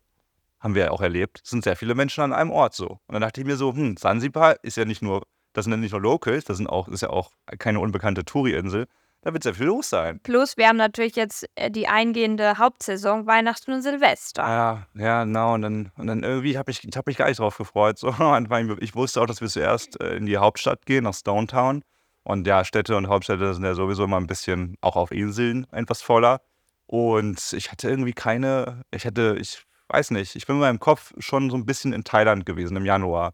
haben 0.61 0.75
wir 0.75 0.85
ja 0.87 0.91
auch 0.91 1.01
erlebt, 1.01 1.41
sind 1.45 1.65
sehr 1.65 1.77
viele 1.77 1.95
Menschen 1.95 2.23
an 2.23 2.33
einem 2.33 2.51
Ort 2.51 2.75
so. 2.75 2.99
Und 3.07 3.13
dann 3.13 3.23
dachte 3.23 3.41
ich 3.41 3.47
mir 3.47 3.57
so, 3.57 3.73
hm, 3.73 3.97
Sansibar 3.97 4.57
ist 4.63 4.77
ja 4.77 4.85
nicht 4.85 5.03
nur, 5.03 5.23
das 5.53 5.65
sind 5.65 5.73
ja 5.73 5.77
nicht 5.77 5.93
nur 5.93 6.01
Locals, 6.01 6.45
das 6.45 6.57
sind 6.57 6.69
auch, 6.69 6.89
ist 6.89 7.03
ja 7.03 7.11
auch 7.11 7.31
keine 7.59 7.81
unbekannte 7.81 8.25
Touri-Insel. 8.25 8.87
Da 9.23 9.33
wird 9.33 9.43
sehr 9.43 9.55
viel 9.55 9.67
los 9.67 9.91
sein. 9.91 10.21
Plus, 10.23 10.57
wir 10.57 10.69
haben 10.69 10.77
natürlich 10.77 11.17
jetzt 11.17 11.45
äh, 11.57 11.73
die 11.73 11.89
eingehende 11.89 12.57
Hauptsaison, 12.57 13.27
Weihnachten 13.27 13.73
und 13.73 13.83
Silvester. 13.83 14.43
Ja, 14.43 14.87
ja, 14.95 15.25
genau. 15.25 15.55
Und 15.55 15.63
dann, 15.63 15.91
und 15.97 16.07
dann 16.07 16.23
irgendwie 16.23 16.57
habe 16.57 16.71
ich, 16.71 16.85
ich 16.85 16.97
hab 16.97 17.07
mich 17.07 17.17
gar 17.17 17.29
nicht 17.29 17.41
drauf 17.41 17.59
gefreut. 17.59 17.99
So, 17.99 18.09
ich 18.81 18.95
wusste 18.95 19.21
auch, 19.21 19.27
dass 19.27 19.41
wir 19.41 19.49
zuerst 19.49 20.01
äh, 20.01 20.17
in 20.17 20.27
die 20.27 20.37
Hauptstadt 20.37 20.87
gehen, 20.87 21.05
nach 21.05 21.15
Stonetown. 21.15 21.83
Und 22.23 22.47
ja, 22.47 22.65
Städte 22.65 22.97
und 22.97 23.09
Hauptstädte 23.09 23.55
sind 23.55 23.65
ja 23.65 23.75
sowieso 23.75 24.05
immer 24.05 24.19
ein 24.19 24.27
bisschen, 24.27 24.77
auch 24.83 24.97
auf 24.97 25.11
Inseln, 25.11 25.67
etwas 25.73 26.01
voller. 26.01 26.41
Und 26.87 27.53
ich 27.53 27.73
hatte 27.73 27.91
irgendwie 27.91 28.13
keine, 28.13 28.83
ich 28.93 29.05
hatte, 29.05 29.37
ich 29.41 29.65
weiß 29.89 30.11
nicht, 30.13 30.37
ich 30.37 30.47
bin 30.47 30.57
in 30.57 30.61
meinem 30.61 30.81
Kopf 30.81 31.13
schon 31.19 31.51
so 31.51 31.57
ein 31.57 31.67
bisschen 31.67 31.93
in 31.93 32.05
Thailand 32.05 32.47
gewesen 32.47 32.77
im 32.77 32.85
Januar. 32.85 33.33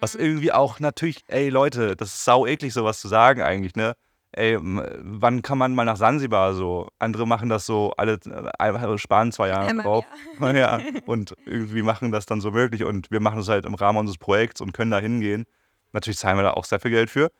Was 0.00 0.14
irgendwie 0.14 0.52
auch 0.52 0.78
natürlich, 0.80 1.24
ey 1.26 1.48
Leute, 1.48 1.96
das 1.96 2.14
ist 2.14 2.24
sau 2.24 2.46
eklig, 2.46 2.72
sowas 2.72 3.00
zu 3.00 3.08
sagen 3.08 3.42
eigentlich, 3.42 3.74
ne? 3.74 3.94
Ey, 4.30 4.58
wann 4.60 5.40
kann 5.40 5.56
man 5.56 5.74
mal 5.74 5.86
nach 5.86 5.96
Sansibar 5.96 6.54
so? 6.54 6.88
Andere 6.98 7.26
machen 7.26 7.48
das 7.48 7.64
so, 7.64 7.94
alle 7.96 8.20
äh, 8.26 8.50
einfach 8.58 8.98
sparen 8.98 9.32
zwei 9.32 9.48
Jahre 9.48 9.68
Einmal 9.68 9.84
drauf. 9.84 10.04
Ja, 10.40 10.80
und 11.06 11.34
irgendwie 11.46 11.82
machen 11.82 12.12
das 12.12 12.26
dann 12.26 12.40
so 12.40 12.50
möglich 12.50 12.84
und 12.84 13.10
wir 13.10 13.20
machen 13.20 13.38
das 13.38 13.48
halt 13.48 13.64
im 13.64 13.74
Rahmen 13.74 13.98
unseres 13.98 14.18
Projekts 14.18 14.60
und 14.60 14.72
können 14.72 14.90
da 14.90 14.98
hingehen. 14.98 15.46
Natürlich 15.92 16.18
zahlen 16.18 16.36
wir 16.36 16.42
da 16.42 16.52
auch 16.52 16.66
sehr 16.66 16.78
viel 16.78 16.90
Geld 16.90 17.08
für, 17.08 17.32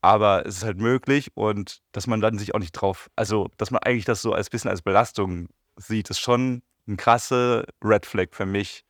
aber 0.00 0.46
es 0.46 0.58
ist 0.58 0.64
halt 0.64 0.78
möglich 0.78 1.32
und 1.34 1.80
dass 1.90 2.06
man 2.06 2.20
dann 2.20 2.38
sich 2.38 2.54
auch 2.54 2.60
nicht 2.60 2.72
drauf, 2.72 3.10
also 3.16 3.48
dass 3.56 3.72
man 3.72 3.82
eigentlich 3.82 4.04
das 4.04 4.22
so 4.22 4.32
als 4.32 4.48
bisschen 4.48 4.70
als 4.70 4.82
Belastung 4.82 5.48
sieht, 5.76 6.08
ist 6.10 6.20
schon 6.20 6.62
ein 6.86 6.96
krasse 6.96 7.66
Red 7.82 8.06
Flag 8.06 8.28
für 8.32 8.46
mich. 8.46 8.84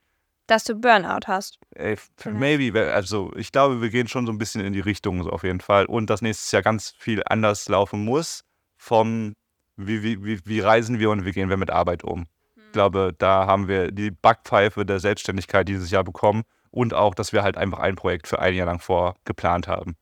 Dass 0.46 0.64
du 0.64 0.76
Burnout 0.76 1.26
hast. 1.26 1.58
Ey, 1.74 1.96
maybe, 2.24 2.92
also 2.92 3.32
ich 3.34 3.50
glaube, 3.50 3.82
wir 3.82 3.90
gehen 3.90 4.06
schon 4.06 4.26
so 4.26 4.32
ein 4.32 4.38
bisschen 4.38 4.64
in 4.64 4.72
die 4.72 4.80
Richtung 4.80 5.22
so 5.24 5.30
auf 5.30 5.42
jeden 5.42 5.60
Fall 5.60 5.86
und 5.86 6.08
dass 6.08 6.22
nächstes 6.22 6.52
Jahr 6.52 6.62
ganz 6.62 6.94
viel 6.98 7.22
anders 7.26 7.68
laufen 7.68 8.04
muss 8.04 8.44
vom, 8.76 9.34
wie, 9.76 10.02
wie, 10.04 10.24
wie, 10.24 10.40
wie 10.44 10.60
reisen 10.60 11.00
wir 11.00 11.10
und 11.10 11.24
wie 11.24 11.32
gehen 11.32 11.48
wir 11.48 11.56
mit 11.56 11.70
Arbeit 11.70 12.04
um. 12.04 12.26
Ich 12.54 12.72
glaube, 12.72 13.12
da 13.16 13.46
haben 13.46 13.68
wir 13.68 13.90
die 13.90 14.10
Backpfeife 14.10 14.84
der 14.84 15.00
Selbstständigkeit 15.00 15.68
dieses 15.68 15.90
Jahr 15.90 16.04
bekommen 16.04 16.44
und 16.70 16.94
auch, 16.94 17.14
dass 17.14 17.32
wir 17.32 17.42
halt 17.42 17.56
einfach 17.56 17.78
ein 17.78 17.96
Projekt 17.96 18.28
für 18.28 18.38
ein 18.38 18.54
Jahr 18.54 18.66
lang 18.66 18.80
vorgeplant 18.80 19.66
haben. 19.66 19.96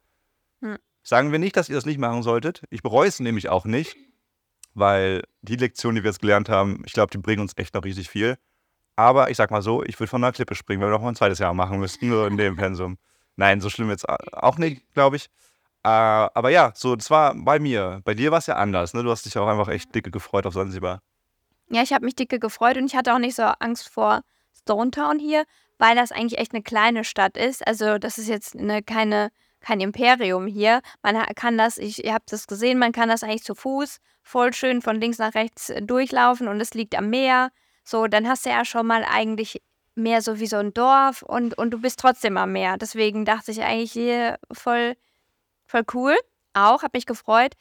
Hm. 0.61 0.76
Sagen 1.02 1.33
wir 1.33 1.38
nicht, 1.38 1.57
dass 1.57 1.68
ihr 1.68 1.76
das 1.76 1.87
nicht 1.87 1.98
machen 1.98 2.22
solltet. 2.22 2.64
Ich 2.70 2.83
bereue 2.83 3.09
es 3.09 3.20
nämlich 3.20 3.48
auch 3.48 3.64
nicht, 3.64 3.96
weil 4.74 5.22
die 5.42 5.56
Lektionen, 5.56 5.96
die 5.96 6.02
wir 6.02 6.10
jetzt 6.10 6.20
gelernt 6.20 6.48
haben, 6.48 6.82
ich 6.84 6.92
glaube, 6.92 7.10
die 7.10 7.18
bringen 7.18 7.40
uns 7.40 7.52
echt 7.56 7.74
noch 7.74 7.84
riesig 7.84 8.10
viel. 8.10 8.37
Aber 8.96 9.30
ich 9.30 9.37
sag 9.37 9.50
mal 9.50 9.62
so, 9.62 9.82
ich 9.82 9.98
würde 9.98 10.10
von 10.10 10.22
einer 10.22 10.32
Klippe 10.32 10.54
springen, 10.54 10.80
wenn 10.80 10.88
wir 10.88 10.92
noch 10.92 11.02
mal 11.02 11.08
ein 11.08 11.16
zweites 11.16 11.38
Jahr 11.38 11.54
machen 11.54 11.80
müssten, 11.80 12.08
nur 12.08 12.26
in 12.26 12.37
dem 12.37 12.56
Pensum. 12.56 12.98
Nein, 13.37 13.60
so 13.60 13.68
schlimm 13.68 13.90
jetzt 13.90 14.08
auch 14.08 14.58
nicht, 14.58 14.82
glaube 14.94 15.16
ich. 15.16 15.26
Äh, 15.82 15.88
aber 15.88 16.50
ja, 16.50 16.72
so, 16.74 16.94
das 16.94 17.10
war 17.10 17.34
bei 17.34 17.58
mir. 17.58 18.00
Bei 18.04 18.14
dir 18.14 18.30
war 18.30 18.38
es 18.38 18.46
ja 18.46 18.54
anders, 18.54 18.94
ne? 18.94 19.02
Du 19.02 19.10
hast 19.10 19.26
dich 19.26 19.37
auch 19.37 19.48
einfach 19.48 19.68
echt 19.68 19.94
dicke 19.94 20.10
gefreut 20.10 20.46
auf 20.46 20.54
Sansibar. 20.54 21.00
Ja, 21.70 21.82
ich 21.82 21.92
habe 21.92 22.04
mich 22.04 22.14
dicke 22.14 22.38
gefreut 22.38 22.76
und 22.76 22.87
ich 22.87 22.96
hatte 22.96 23.12
auch 23.12 23.18
nicht 23.18 23.34
so 23.34 23.42
Angst 23.42 23.88
vor 23.88 24.22
Stonetown 24.56 25.18
hier, 25.18 25.44
weil 25.78 25.96
das 25.96 26.12
eigentlich 26.12 26.38
echt 26.38 26.52
eine 26.52 26.62
kleine 26.62 27.04
Stadt 27.04 27.37
ist. 27.37 27.66
Also 27.66 27.98
das 27.98 28.18
ist 28.18 28.28
jetzt 28.28 28.56
eine, 28.56 28.82
keine, 28.82 29.30
kein 29.60 29.80
Imperium 29.80 30.46
hier. 30.46 30.80
Man 31.02 31.16
kann 31.34 31.58
das, 31.58 31.78
ich, 31.78 32.04
ihr 32.04 32.14
habt 32.14 32.32
das 32.32 32.46
gesehen, 32.46 32.78
man 32.78 32.92
kann 32.92 33.08
das 33.08 33.22
eigentlich 33.22 33.44
zu 33.44 33.54
Fuß 33.54 33.98
voll 34.24 34.52
schön 34.52 34.82
von 34.82 35.00
links 35.00 35.18
nach 35.18 35.34
rechts 35.34 35.70
äh, 35.70 35.80
durchlaufen 35.82 36.48
und 36.48 36.60
es 36.60 36.74
liegt 36.74 36.96
am 36.96 37.10
Meer. 37.10 37.50
So, 37.84 38.06
dann 38.08 38.26
hast 38.26 38.46
du 38.46 38.50
ja 38.50 38.64
schon 38.64 38.87
mal 38.87 39.04
eigentlich 39.04 39.62
mehr 39.94 40.22
so 40.22 40.40
wie 40.40 40.46
so 40.46 40.56
ein 40.56 40.74
Dorf 40.74 41.22
und, 41.22 41.56
und 41.56 41.70
du 41.70 41.80
bist 41.80 42.00
trotzdem 42.00 42.37
am 42.37 42.52
Meer. 42.52 42.76
Deswegen 42.78 43.24
dachte 43.24 43.52
ich 43.52 43.62
eigentlich 43.62 43.92
hier 43.92 44.38
voll, 44.50 44.96
voll 45.66 45.84
cool. 45.92 46.16
Auch, 46.54 46.82
habe 46.82 46.96
mich 46.96 47.06
gefreut. 47.06 47.54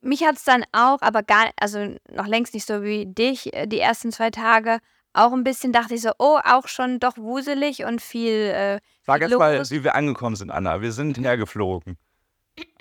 Mich 0.00 0.24
hat 0.24 0.36
es 0.36 0.44
dann 0.44 0.64
auch, 0.72 1.02
aber 1.02 1.22
gar, 1.22 1.50
also 1.60 1.96
noch 2.10 2.26
längst 2.26 2.54
nicht 2.54 2.66
so 2.66 2.82
wie 2.82 3.06
dich, 3.06 3.52
äh, 3.52 3.66
die 3.66 3.80
ersten 3.80 4.12
zwei 4.12 4.30
Tage, 4.30 4.78
auch 5.14 5.32
ein 5.32 5.44
bisschen 5.44 5.72
dachte 5.72 5.94
ich 5.94 6.00
so, 6.00 6.12
oh, 6.18 6.38
auch 6.42 6.68
schon 6.68 6.98
doch 6.98 7.18
wuselig 7.18 7.84
und 7.84 8.00
viel. 8.00 8.32
Äh, 8.32 8.80
Sag 9.02 9.20
jetzt 9.20 9.36
mal, 9.36 9.68
wie 9.68 9.84
wir 9.84 9.94
angekommen 9.94 10.36
sind, 10.36 10.50
Anna. 10.50 10.80
Wir 10.80 10.92
sind 10.92 11.18
hergeflogen. 11.18 11.98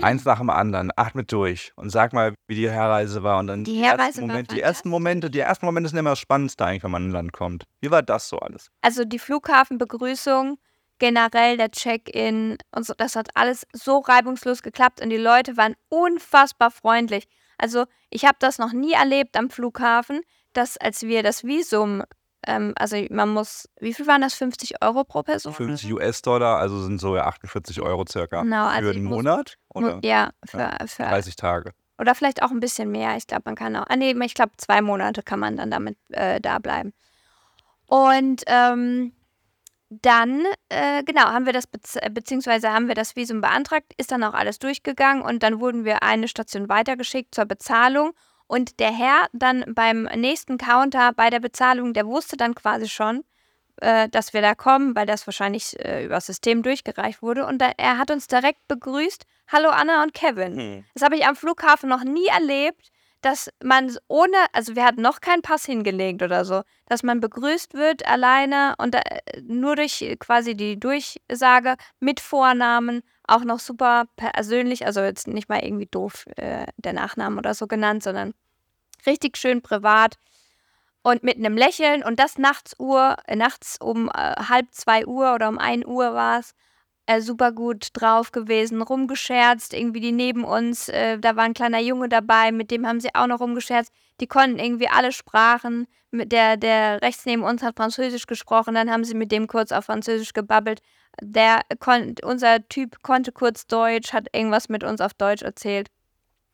Eins 0.02 0.26
nach 0.26 0.40
dem 0.40 0.50
anderen. 0.50 0.92
Atme 0.96 1.24
durch 1.24 1.72
und 1.76 1.90
sag 1.90 2.14
mal, 2.14 2.34
wie 2.48 2.56
die 2.56 2.70
Herreise 2.70 3.24
war. 3.24 3.40
Und 3.40 3.48
dann 3.48 3.64
Die 3.64 3.82
ersten 3.82 4.00
Herreise 4.00 4.22
war 4.22 4.28
Momente, 4.28 4.56
die 4.56 4.62
ersten 4.62 4.90
Momente, 4.90 5.30
die 5.30 5.40
ersten 5.40 5.66
Momente 5.66 5.90
sind 5.90 6.00
immer 6.00 6.12
das 6.12 6.20
Spannendste 6.20 6.66
eigentlich, 6.66 6.84
wenn 6.84 6.92
man 6.92 7.04
in 7.04 7.10
ein 7.10 7.14
Land 7.14 7.34
kommt. 7.34 7.66
Wie 7.80 7.92
war 7.92 8.02
das 8.02 8.28
so 8.30 8.40
alles? 8.40 8.70
Also 8.82 9.06
die 9.06 9.20
Flughafenbegrüßung, 9.20 10.58
generell 11.00 11.58
der 11.58 11.72
Check-in 11.72 12.58
und 12.76 12.86
so, 12.86 12.94
das 12.98 13.16
hat 13.16 13.30
alles 13.36 13.66
so 13.74 14.00
reibungslos 14.00 14.62
geklappt 14.62 15.02
und 15.02 15.10
die 15.10 15.18
Leute 15.18 15.58
waren 15.58 15.76
unfassbar 15.90 16.72
freundlich. 16.72 17.28
Also 17.58 17.86
ich 18.10 18.26
habe 18.26 18.38
das 18.40 18.58
noch 18.58 18.74
nie 18.74 18.94
erlebt 18.94 19.38
am 19.38 19.50
Flughafen, 19.50 20.22
dass 20.54 20.78
als 20.78 21.04
wir 21.04 21.24
das 21.24 21.44
Visum 21.44 22.04
ähm, 22.48 22.74
also 22.78 22.98
man 23.10 23.30
muss, 23.30 23.70
wie 23.80 23.94
viel 23.94 24.08
waren 24.08 24.22
das? 24.22 24.34
50 24.34 24.82
Euro 24.84 25.04
pro 25.04 25.24
Person? 25.24 25.54
50 25.54 25.94
US-Dollar, 25.94 26.58
also 26.58 26.82
sind 26.82 27.00
so 27.00 27.16
ja 27.16 27.26
48 27.26 27.82
Euro 27.82 28.06
circa. 28.10 28.42
Genau, 28.42 28.66
also 28.68 28.90
für 28.90 28.96
einen 28.96 29.04
muss- 29.06 29.18
Monat? 29.18 29.58
Oder 29.74 30.00
Ja, 30.04 30.32
für, 30.46 30.70
für 30.88 31.04
30 31.04 31.36
Tage. 31.36 31.72
Oder 32.00 32.16
vielleicht 32.16 32.42
auch 32.42 32.50
ein 32.52 32.60
bisschen 32.60 32.90
mehr. 32.90 33.16
Ich 33.18 33.28
glaube, 33.28 33.44
man 33.46 33.56
kann 33.56 33.76
auch. 33.76 33.86
Ah, 33.88 33.96
nee, 33.96 34.16
ich 34.26 34.34
glaube, 34.34 34.54
zwei 34.58 34.82
Monate 34.82 35.22
kann 35.22 35.40
man 35.40 35.56
dann 35.58 35.70
damit 35.70 35.98
äh, 36.10 36.42
da 36.42 36.58
bleiben. 36.60 36.94
Und 37.86 38.42
ähm, 38.48 39.14
dann, 39.90 40.46
äh, 40.70 41.04
genau, 41.04 41.24
haben 41.26 41.46
wir 41.46 41.54
das, 41.54 41.68
bez 41.68 41.98
beziehungsweise 42.12 42.72
haben 42.72 42.88
wir 42.88 42.96
das 42.96 43.16
Visum 43.18 43.42
beantragt, 43.42 43.94
ist 43.98 44.12
dann 44.12 44.24
auch 44.24 44.34
alles 44.34 44.58
durchgegangen 44.58 45.22
und 45.22 45.44
dann 45.44 45.60
wurden 45.60 45.84
wir 45.84 46.02
eine 46.02 46.28
Station 46.30 46.70
weitergeschickt 46.70 47.36
zur 47.36 47.46
Bezahlung. 47.46 48.14
Und 48.52 48.82
der 48.82 48.92
Herr 48.92 49.28
dann 49.32 49.64
beim 49.66 50.10
nächsten 50.14 50.58
Counter 50.58 51.14
bei 51.14 51.30
der 51.30 51.40
Bezahlung, 51.40 51.94
der 51.94 52.06
wusste 52.06 52.36
dann 52.36 52.54
quasi 52.54 52.90
schon, 52.90 53.24
äh, 53.78 54.10
dass 54.10 54.34
wir 54.34 54.42
da 54.42 54.56
kommen, 54.56 54.94
weil 54.94 55.06
das 55.06 55.26
wahrscheinlich 55.26 55.80
äh, 55.80 56.04
über 56.04 56.16
das 56.16 56.26
System 56.26 56.62
durchgereicht 56.62 57.22
wurde. 57.22 57.46
Und 57.46 57.60
da, 57.60 57.72
er 57.78 57.98
hat 57.98 58.12
uns 58.12 58.28
direkt 58.28 58.68
begrüßt. 58.68 59.24
Hallo 59.48 59.70
Anna 59.70 60.04
und 60.04 60.14
Kevin. 60.14 60.58
Hm. 60.58 60.86
Das 60.94 61.02
habe 61.02 61.16
ich 61.16 61.26
am 61.26 61.38
Flughafen 61.38 61.88
noch 61.88 62.04
nie 62.04 62.28
erlebt, 62.28 62.92
dass 63.22 63.50
man 63.64 63.96
ohne, 64.10 64.36
also 64.52 64.76
wir 64.76 64.84
hatten 64.84 65.02
noch 65.02 65.22
keinen 65.22 65.44
Pass 65.44 65.66
hingelegt 65.66 66.22
oder 66.22 66.44
so, 66.44 66.64
dass 66.88 67.04
man 67.04 67.22
begrüßt 67.22 67.74
wird 67.74 68.06
alleine 68.06 68.76
und 68.80 68.96
da, 68.96 69.00
äh, 69.00 69.42
nur 69.44 69.78
durch 69.78 70.06
quasi 70.20 70.56
die 70.56 70.78
Durchsage 70.78 71.76
mit 72.02 72.20
Vornamen, 72.20 73.02
auch 73.28 73.46
noch 73.46 73.60
super 73.60 74.06
persönlich, 74.18 74.86
also 74.86 75.00
jetzt 75.00 75.28
nicht 75.28 75.48
mal 75.48 75.64
irgendwie 75.64 75.86
doof 75.86 76.26
äh, 76.36 76.66
der 76.76 76.92
Nachname 76.92 77.38
oder 77.38 77.54
so 77.54 77.66
genannt, 77.68 78.04
sondern 78.04 78.34
richtig 79.06 79.38
schön 79.38 79.62
privat 79.62 80.18
und 81.04 81.24
mit 81.24 81.38
einem 81.38 81.58
Lächeln 81.58 82.04
und 82.04 82.20
das 82.20 82.38
nachts 82.38 82.76
Uhr, 82.80 83.16
äh, 83.26 83.36
nachts 83.36 83.78
um 83.82 84.10
äh, 84.10 84.36
halb 84.50 84.68
zwei 84.72 85.06
Uhr 85.06 85.34
oder 85.34 85.50
um 85.50 85.58
ein 85.58 85.86
Uhr 85.86 86.14
war 86.14 86.40
es 86.40 86.54
äh, 87.08 87.22
super 87.22 87.52
gut 87.52 87.90
drauf 87.94 88.32
gewesen, 88.32 88.82
rumgescherzt, 88.82 89.74
irgendwie 89.74 90.00
die 90.00 90.12
neben 90.12 90.44
uns, 90.44 90.88
äh, 90.90 91.18
da 91.20 91.36
war 91.36 91.44
ein 91.44 91.54
kleiner 91.54 91.80
Junge 91.80 92.10
dabei, 92.10 92.52
mit 92.52 92.72
dem 92.72 92.88
haben 92.88 93.00
sie 93.00 93.14
auch 93.16 93.28
noch 93.28 93.40
rumgescherzt. 93.40 93.92
Die 94.20 94.28
konnten 94.28 94.60
irgendwie 94.60 94.88
alle 94.88 95.12
Sprachen. 95.12 95.88
Der, 96.12 96.58
der 96.58 97.02
rechts 97.02 97.26
neben 97.26 97.44
uns 97.44 97.64
hat 97.64 97.78
Französisch 97.78 98.28
gesprochen, 98.28 98.76
dann 98.76 98.92
haben 98.92 99.04
sie 99.04 99.16
mit 99.16 99.32
dem 99.32 99.48
kurz 99.48 99.72
auf 99.72 99.86
Französisch 99.86 100.34
gebabbelt. 100.34 100.82
Der 101.22 101.62
kon 101.80 102.16
unser 102.24 102.68
Typ 102.68 103.02
konnte 103.02 103.32
kurz 103.32 103.66
Deutsch, 103.66 104.14
hat 104.14 104.28
irgendwas 104.34 104.70
mit 104.70 104.84
uns 104.84 105.02
auf 105.02 105.14
Deutsch 105.14 105.42
erzählt. 105.42 105.90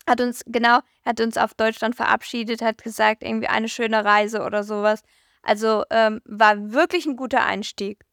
Hat 0.08 0.22
uns, 0.22 0.44
genau, 0.46 0.80
hat 1.06 1.20
uns 1.20 1.38
auf 1.38 1.54
Deutschland 1.54 1.96
verabschiedet, 1.96 2.62
hat 2.62 2.82
gesagt, 2.84 3.24
irgendwie 3.24 3.48
eine 3.48 3.68
schöne 3.68 4.06
Reise 4.06 4.44
oder 4.44 4.64
sowas. 4.64 5.02
Also 5.42 5.84
ähm, 5.90 6.22
war 6.26 6.72
wirklich 6.72 7.06
ein 7.06 7.18
guter 7.18 7.46
Einstieg. 7.46 8.04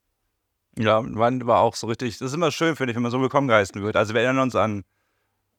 Ja, 0.76 1.02
war, 1.04 1.60
auch 1.60 1.76
so 1.76 1.86
richtig. 1.86 2.18
Das 2.18 2.28
ist 2.28 2.34
immer 2.34 2.50
schön, 2.50 2.74
finde 2.74 2.90
ich, 2.90 2.96
wenn 2.96 3.02
man 3.02 3.12
so 3.12 3.20
willkommen 3.20 3.46
geheißen 3.46 3.80
wird. 3.80 3.96
Also 3.96 4.12
wir 4.12 4.22
erinnern 4.22 4.42
uns 4.42 4.56
an 4.56 4.82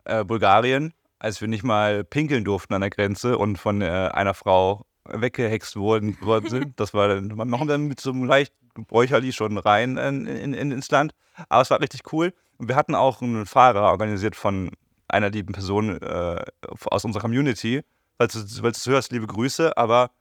äh, 0.04 0.26
Bulgarien, 0.26 0.94
als 1.20 1.40
wir 1.40 1.48
nicht 1.48 1.64
mal 1.64 2.04
pinkeln 2.04 2.44
durften 2.44 2.74
an 2.74 2.82
der 2.82 2.90
Grenze 2.90 3.38
und 3.38 3.58
von 3.58 3.82
äh, 3.82 3.86
einer 3.86 4.34
Frau 4.34 4.86
weggehext 5.06 5.78
wurden, 5.78 6.18
worden 6.22 6.50
sind. 6.50 6.80
Das 6.80 6.94
war 6.94 7.08
dann, 7.08 7.28
man 7.28 7.48
machen 7.48 7.68
dann 7.68 7.88
mit 7.88 8.02
so 8.02 8.12
einem 8.12 8.26
leicht 8.26 8.54
Bräucherli 8.74 9.32
schon 9.32 9.58
rein 9.58 9.98
in, 9.98 10.28
in, 10.28 10.54
in, 10.54 10.72
ins 10.72 10.92
Land. 10.92 11.14
Aber 11.48 11.62
es 11.62 11.70
war 11.70 11.80
richtig 11.80 12.12
cool. 12.12 12.34
Und 12.58 12.68
wir 12.68 12.76
hatten 12.76 12.96
auch 12.96 13.22
einen 13.22 13.46
Fahrer 13.46 13.84
organisiert 13.84 14.36
von 14.36 14.72
einer 15.08 15.30
lieben 15.30 15.54
Person 15.54 16.02
äh, 16.02 16.44
aus 16.86 17.06
unserer 17.06 17.22
Community. 17.22 17.84
Falls 18.18 18.34
du, 18.34 18.62
falls 18.62 18.84
du 18.84 18.92
hörst, 18.92 19.12
liebe 19.12 19.28
Grüße, 19.28 19.76
aber 19.78 20.12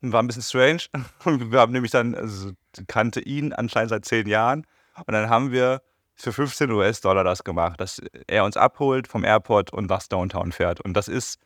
war 0.00 0.22
ein 0.22 0.26
bisschen 0.26 0.42
strange. 0.42 0.82
Wir 1.24 1.60
haben 1.60 1.72
nämlich 1.72 1.92
dann, 1.92 2.14
also 2.14 2.50
kannte 2.88 3.20
ihn 3.20 3.52
anscheinend 3.52 3.90
seit 3.90 4.04
zehn 4.04 4.26
Jahren. 4.26 4.66
Und 5.06 5.12
dann 5.12 5.30
haben 5.30 5.52
wir 5.52 5.80
für 6.14 6.32
15 6.32 6.70
US-Dollar 6.70 7.24
das 7.24 7.44
gemacht, 7.44 7.80
dass 7.80 8.00
er 8.26 8.44
uns 8.44 8.56
abholt 8.56 9.08
vom 9.08 9.24
Airport 9.24 9.72
und 9.72 9.88
nach 9.88 10.06
Downtown 10.06 10.52
fährt. 10.52 10.80
Und 10.80 10.94
das 10.94 11.08
ist, 11.08 11.38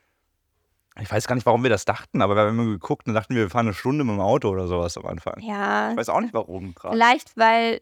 ich 1.01 1.11
weiß 1.11 1.27
gar 1.27 1.35
nicht, 1.35 1.47
warum 1.47 1.63
wir 1.63 1.71
das 1.71 1.85
dachten, 1.85 2.23
aber 2.23 2.35
wir 2.35 2.43
haben 2.43 2.59
immer 2.59 2.71
geguckt 2.71 3.07
und 3.07 3.15
dachten 3.15 3.35
wir, 3.35 3.43
wir 3.43 3.51
fahren 3.51 3.67
eine 3.67 3.75
Stunde 3.75 4.05
mit 4.05 4.15
dem 4.15 4.21
Auto 4.21 4.49
oder 4.49 4.67
sowas 4.67 4.97
am 4.97 5.07
Anfang. 5.07 5.41
Ja, 5.41 5.93
Ich 5.93 5.97
weiß 5.97 6.09
auch 6.09 6.21
nicht 6.21 6.35
warum 6.35 6.75
gerade. 6.75 6.97
Vielleicht, 6.97 7.37
weil, 7.37 7.81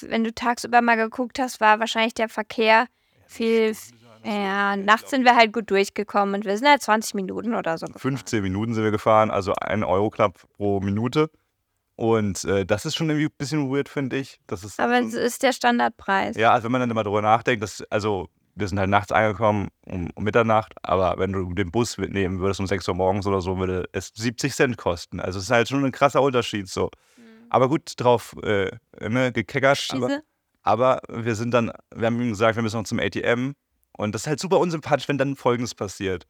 wenn 0.00 0.24
du 0.24 0.34
tagsüber 0.34 0.82
mal 0.82 0.96
geguckt 0.96 1.38
hast, 1.38 1.60
war 1.60 1.78
wahrscheinlich 1.78 2.14
der 2.14 2.28
Verkehr 2.28 2.86
viel. 3.26 3.76
Ja, 4.24 4.76
nachts 4.76 5.10
sind 5.10 5.24
wir 5.24 5.36
halt 5.36 5.52
gut 5.52 5.70
durchgekommen 5.70 6.34
und 6.34 6.44
wir 6.44 6.56
sind 6.56 6.66
halt 6.68 6.82
20 6.82 7.14
Minuten 7.14 7.54
oder 7.54 7.76
so. 7.78 7.86
gefahren. 7.86 8.00
15 8.00 8.42
Minuten 8.42 8.74
sind 8.74 8.84
wir 8.84 8.90
gefahren, 8.90 9.30
also 9.30 9.52
ein 9.54 9.84
Euro 9.84 10.10
knapp 10.10 10.38
pro 10.56 10.80
Minute. 10.80 11.30
Und 11.96 12.44
äh, 12.44 12.66
das 12.66 12.86
ist 12.86 12.96
schon 12.96 13.08
irgendwie 13.08 13.26
ein 13.26 13.34
bisschen 13.38 13.70
weird, 13.70 13.88
finde 13.88 14.16
ich. 14.16 14.40
Das 14.46 14.64
ist 14.64 14.80
Aber 14.80 14.98
es 14.98 15.14
ist 15.14 15.42
der 15.42 15.52
Standardpreis. 15.52 16.36
Ja, 16.36 16.52
also 16.52 16.64
wenn 16.64 16.72
man 16.72 16.80
dann 16.80 16.90
immer 16.90 17.04
drüber 17.04 17.22
nachdenkt, 17.22 17.62
dass, 17.62 17.84
also 17.90 18.28
wir 18.56 18.68
sind 18.68 18.78
halt 18.78 18.90
nachts 18.90 19.12
angekommen 19.12 19.68
um, 19.86 20.10
um 20.14 20.24
Mitternacht, 20.24 20.74
aber 20.82 21.18
wenn 21.18 21.32
du 21.32 21.52
den 21.54 21.70
Bus 21.70 21.98
mitnehmen 21.98 22.40
würdest 22.40 22.60
um 22.60 22.66
6 22.66 22.88
Uhr 22.88 22.94
morgens 22.94 23.26
oder 23.26 23.40
so, 23.40 23.58
würde 23.58 23.88
es 23.92 24.12
70 24.14 24.54
Cent 24.54 24.76
kosten. 24.76 25.20
Also 25.20 25.38
es 25.38 25.46
ist 25.46 25.50
halt 25.50 25.68
schon 25.68 25.84
ein 25.84 25.92
krasser 25.92 26.22
Unterschied 26.22 26.68
so. 26.68 26.90
Aber 27.50 27.68
gut 27.68 27.92
drauf 27.96 28.34
äh, 28.42 28.70
ne, 29.00 29.32
gekeckert. 29.32 29.88
Aber, 29.92 30.20
aber 30.62 31.00
wir 31.08 31.34
sind 31.34 31.52
dann, 31.52 31.70
wir 31.94 32.06
haben 32.06 32.20
ihm 32.20 32.30
gesagt, 32.30 32.56
wir 32.56 32.62
müssen 32.62 32.78
noch 32.78 32.84
zum 32.84 32.98
ATM. 32.98 33.54
Und 33.96 34.14
das 34.14 34.22
ist 34.22 34.26
halt 34.26 34.40
super 34.40 34.58
unsympathisch, 34.58 35.08
wenn 35.08 35.18
dann 35.18 35.36
Folgendes 35.36 35.74
passiert. 35.74 36.26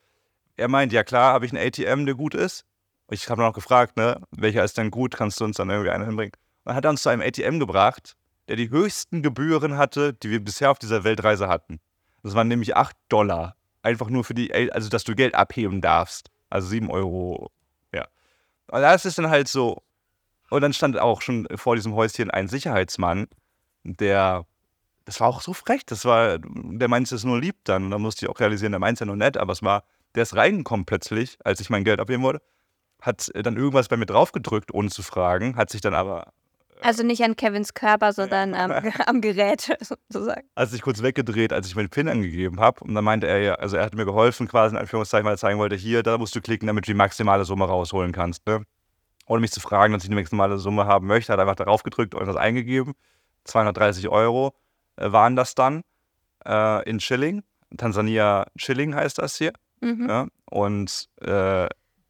Er 0.56 0.68
meint, 0.68 0.92
ja 0.92 1.02
klar, 1.02 1.32
habe 1.32 1.46
ich 1.46 1.52
einen 1.52 1.66
ATM, 1.66 2.06
der 2.06 2.14
gut 2.14 2.34
ist. 2.34 2.64
Ich 3.10 3.28
habe 3.28 3.42
noch 3.42 3.52
gefragt, 3.52 3.96
ne, 3.96 4.20
welcher 4.30 4.64
ist 4.64 4.78
denn 4.78 4.90
gut, 4.90 5.16
kannst 5.16 5.40
du 5.40 5.44
uns 5.44 5.56
dann 5.56 5.70
irgendwie 5.70 5.90
einen 5.90 6.06
hinbringen? 6.06 6.32
Und 6.64 6.70
dann 6.70 6.76
hat 6.76 6.84
er 6.84 6.90
uns 6.90 7.02
zu 7.02 7.08
einem 7.08 7.22
ATM 7.22 7.58
gebracht, 7.58 8.16
der 8.48 8.56
die 8.56 8.70
höchsten 8.70 9.22
Gebühren 9.22 9.76
hatte, 9.76 10.14
die 10.14 10.30
wir 10.30 10.42
bisher 10.42 10.70
auf 10.70 10.78
dieser 10.78 11.04
Weltreise 11.04 11.48
hatten. 11.48 11.80
Das 12.22 12.34
waren 12.34 12.48
nämlich 12.48 12.76
8 12.76 12.96
Dollar. 13.08 13.56
Einfach 13.82 14.08
nur 14.08 14.24
für 14.24 14.34
die, 14.34 14.52
also 14.72 14.88
dass 14.88 15.04
du 15.04 15.14
Geld 15.14 15.34
abheben 15.34 15.80
darfst. 15.80 16.30
Also 16.48 16.68
7 16.68 16.90
Euro, 16.90 17.50
ja. 17.92 18.06
Und 18.68 18.80
das 18.80 19.04
ist 19.04 19.18
dann 19.18 19.28
halt 19.28 19.48
so. 19.48 19.82
Und 20.50 20.62
dann 20.62 20.72
stand 20.72 20.98
auch 20.98 21.20
schon 21.20 21.46
vor 21.54 21.76
diesem 21.76 21.94
Häuschen 21.94 22.30
ein 22.30 22.48
Sicherheitsmann, 22.48 23.26
der, 23.82 24.46
das 25.04 25.20
war 25.20 25.28
auch 25.28 25.40
so 25.42 25.52
frech, 25.52 25.84
das 25.86 26.04
war, 26.04 26.38
der 26.38 26.88
meinte 26.88 27.14
es 27.14 27.24
nur 27.24 27.40
lieb 27.40 27.56
dann. 27.64 27.84
Und 27.84 27.90
da 27.90 27.98
musste 27.98 28.24
ich 28.24 28.30
auch 28.30 28.40
realisieren, 28.40 28.72
der 28.72 28.78
meint 28.78 28.96
es 28.96 29.00
ja 29.00 29.06
nur 29.06 29.16
nett, 29.16 29.36
aber 29.36 29.52
es 29.52 29.62
war, 29.62 29.84
der 30.14 30.22
ist 30.22 30.34
reingekommen 30.36 30.86
plötzlich, 30.86 31.38
als 31.44 31.60
ich 31.60 31.70
mein 31.70 31.84
Geld 31.84 32.00
abheben 32.00 32.22
wollte, 32.22 32.42
hat 33.00 33.30
dann 33.34 33.56
irgendwas 33.56 33.88
bei 33.88 33.96
mir 33.96 34.06
draufgedrückt, 34.06 34.72
ohne 34.72 34.88
zu 34.88 35.02
fragen, 35.02 35.56
hat 35.56 35.70
sich 35.70 35.82
dann 35.82 35.94
aber 35.94 36.32
Also 36.80 37.02
nicht 37.02 37.22
an 37.22 37.36
Kevins 37.36 37.74
Körper, 37.74 38.12
sondern 38.12 38.54
am, 38.54 38.70
am 39.06 39.20
Gerät 39.20 39.76
sozusagen. 39.80 40.48
hat 40.56 40.70
sich 40.70 40.80
kurz 40.80 41.02
weggedreht, 41.02 41.52
als 41.52 41.66
ich 41.66 41.76
meinen 41.76 41.90
PIN 41.90 42.08
angegeben 42.08 42.60
habe. 42.60 42.82
Und 42.82 42.94
dann 42.94 43.04
meinte 43.04 43.26
er 43.26 43.40
ja, 43.40 43.54
also 43.56 43.76
er 43.76 43.84
hat 43.84 43.94
mir 43.94 44.06
geholfen, 44.06 44.48
quasi 44.48 44.74
in 44.74 44.80
Anführungszeichen, 44.80 45.26
weil 45.26 45.34
er 45.34 45.38
zeigen 45.38 45.58
wollte, 45.58 45.76
hier, 45.76 46.02
da 46.02 46.16
musst 46.16 46.34
du 46.34 46.40
klicken, 46.40 46.66
damit 46.66 46.86
du 46.86 46.92
die 46.92 46.96
maximale 46.96 47.44
Summe 47.44 47.66
rausholen 47.66 48.12
kannst. 48.12 48.46
Ne? 48.46 48.64
Ohne 49.26 49.40
mich 49.40 49.52
zu 49.52 49.60
fragen, 49.60 49.92
dass 49.92 50.04
ich 50.04 50.08
die 50.08 50.14
maximale 50.14 50.58
Summe 50.58 50.86
haben 50.86 51.06
möchte, 51.06 51.32
hat 51.32 51.38
er 51.38 51.42
einfach 51.42 51.56
darauf 51.56 51.82
gedrückt 51.82 52.14
und 52.14 52.26
das 52.26 52.36
eingegeben. 52.36 52.94
230 53.44 54.08
Euro 54.08 54.48
äh, 54.48 54.63
waren 54.96 55.36
das 55.36 55.54
dann 55.54 55.82
äh, 56.46 56.88
in 56.88 57.00
Schilling. 57.00 57.42
Tansania 57.76 58.46
Schilling 58.56 58.94
heißt 58.94 59.18
das 59.18 59.36
hier. 59.36 59.52
Mhm. 59.80 60.08
Ja? 60.08 60.26
Und 60.50 61.08
äh, 61.20 61.68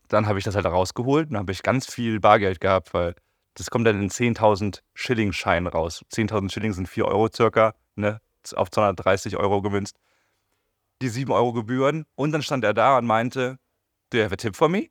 dann 0.09 0.27
habe 0.27 0.38
ich 0.38 0.44
das 0.44 0.55
halt 0.55 0.66
rausgeholt 0.66 1.31
und 1.31 1.37
habe 1.37 1.53
ich 1.53 1.62
ganz 1.62 1.90
viel 1.90 2.20
Bargeld 2.20 2.61
gehabt, 2.61 2.94
weil 2.94 3.14
das 3.55 3.70
kommt 3.70 3.87
dann 3.87 4.01
in 4.01 4.11
10.000 4.11 4.81
Schilling-Schein 4.94 5.66
raus. 5.66 6.05
10.000 6.12 6.53
Schilling 6.53 6.73
sind 6.73 6.88
4 6.88 7.07
Euro 7.07 7.29
circa, 7.33 7.75
ne? 7.94 8.20
auf 8.55 8.70
230 8.70 9.37
Euro 9.37 9.62
gemünzt. 9.62 9.97
Die 11.01 11.09
7 11.09 11.33
Euro 11.33 11.53
Gebühren. 11.53 12.05
Und 12.14 12.33
dann 12.33 12.42
stand 12.42 12.64
er 12.64 12.75
da 12.75 12.99
und 12.99 13.07
meinte, 13.07 13.59
do 14.11 14.18
you 14.18 14.25
have 14.25 14.35
a 14.35 14.37
tip 14.37 14.57
for 14.57 14.68
me? 14.68 14.88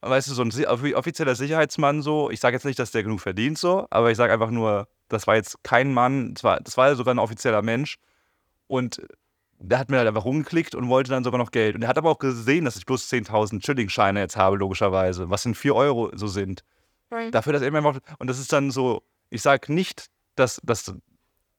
Weißt 0.00 0.28
du, 0.28 0.34
so 0.34 0.42
ein 0.42 0.94
offizieller 0.94 1.34
Sicherheitsmann 1.34 2.02
so. 2.02 2.30
Ich 2.30 2.40
sage 2.40 2.56
jetzt 2.56 2.64
nicht, 2.64 2.78
dass 2.78 2.90
der 2.90 3.02
genug 3.02 3.20
verdient 3.20 3.58
so, 3.58 3.86
aber 3.90 4.10
ich 4.10 4.16
sage 4.16 4.32
einfach 4.32 4.50
nur, 4.50 4.86
das 5.08 5.26
war 5.26 5.36
jetzt 5.36 5.62
kein 5.62 5.92
Mann, 5.92 6.34
das 6.34 6.44
war, 6.44 6.60
das 6.60 6.76
war 6.76 6.94
sogar 6.96 7.14
ein 7.14 7.18
offizieller 7.18 7.62
Mensch. 7.62 7.98
Und 8.66 9.02
der 9.58 9.78
hat 9.78 9.90
mir 9.90 9.98
halt 9.98 10.08
einfach 10.08 10.24
rumgeklickt 10.24 10.74
und 10.74 10.88
wollte 10.88 11.10
dann 11.10 11.24
sogar 11.24 11.38
noch 11.38 11.50
Geld. 11.50 11.76
Und 11.76 11.82
er 11.82 11.88
hat 11.88 11.98
aber 11.98 12.10
auch 12.10 12.18
gesehen, 12.18 12.64
dass 12.64 12.76
ich 12.76 12.86
bloß 12.86 13.10
10.000 13.10 13.64
Schilling-Scheine 13.64 14.20
jetzt 14.20 14.36
habe, 14.36 14.56
logischerweise, 14.56 15.30
was 15.30 15.44
in 15.44 15.54
4 15.54 15.74
Euro 15.74 16.10
so 16.14 16.26
sind. 16.26 16.64
Dafür, 17.30 17.52
dass 17.52 17.62
er 17.62 17.70
mir 17.70 17.80
macht. 17.80 18.02
Und 18.18 18.26
das 18.26 18.38
ist 18.38 18.52
dann 18.52 18.70
so, 18.70 19.02
ich 19.30 19.42
sage 19.42 19.72
nicht, 19.72 20.06
dass 20.34 20.60
das, 20.64 20.92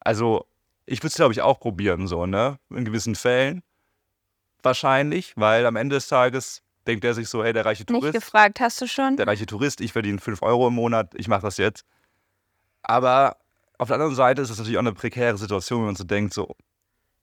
also 0.02 0.46
ich 0.86 1.00
würde 1.00 1.08
es, 1.08 1.16
glaube 1.16 1.34
ich, 1.34 1.41
auch 1.41 1.60
probieren, 1.60 2.08
so, 2.08 2.26
ne? 2.26 2.60
In 2.70 2.84
gewissen 2.86 3.16
Fällen. 3.16 3.64
Wahrscheinlich, 4.62 5.34
weil 5.38 5.66
am 5.66 5.76
Ende 5.76 5.96
des 5.96 6.08
Tages 6.08 6.62
denkt 6.88 7.06
er 7.06 7.14
sich 7.14 7.30
so, 7.30 7.43
hey, 7.43 7.54
der 7.54 7.66
reiche 7.66 7.84
Nicht 7.84 7.89
Tourist, 7.89 8.14
gefragt, 8.14 8.60
hast 8.60 8.82
du 8.82 8.88
schon? 8.88 9.16
der 9.18 9.28
reiche 9.28 9.46
Tourist, 9.46 9.82
ich 9.82 9.93
verdiene 9.93 10.20
5 10.20 10.41
Euro 10.41 10.68
im 10.68 10.76
Monat, 10.76 11.14
ich 11.16 11.28
mache 11.28 11.41
das 11.41 11.58
jetzt. 11.58 11.86
Aber 12.86 13.38
auf 13.78 13.88
der 13.88 13.96
anderen 13.96 14.16
Seite 14.16 14.42
ist 14.42 14.50
es 14.50 14.58
natürlich 14.58 14.78
auch 14.78 14.82
eine 14.82 14.94
prekäre 14.94 15.38
Situation, 15.38 15.80
wenn 15.82 15.88
man 15.88 15.96
so 15.96 16.04
denkt, 16.04 16.34
so, 16.34 16.56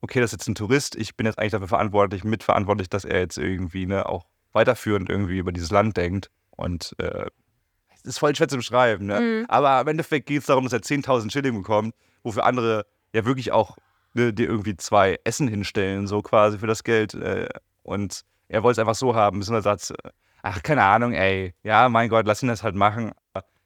okay, 0.00 0.20
das 0.20 0.32
ist 0.32 0.40
jetzt 0.40 0.48
ein 0.48 0.54
Tourist, 0.54 0.96
ich 0.96 1.16
bin 1.16 1.26
jetzt 1.26 1.38
eigentlich 1.38 1.52
dafür 1.52 1.68
verantwortlich, 1.68 2.24
mitverantwortlich, 2.24 2.90
dass 2.90 3.04
er 3.04 3.20
jetzt 3.20 3.38
irgendwie 3.38 3.86
ne, 3.86 4.06
auch 4.06 4.26
weiterführend 4.52 5.08
irgendwie 5.08 5.38
über 5.38 5.52
dieses 5.52 5.70
Land 5.70 5.96
denkt. 5.96 6.30
Und 6.50 6.94
äh, 6.98 7.26
ist 8.04 8.18
voll 8.18 8.34
schwer 8.34 8.48
zu 8.48 8.56
beschreiben, 8.56 9.06
ne? 9.06 9.20
Mhm. 9.20 9.46
Aber 9.48 9.80
im 9.80 9.88
Endeffekt 9.88 10.26
geht 10.26 10.40
es 10.40 10.46
darum, 10.46 10.64
dass 10.64 10.72
er 10.72 10.80
10.000 10.80 11.30
Schilling 11.30 11.54
bekommt, 11.54 11.94
wofür 12.22 12.44
andere 12.44 12.84
ja 13.14 13.24
wirklich 13.24 13.52
auch 13.52 13.78
ne, 14.14 14.32
dir 14.32 14.48
irgendwie 14.48 14.76
zwei 14.76 15.18
Essen 15.24 15.48
hinstellen, 15.48 16.06
so 16.06 16.20
quasi 16.20 16.58
für 16.58 16.66
das 16.66 16.84
Geld. 16.84 17.14
Äh, 17.14 17.48
und 17.82 18.22
er 18.48 18.62
wollte 18.62 18.72
es 18.72 18.78
einfach 18.80 18.96
so 18.96 19.14
haben, 19.14 19.38
bis 19.38 19.48
er 19.48 19.62
sagt, 19.62 19.92
ach, 20.42 20.62
keine 20.62 20.82
Ahnung, 20.82 21.12
ey, 21.12 21.54
ja, 21.62 21.88
mein 21.88 22.08
Gott, 22.08 22.26
lass 22.26 22.42
ihn 22.42 22.48
das 22.48 22.62
halt 22.62 22.74
machen. 22.74 23.12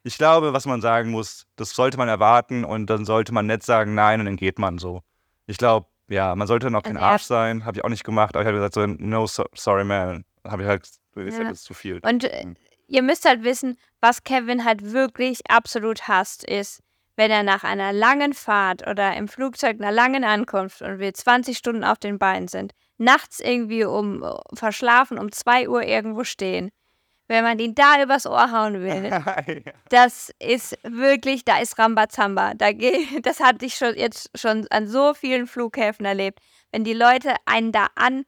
Ich 0.06 0.18
glaube, 0.18 0.52
was 0.52 0.66
man 0.66 0.80
sagen 0.80 1.10
muss, 1.10 1.46
das 1.56 1.70
sollte 1.70 1.98
man 1.98 2.08
erwarten 2.08 2.64
und 2.64 2.86
dann 2.86 3.04
sollte 3.04 3.34
man 3.34 3.46
nett 3.46 3.64
sagen, 3.64 3.94
nein, 3.94 4.20
und 4.20 4.26
dann 4.26 4.36
geht 4.36 4.56
man 4.60 4.78
so. 4.78 5.02
Ich 5.46 5.58
glaube, 5.58 5.88
ja, 6.08 6.36
man 6.36 6.46
sollte 6.46 6.66
kein 6.68 6.76
Also 6.76 6.90
er- 6.94 7.02
Arsch 7.02 7.22
sein, 7.24 7.64
habe 7.64 7.78
ich 7.78 7.84
auch 7.84 7.88
nicht 7.88 8.04
gemacht, 8.04 8.36
aber 8.36 8.42
ich 8.42 8.46
habe 8.46 8.56
gesagt, 8.56 8.74
so, 8.74 8.86
no, 8.86 9.26
so, 9.26 9.44
sorry, 9.54 9.82
man. 9.84 10.24
Habe 10.46 10.62
ich 10.62 10.68
halt, 10.68 10.88
ist 11.16 11.38
Ja. 11.38 11.46
halt 11.46 11.56
zu 11.58 11.74
viel. 11.74 11.98
Und 12.04 12.22
äh, 12.22 12.46
Mhm. 12.46 12.56
ihr 12.86 13.02
müsst 13.02 13.24
halt 13.24 13.42
wissen, 13.42 13.76
was 14.00 14.22
Kevin 14.22 14.64
halt 14.64 14.92
wirklich 14.92 15.40
absolut 15.50 16.06
hasst, 16.06 16.44
ist, 16.44 16.84
wenn 17.16 17.32
er 17.32 17.42
nach 17.42 17.64
einer 17.64 17.92
langen 17.92 18.32
Fahrt 18.32 18.86
oder 18.86 19.16
im 19.16 19.26
Flugzeug 19.26 19.80
einer 19.80 19.90
langen 19.90 20.22
Ankunft 20.22 20.82
und 20.82 21.00
wir 21.00 21.12
20 21.14 21.58
Stunden 21.58 21.82
auf 21.82 21.98
den 21.98 22.20
Beinen 22.20 22.46
sind, 22.46 22.74
nachts 22.96 23.40
irgendwie 23.40 23.84
um 23.84 24.22
äh, 24.22 24.34
verschlafen 24.54 25.18
um 25.18 25.32
2 25.32 25.68
Uhr 25.68 25.82
irgendwo 25.82 26.22
stehen. 26.22 26.70
Wenn 27.28 27.42
man 27.42 27.58
ihn 27.58 27.74
da 27.74 28.02
übers 28.02 28.26
Ohr 28.26 28.52
hauen 28.52 28.80
will, 28.82 29.10
das 29.88 30.30
ist 30.38 30.78
wirklich, 30.84 31.44
da 31.44 31.58
ist 31.58 31.78
Rambazamba. 31.78 32.54
Da 32.54 32.72
geh, 32.72 33.06
das 33.22 33.40
hatte 33.40 33.66
ich 33.66 33.74
schon 33.76 33.96
jetzt 33.96 34.30
schon 34.34 34.66
an 34.70 34.86
so 34.86 35.12
vielen 35.14 35.46
Flughäfen 35.46 36.06
erlebt. 36.06 36.40
Wenn 36.72 36.84
die 36.84 36.92
Leute 36.92 37.34
einen 37.46 37.72
da 37.72 37.88
an, 37.94 38.24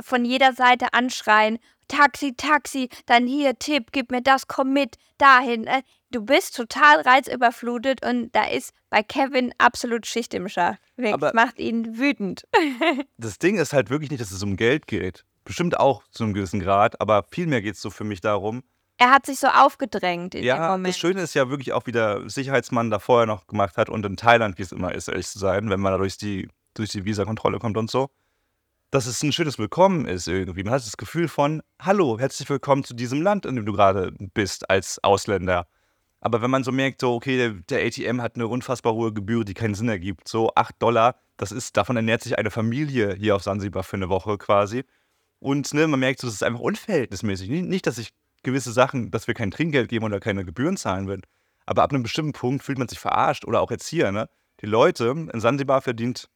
von 0.00 0.24
jeder 0.24 0.52
Seite 0.52 0.92
anschreien, 0.92 1.58
Taxi, 1.88 2.34
Taxi, 2.34 2.88
dann 3.06 3.26
hier, 3.26 3.58
Tipp, 3.58 3.92
gib 3.92 4.10
mir 4.10 4.22
das, 4.22 4.46
komm 4.48 4.72
mit, 4.72 4.96
dahin. 5.18 5.66
Äh, 5.66 5.82
Du 6.10 6.24
bist 6.24 6.54
total 6.54 7.00
reizüberflutet 7.00 8.06
und 8.06 8.30
da 8.36 8.44
ist 8.44 8.72
bei 8.88 9.02
Kevin 9.02 9.52
absolut 9.58 10.06
Schicht 10.06 10.32
im 10.32 10.48
Schacht. 10.48 10.78
Wirklich, 10.94 11.12
Aber- 11.12 11.32
macht 11.34 11.58
ihn 11.58 11.98
wütend. 11.98 12.44
das 13.18 13.40
Ding 13.40 13.58
ist 13.58 13.72
halt 13.72 13.90
wirklich 13.90 14.12
nicht, 14.12 14.20
dass 14.20 14.30
es 14.30 14.40
um 14.44 14.54
Geld 14.56 14.86
geht. 14.86 15.24
Bestimmt 15.44 15.78
auch 15.78 16.02
zu 16.10 16.24
einem 16.24 16.34
gewissen 16.34 16.60
Grad, 16.60 17.00
aber 17.00 17.24
vielmehr 17.30 17.60
geht 17.62 17.74
es 17.74 17.82
so 17.82 17.90
für 17.90 18.04
mich 18.04 18.20
darum. 18.20 18.62
Er 18.96 19.10
hat 19.10 19.26
sich 19.26 19.38
so 19.38 19.48
aufgedrängt 19.48 20.34
in 20.34 20.42
dem 20.42 20.46
Ja, 20.46 20.68
Moment. 20.70 20.88
das 20.88 20.98
Schöne 20.98 21.20
ist 21.22 21.34
ja 21.34 21.50
wirklich 21.50 21.72
auch, 21.72 21.86
wie 21.86 21.92
der 21.92 22.28
Sicherheitsmann 22.28 22.90
da 22.90 22.98
vorher 22.98 23.26
noch 23.26 23.46
gemacht 23.46 23.76
hat 23.76 23.90
und 23.90 24.06
in 24.06 24.16
Thailand, 24.16 24.56
wie 24.58 24.62
es 24.62 24.72
immer 24.72 24.94
ist, 24.94 25.08
ehrlich 25.08 25.26
zu 25.26 25.38
sein, 25.38 25.68
wenn 25.68 25.80
man 25.80 25.92
da 25.92 25.98
durch 25.98 26.16
die, 26.16 26.48
durch 26.74 26.90
die 26.90 27.04
Visakontrolle 27.04 27.58
kommt 27.58 27.76
und 27.76 27.90
so. 27.90 28.10
Dass 28.90 29.06
es 29.06 29.22
ein 29.24 29.32
schönes 29.32 29.58
Willkommen 29.58 30.06
ist 30.06 30.28
irgendwie. 30.28 30.62
Man 30.62 30.72
hat 30.72 30.86
das 30.86 30.96
Gefühl 30.96 31.26
von, 31.26 31.62
hallo, 31.82 32.18
herzlich 32.20 32.48
willkommen 32.48 32.84
zu 32.84 32.94
diesem 32.94 33.20
Land, 33.20 33.44
in 33.44 33.56
dem 33.56 33.66
du 33.66 33.72
gerade 33.72 34.12
bist 34.32 34.70
als 34.70 35.02
Ausländer. 35.02 35.66
Aber 36.20 36.40
wenn 36.40 36.50
man 36.50 36.62
so 36.62 36.70
merkt, 36.70 37.00
so, 37.00 37.12
okay, 37.14 37.36
der, 37.36 37.50
der 37.68 37.84
ATM 37.84 38.22
hat 38.22 38.36
eine 38.36 38.46
unfassbar 38.46 38.94
hohe 38.94 39.12
Gebühr, 39.12 39.44
die 39.44 39.52
keinen 39.52 39.74
Sinn 39.74 39.88
ergibt, 39.88 40.28
so 40.28 40.52
8 40.54 40.80
Dollar, 40.80 41.16
das 41.36 41.50
ist, 41.50 41.76
davon 41.76 41.96
ernährt 41.96 42.22
sich 42.22 42.38
eine 42.38 42.50
Familie 42.52 43.14
hier 43.14 43.34
auf 43.34 43.42
Sansibar 43.42 43.82
für 43.82 43.96
eine 43.96 44.08
Woche 44.08 44.38
quasi. 44.38 44.84
Und 45.40 45.74
ne, 45.74 45.86
man 45.86 46.00
merkt 46.00 46.20
so, 46.20 46.26
das 46.26 46.34
ist 46.34 46.42
einfach 46.42 46.60
unverhältnismäßig. 46.60 47.48
Nicht, 47.48 47.86
dass 47.86 47.98
ich 47.98 48.10
gewisse 48.42 48.72
Sachen, 48.72 49.10
dass 49.10 49.26
wir 49.26 49.34
kein 49.34 49.50
Trinkgeld 49.50 49.88
geben 49.88 50.04
oder 50.04 50.20
keine 50.20 50.44
Gebühren 50.44 50.76
zahlen 50.76 51.06
würden. 51.06 51.22
Aber 51.66 51.82
ab 51.82 51.92
einem 51.92 52.02
bestimmten 52.02 52.32
Punkt 52.32 52.62
fühlt 52.62 52.78
man 52.78 52.88
sich 52.88 52.98
verarscht 52.98 53.44
oder 53.44 53.60
auch 53.60 53.70
jetzt 53.70 53.88
hier, 53.88 54.12
ne? 54.12 54.28
Die 54.60 54.66
Leute, 54.66 55.06
in 55.32 55.40
Sansibar 55.40 55.82
verdient 55.82 56.28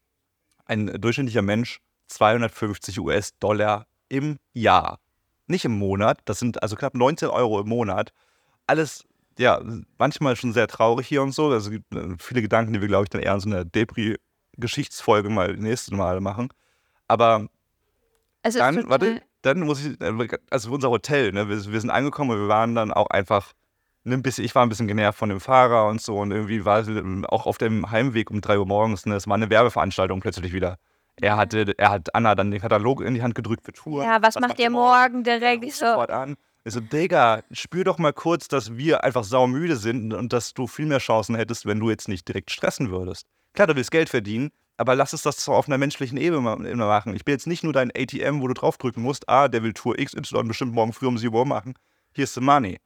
ein 0.65 0.87
durchschnittlicher 0.87 1.43
Mensch 1.43 1.81
250 2.09 2.99
US-Dollar 3.01 3.87
im 4.09 4.39
Jahr. 4.53 4.99
Nicht 5.47 5.65
im 5.65 5.79
Monat, 5.79 6.21
das 6.25 6.39
sind 6.39 6.63
also 6.63 6.77
knapp 6.77 6.95
19 6.95 7.29
Euro 7.29 7.61
im 7.61 7.69
Monat. 7.69 8.13
Alles, 8.67 9.05
ja, 9.39 9.63
manchmal 9.99 10.37
schon 10.37 10.53
sehr 10.53 10.67
traurig 10.67 11.07
hier 11.07 11.23
und 11.23 11.33
so. 11.33 11.49
Also 11.51 11.71
gibt 11.71 11.95
äh, 11.95 12.17
viele 12.19 12.43
Gedanken, 12.43 12.73
die 12.73 12.81
wir, 12.81 12.89
glaube 12.89 13.05
ich, 13.05 13.11
dann 13.11 13.23
eher 13.23 13.35
in 13.35 13.41
so 13.41 13.49
einer 13.49 13.65
Depri-Geschichtsfolge 13.65 15.31
mal 15.31 15.55
nächstes 15.57 15.93
Mal 15.93 16.21
machen. 16.21 16.49
Aber 17.07 17.49
ist 18.55 18.61
dann, 18.61 18.89
warte, 18.89 19.23
dann 19.43 19.61
muss 19.61 19.85
ich, 19.85 20.01
äh, 20.01 20.29
also 20.51 20.73
unser 20.73 20.91
Hotel, 20.91 21.33
ne, 21.33 21.49
wir, 21.49 21.73
wir 21.73 21.81
sind 21.81 21.91
angekommen 21.91 22.31
und 22.31 22.39
wir 22.39 22.49
waren 22.49 22.75
dann 22.75 22.93
auch 22.93 23.09
einfach, 23.11 23.53
ne, 24.05 24.15
ein 24.15 24.23
bisschen, 24.23 24.45
ich 24.45 24.55
war 24.55 24.65
ein 24.65 24.69
bisschen 24.69 24.89
genervt 24.89 25.19
von 25.19 25.29
dem 25.29 25.41
Fahrer 25.41 25.89
und 25.89 26.01
so 26.01 26.17
und 26.19 26.31
irgendwie 26.31 26.65
war 26.65 26.81
es 26.81 26.89
ähm, 26.89 27.25
auch 27.27 27.47
auf 27.47 27.59
dem 27.59 27.91
Heimweg 27.91 28.31
um 28.31 28.41
3 28.41 28.59
Uhr 28.59 28.67
morgens, 28.67 29.07
ne, 29.07 29.17
es 29.17 29.27
war 29.27 29.35
eine 29.35 29.51
Werbeveranstaltung 29.51 30.21
plötzlich 30.21 30.53
wieder. 30.53 30.79
Er 31.21 31.37
hatte, 31.37 31.75
er 31.77 31.91
hat 31.91 32.15
Anna 32.15 32.35
dann 32.35 32.51
den 32.51 32.61
Katalog 32.61 33.01
in 33.01 33.15
die 33.15 33.23
Hand 33.23 33.35
gedrückt 33.35 33.65
für 33.65 33.73
Touren. 33.73 34.07
Ja, 34.07 34.23
was, 34.23 34.39
macht 34.39 34.59
ihr 34.59 34.71
morgen 34.71 35.25
direkt? 35.25 35.63
Ja, 35.65 35.69
Ich 35.69 35.77
so, 35.77 35.87
sofort 35.87 36.11
an. 36.11 36.37
Ich 36.65 36.75
so, 36.75 36.81
Digga, 36.81 37.43
spür 37.51 37.85
doch 37.85 37.99
mal 37.99 38.13
kurz, 38.13 38.47
dass 38.47 38.77
wir 38.77 39.03
einfach 39.03 39.25
saumüde 39.25 39.77
sind 39.77 40.13
und 40.13 40.33
dass 40.33 40.55
du 40.55 40.67
viel 40.67 40.87
mehr 40.87 40.99
Chancen 40.99 41.35
hättest, 41.35 41.67
wenn 41.67 41.81
du 41.81 41.91
jetzt 41.91 42.09
nicht 42.09 42.29
direkt 42.29 42.51
stressen 42.51 42.91
würdest. 42.91 43.27
Klar, 43.55 43.67
du 43.67 43.77
willst 43.77 43.91
Geld 43.91 44.09
verdienen, 44.09 44.51
aber 44.79 44.95
lass 44.95 45.13
es 45.13 45.23
das 45.23 45.45
so 45.45 45.53
auf 45.53 45.67
einer 45.67 45.77
menschlichen 45.77 46.17
Ebene 46.17 46.41
machen. 46.41 47.15
Ich 47.15 47.25
bin 47.25 47.33
jetzt 47.33 47.47
nicht 47.47 47.65
nur 47.65 47.73
dein 47.73 47.91
ATM, 47.91 48.41
wo 48.41 48.49
du 48.49 48.55
draufdrücken 48.55 49.03
musst, 49.03 49.29
ah, 49.29 49.49
der 49.49 49.63
will 49.63 49.75
Tour 49.75 49.97
XY 49.97 50.45
bestimmt 50.45 50.73
morgen 50.73 50.93
früh 50.93 51.07
um 51.07 51.19
7 51.19 51.35
Uhr 51.35 51.45
machen. 51.45 51.75
Hier 52.13 52.25
ist 52.25 52.35
the 52.35 52.41
money. 52.41 52.79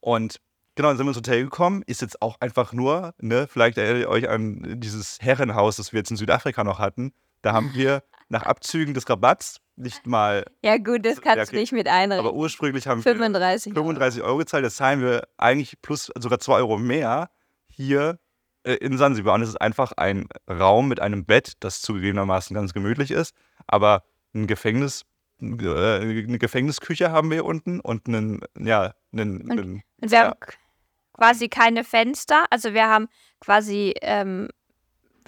Und 0.00 0.40
genau, 0.74 0.88
dann 0.88 0.98
sind 0.98 1.06
wir 1.06 1.10
ins 1.10 1.16
Hotel 1.16 1.42
gekommen. 1.42 1.82
Ist 1.86 2.02
jetzt 2.02 2.20
auch 2.20 2.38
einfach 2.40 2.74
nur, 2.74 3.14
ne, 3.18 3.48
vielleicht 3.50 3.78
erinnert 3.78 4.02
ihr 4.02 4.08
euch 4.10 4.28
an 4.28 4.78
dieses 4.78 5.18
Herrenhaus, 5.20 5.76
das 5.76 5.92
wir 5.92 5.98
jetzt 5.98 6.10
in 6.10 6.18
Südafrika 6.18 6.62
noch 6.64 6.78
hatten. 6.78 7.12
Da 7.40 7.54
haben 7.54 7.72
wir 7.74 8.02
nach 8.28 8.42
Abzügen 8.42 8.92
des 8.92 9.08
Rabatts 9.08 9.60
nicht 9.76 10.06
mal, 10.06 10.44
ja 10.62 10.78
gut, 10.78 11.04
das 11.04 11.20
kannst 11.20 11.52
du 11.52 11.56
nicht 11.56 11.72
mit 11.72 11.86
aber 11.86 11.96
einrechnen. 11.96 12.34
ursprünglich 12.34 12.86
haben 12.86 13.04
wir 13.04 13.12
35. 13.12 13.74
35 13.74 14.22
Euro 14.22 14.38
gezahlt. 14.38 14.64
Das 14.64 14.76
zahlen 14.76 15.00
wir 15.00 15.28
eigentlich 15.36 15.80
plus 15.80 16.10
sogar 16.18 16.40
2 16.40 16.54
Euro 16.54 16.78
mehr 16.78 17.30
hier 17.68 18.18
äh, 18.66 18.74
in 18.74 18.98
Sansibar. 18.98 19.34
Und 19.34 19.42
es 19.42 19.50
ist 19.50 19.60
einfach 19.60 19.92
ein 19.92 20.28
Raum 20.50 20.88
mit 20.88 21.00
einem 21.00 21.24
Bett, 21.24 21.52
das 21.60 21.80
zugegebenermaßen 21.80 22.54
ganz 22.54 22.74
gemütlich 22.74 23.10
ist. 23.12 23.34
Aber 23.66 24.02
ein 24.34 24.46
Gefängnis, 24.46 25.04
äh, 25.40 25.46
eine 25.46 26.38
Gefängnisküche 26.38 27.12
haben 27.12 27.30
wir 27.30 27.36
hier 27.36 27.44
unten 27.44 27.80
und 27.80 28.08
einen, 28.08 28.40
ja, 28.58 28.94
einen, 29.12 29.50
einen 29.50 29.82
Und 30.00 30.10
wir 30.10 30.18
ja. 30.18 30.24
haben 30.24 30.38
quasi 31.14 31.48
keine 31.48 31.84
Fenster. 31.84 32.44
Also 32.50 32.74
wir 32.74 32.88
haben 32.88 33.08
quasi, 33.40 33.94
ähm, 34.02 34.48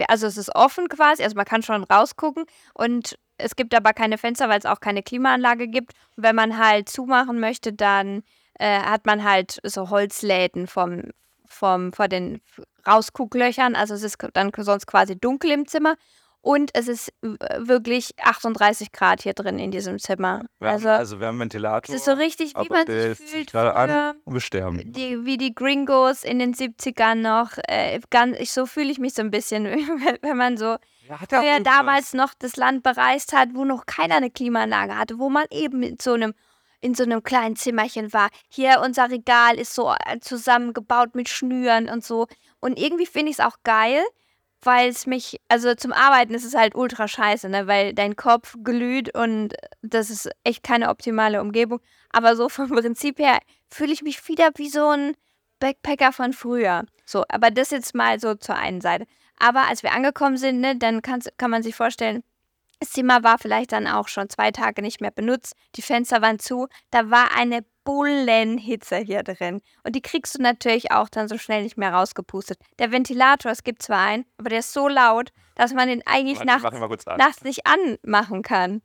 also 0.08 0.26
es 0.26 0.36
ist 0.36 0.54
offen 0.54 0.88
quasi, 0.88 1.22
also 1.22 1.36
man 1.36 1.44
kann 1.44 1.62
schon 1.62 1.84
rausgucken 1.84 2.44
und 2.74 3.18
es 3.36 3.54
gibt 3.54 3.72
aber 3.72 3.92
keine 3.92 4.18
Fenster, 4.18 4.48
weil 4.48 4.58
es 4.58 4.66
auch 4.66 4.80
keine 4.80 5.04
Klimaanlage 5.04 5.68
gibt. 5.68 5.92
Und 6.16 6.24
wenn 6.24 6.34
man 6.34 6.58
halt 6.58 6.88
zumachen 6.88 7.38
möchte, 7.38 7.72
dann 7.72 8.24
äh, 8.54 8.80
hat 8.80 9.06
man 9.06 9.22
halt 9.22 9.60
so 9.62 9.90
Holzläden 9.90 10.66
vom, 10.66 11.02
vom, 11.48 11.92
vor 11.92 12.08
den 12.08 12.40
Rausgucklöchern. 12.86 13.74
Also 13.76 13.94
es 13.94 14.02
ist 14.02 14.18
dann 14.34 14.50
sonst 14.56 14.86
quasi 14.86 15.18
dunkel 15.18 15.50
im 15.52 15.66
Zimmer. 15.66 15.94
Und 16.40 16.70
es 16.72 16.86
ist 16.86 17.12
wirklich 17.20 18.12
38 18.22 18.92
Grad 18.92 19.22
hier 19.22 19.34
drin 19.34 19.58
in 19.58 19.72
diesem 19.72 19.98
Zimmer. 19.98 20.44
wir 20.60 20.68
haben, 20.68 20.74
Also, 20.76 20.88
also 20.88 21.20
wir 21.20 21.26
haben 21.26 21.38
Ventilator. 21.40 21.92
es 21.92 22.00
ist 22.00 22.04
so 22.06 22.12
richtig, 22.12 22.54
wie 22.56 22.68
man 22.68 22.86
sich 22.86 23.18
fühlt 23.18 23.50
gerade 23.50 23.74
an 23.74 24.16
und 24.24 24.34
wir 24.34 24.40
sterben. 24.40 24.92
die, 24.92 25.24
wie 25.24 25.36
die 25.36 25.52
Gringos 25.52 26.22
in 26.22 26.38
den 26.38 26.54
70ern 26.54 27.16
noch. 27.16 27.58
Äh, 27.66 28.00
ganz, 28.10 28.38
ich, 28.38 28.52
so 28.52 28.66
fühle 28.66 28.90
ich 28.90 28.98
mich 29.00 29.14
so 29.14 29.22
ein 29.22 29.32
bisschen, 29.32 29.64
wenn- 30.22 30.36
man 30.36 30.56
so 30.56 30.76
Ja, 31.08 31.18
früher 31.28 31.60
damals 31.60 32.14
noch 32.14 32.32
das 32.38 32.54
Land 32.56 32.84
bereist 32.84 33.32
hat, 33.32 33.48
wo 33.54 33.64
noch 33.64 33.84
keiner 33.86 34.14
eine 34.14 34.30
Klimaanlage 34.30 34.96
hatte, 34.96 35.18
wo 35.18 35.28
man 35.30 35.44
eben 35.50 35.82
in 35.82 35.96
so 36.00 36.12
einem 36.12 36.34
in 36.80 36.94
so 36.94 37.02
einem 37.02 37.22
kleinen 37.22 37.56
Zimmerchen 37.56 38.12
war. 38.12 38.28
Hier 38.48 38.80
unser 38.84 39.10
Regal 39.10 39.58
ist 39.58 39.74
so 39.74 39.92
äh, 39.92 40.20
zusammengebaut 40.20 41.14
mit 41.14 41.28
Schnüren 41.28 41.88
und 41.88 42.04
so. 42.04 42.26
Und 42.60 42.78
irgendwie 42.78 43.06
finde 43.06 43.30
ich 43.30 43.38
es 43.38 43.44
auch 43.44 43.56
geil, 43.64 44.02
weil 44.62 44.88
es 44.88 45.06
mich, 45.06 45.40
also 45.48 45.74
zum 45.74 45.92
Arbeiten 45.92 46.34
ist 46.34 46.44
es 46.44 46.54
halt 46.54 46.74
ultra 46.74 47.08
scheiße, 47.08 47.48
ne? 47.48 47.66
weil 47.66 47.94
dein 47.94 48.16
Kopf 48.16 48.56
glüht 48.62 49.14
und 49.16 49.54
das 49.82 50.10
ist 50.10 50.28
echt 50.44 50.62
keine 50.62 50.88
optimale 50.88 51.40
Umgebung. 51.40 51.80
Aber 52.10 52.36
so 52.36 52.48
vom 52.48 52.68
Prinzip 52.70 53.18
her 53.18 53.38
fühle 53.68 53.92
ich 53.92 54.02
mich 54.02 54.26
wieder 54.28 54.50
wie 54.56 54.68
so 54.68 54.88
ein 54.88 55.14
Backpacker 55.60 56.12
von 56.12 56.32
früher. 56.32 56.84
So, 57.04 57.24
aber 57.28 57.50
das 57.50 57.70
jetzt 57.70 57.94
mal 57.94 58.20
so 58.20 58.34
zur 58.34 58.56
einen 58.56 58.80
Seite. 58.80 59.06
Aber 59.38 59.68
als 59.68 59.82
wir 59.82 59.92
angekommen 59.92 60.36
sind, 60.36 60.60
ne, 60.60 60.76
dann 60.76 61.02
kann 61.02 61.50
man 61.50 61.62
sich 61.62 61.74
vorstellen, 61.74 62.22
das 62.80 62.90
Zimmer 62.90 63.24
war 63.24 63.38
vielleicht 63.38 63.72
dann 63.72 63.86
auch 63.86 64.08
schon 64.08 64.28
zwei 64.28 64.50
Tage 64.50 64.82
nicht 64.82 65.00
mehr 65.00 65.10
benutzt. 65.10 65.54
Die 65.74 65.82
Fenster 65.82 66.22
waren 66.22 66.38
zu. 66.38 66.68
Da 66.90 67.10
war 67.10 67.34
eine 67.36 67.64
Bullenhitze 67.84 68.98
hier 68.98 69.22
drin. 69.22 69.60
Und 69.82 69.96
die 69.96 70.02
kriegst 70.02 70.38
du 70.38 70.42
natürlich 70.42 70.92
auch 70.92 71.08
dann 71.08 71.26
so 71.26 71.38
schnell 71.38 71.62
nicht 71.62 71.76
mehr 71.76 71.92
rausgepustet. 71.92 72.58
Der 72.78 72.92
Ventilator, 72.92 73.50
es 73.50 73.64
gibt 73.64 73.82
zwar 73.82 74.06
einen, 74.06 74.26
aber 74.36 74.50
der 74.50 74.60
ist 74.60 74.72
so 74.72 74.88
laut, 74.88 75.32
dass 75.54 75.72
man 75.72 75.88
den 75.88 76.06
eigentlich 76.06 76.38
Warte, 76.38 76.78
nachts, 76.78 77.06
an. 77.06 77.18
nachts 77.18 77.42
nicht 77.42 77.66
anmachen 77.66 78.42
kann. 78.42 78.82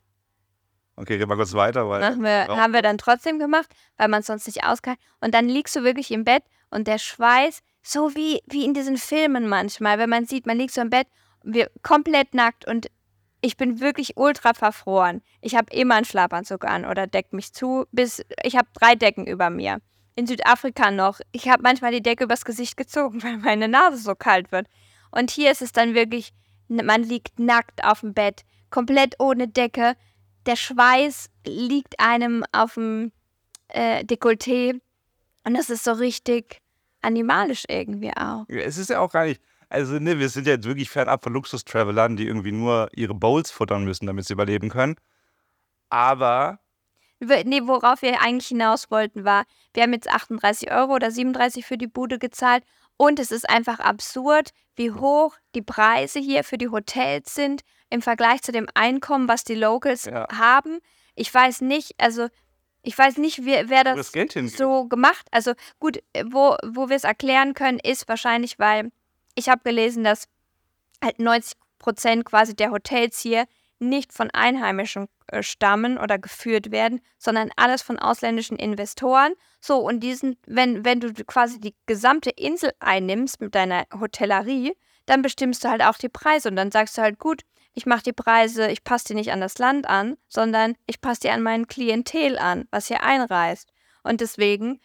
Okay, 0.96 1.18
gehen 1.18 1.28
wir 1.28 1.36
kurz 1.36 1.54
weiter, 1.54 1.90
weil. 1.90 2.18
Wir, 2.20 2.48
haben 2.48 2.74
wir 2.74 2.82
dann 2.82 2.98
trotzdem 2.98 3.40
gemacht, 3.40 3.70
weil 3.98 4.08
man 4.08 4.22
es 4.22 4.28
sonst 4.28 4.48
nicht 4.48 4.64
auskam. 4.64 4.96
Und 5.22 5.34
dann 5.34 5.48
liegst 5.48 5.76
du 5.76 5.84
wirklich 5.84 6.12
im 6.12 6.24
Bett 6.24 6.44
und 6.70 6.88
der 6.88 6.98
Schweiß, 6.98 7.62
so 7.82 8.16
wie, 8.16 8.42
wie 8.46 8.64
in 8.64 8.74
diesen 8.74 8.98
Filmen 8.98 9.48
manchmal, 9.48 9.98
wenn 9.98 10.10
man 10.10 10.26
sieht, 10.26 10.46
man 10.46 10.58
liegt 10.58 10.74
so 10.74 10.82
im 10.82 10.90
Bett, 10.90 11.08
wir 11.44 11.70
komplett 11.82 12.34
nackt 12.34 12.66
und 12.66 12.88
ich 13.44 13.58
bin 13.58 13.82
wirklich 13.82 14.16
ultra 14.16 14.54
verfroren. 14.54 15.22
Ich 15.42 15.56
habe 15.56 15.72
immer 15.76 15.96
einen 15.96 16.06
Schlafanzug 16.06 16.64
an 16.64 16.86
oder 16.86 17.08
deck 17.08 17.34
mich 17.34 17.54
zu, 17.54 17.86
bis 17.92 18.24
ich 18.42 18.56
habe 18.56 18.70
drei 18.74 18.96
Decken 18.96 19.28
über 19.28 19.50
mir. 19.50 19.80
in 20.16 20.28
Südafrika 20.28 20.92
noch. 20.92 21.20
Ich 21.32 21.50
habe 21.50 21.64
manchmal 21.64 21.92
die 21.92 22.02
Decke 22.02 22.24
übers 22.26 22.46
Gesicht 22.46 22.78
gezogen, 22.78 23.22
weil 23.24 23.38
meine 23.38 23.68
Nase 23.68 23.98
so 23.98 24.16
kalt 24.16 24.52
wird. 24.52 24.68
Und 25.12 25.30
hier 25.30 25.52
ist 25.52 25.62
es 25.62 25.74
dann 25.74 25.94
wirklich, 25.94 26.34
man 26.68 27.04
liegt 27.04 27.38
nackt 27.40 27.84
auf 27.84 28.00
dem 28.00 28.14
Bett, 28.14 28.44
komplett 28.70 29.16
ohne 29.20 29.48
Decke. 29.48 29.96
Der 30.46 30.56
Schweiß 30.56 31.30
liegt 31.46 32.00
einem 32.00 32.46
auf 32.52 32.76
dem 32.76 33.12
äh, 33.70 34.04
Dekolleté. 34.06 34.80
Und 35.44 35.56
das 35.56 35.70
ist 35.70 35.84
so 35.84 35.94
richtig 35.94 36.62
animalisch 37.02 37.66
irgendwie 37.68 38.16
auch. 38.16 38.46
Es 38.48 38.78
ist 38.78 38.90
ja 38.90 39.00
auch 39.00 39.12
gar 39.12 39.26
nicht. 39.26 39.42
Also, 39.74 39.98
ne, 39.98 40.20
wir 40.20 40.30
sind 40.30 40.46
ja 40.46 40.54
jetzt 40.54 40.68
wirklich 40.68 40.90
fernab 40.92 41.24
von 41.24 41.34
Luxus-Travelern, 41.34 42.16
die 42.16 42.28
irgendwie 42.28 42.52
nur 42.52 42.90
ihre 42.94 43.16
Bowls 43.16 43.50
futtern 43.50 43.84
müssen, 43.84 44.06
damit 44.06 44.26
sie 44.26 44.34
überleben 44.34 44.70
können. 44.70 44.96
Aber 45.90 46.60
Nee, 47.20 47.62
worauf 47.64 48.02
wir 48.02 48.22
eigentlich 48.22 48.48
hinaus 48.48 48.92
wollten, 48.92 49.24
war, 49.24 49.46
wir 49.74 49.84
haben 49.84 49.94
jetzt 49.94 50.10
38 50.10 50.72
Euro 50.72 50.94
oder 50.96 51.10
37 51.10 51.66
für 51.66 51.78
die 51.78 51.88
Bude 51.88 52.20
gezahlt 52.20 52.64
und 52.98 53.18
es 53.18 53.32
ist 53.32 53.50
einfach 53.50 53.80
absurd, 53.80 54.50
wie 54.76 54.92
hoch 54.92 55.36
die 55.56 55.62
Preise 55.62 56.20
hier 56.20 56.44
für 56.44 56.58
die 56.58 56.68
Hotels 56.68 57.34
sind 57.34 57.62
im 57.90 58.02
Vergleich 58.02 58.42
zu 58.42 58.52
dem 58.52 58.68
Einkommen, 58.74 59.28
was 59.28 59.44
die 59.44 59.56
Locals 59.56 60.06
Ja. 60.06 60.28
haben. 60.38 60.80
Ich 61.16 61.34
weiß 61.34 61.62
nicht, 61.62 61.94
also 61.98 62.28
ich 62.82 62.98
weiß 62.98 63.18
nicht, 63.18 63.46
wer, 63.46 63.70
wer 63.70 63.84
das 63.86 64.12
das 64.12 64.58
so 64.58 64.88
gemacht. 64.88 65.26
Also 65.32 65.54
gut, 65.80 66.00
wo, 66.26 66.58
wo 66.66 66.90
wir 66.90 66.96
es 66.98 67.06
erklären 67.06 67.54
können, 67.54 67.80
ist 67.80 68.10
wahrscheinlich, 68.10 68.60
weil 68.60 68.92
ich 69.36 69.50
habe 69.50 69.62
gelesen, 69.64 70.04
dass 70.04 70.28
halt 71.04 71.20
90 71.20 71.58
Prozent 71.80 72.26
quasi 72.26 72.56
der 72.56 72.72
Hotels 72.72 73.20
hier 73.20 73.46
nicht 73.80 74.14
von 74.14 74.32
Einheimischen 74.32 75.08
äh, 75.28 75.44
stammen 75.44 75.98
oder 75.98 76.18
geführt 76.18 76.72
werden, 76.72 77.02
sondern 77.18 77.52
alles 77.58 77.82
von 77.82 78.00
ausländischen 78.00 78.58
Investoren. 78.58 79.34
So, 79.60 79.78
und 79.78 80.00
diesen, 80.00 80.38
wenn, 80.48 80.86
wenn 80.86 81.02
du 81.02 81.14
quasi 81.26 81.60
die 81.60 81.76
gesamte 81.86 82.30
Insel 82.30 82.72
einnimmst 82.80 83.42
mit 83.42 83.54
deiner 83.56 83.86
Hotellerie, 83.94 84.74
dann 85.06 85.22
bestimmst 85.22 85.64
du 85.64 85.70
halt 85.70 85.84
auch 85.84 85.98
die 85.98 86.10
Preise 86.10 86.50
und 86.50 86.56
dann 86.56 86.72
sagst 86.72 86.98
du 86.98 87.02
halt, 87.02 87.20
gut, 87.20 87.42
ich 87.74 87.86
mache 87.86 88.04
die 88.04 88.14
Preise, 88.14 88.70
ich 88.70 88.84
passe 88.84 89.06
die 89.08 89.16
nicht 89.16 89.32
an 89.32 89.42
das 89.42 89.58
Land 89.58 89.90
an, 89.90 90.16
sondern 90.30 90.76
ich 90.86 91.02
passe 91.02 91.22
die 91.22 91.30
an 91.30 91.42
mein 91.42 91.68
Klientel 91.68 92.38
an, 92.38 92.68
was 92.72 92.88
hier 92.88 93.04
einreist. 93.04 93.70
Und 94.04 94.22
deswegen 94.22 94.80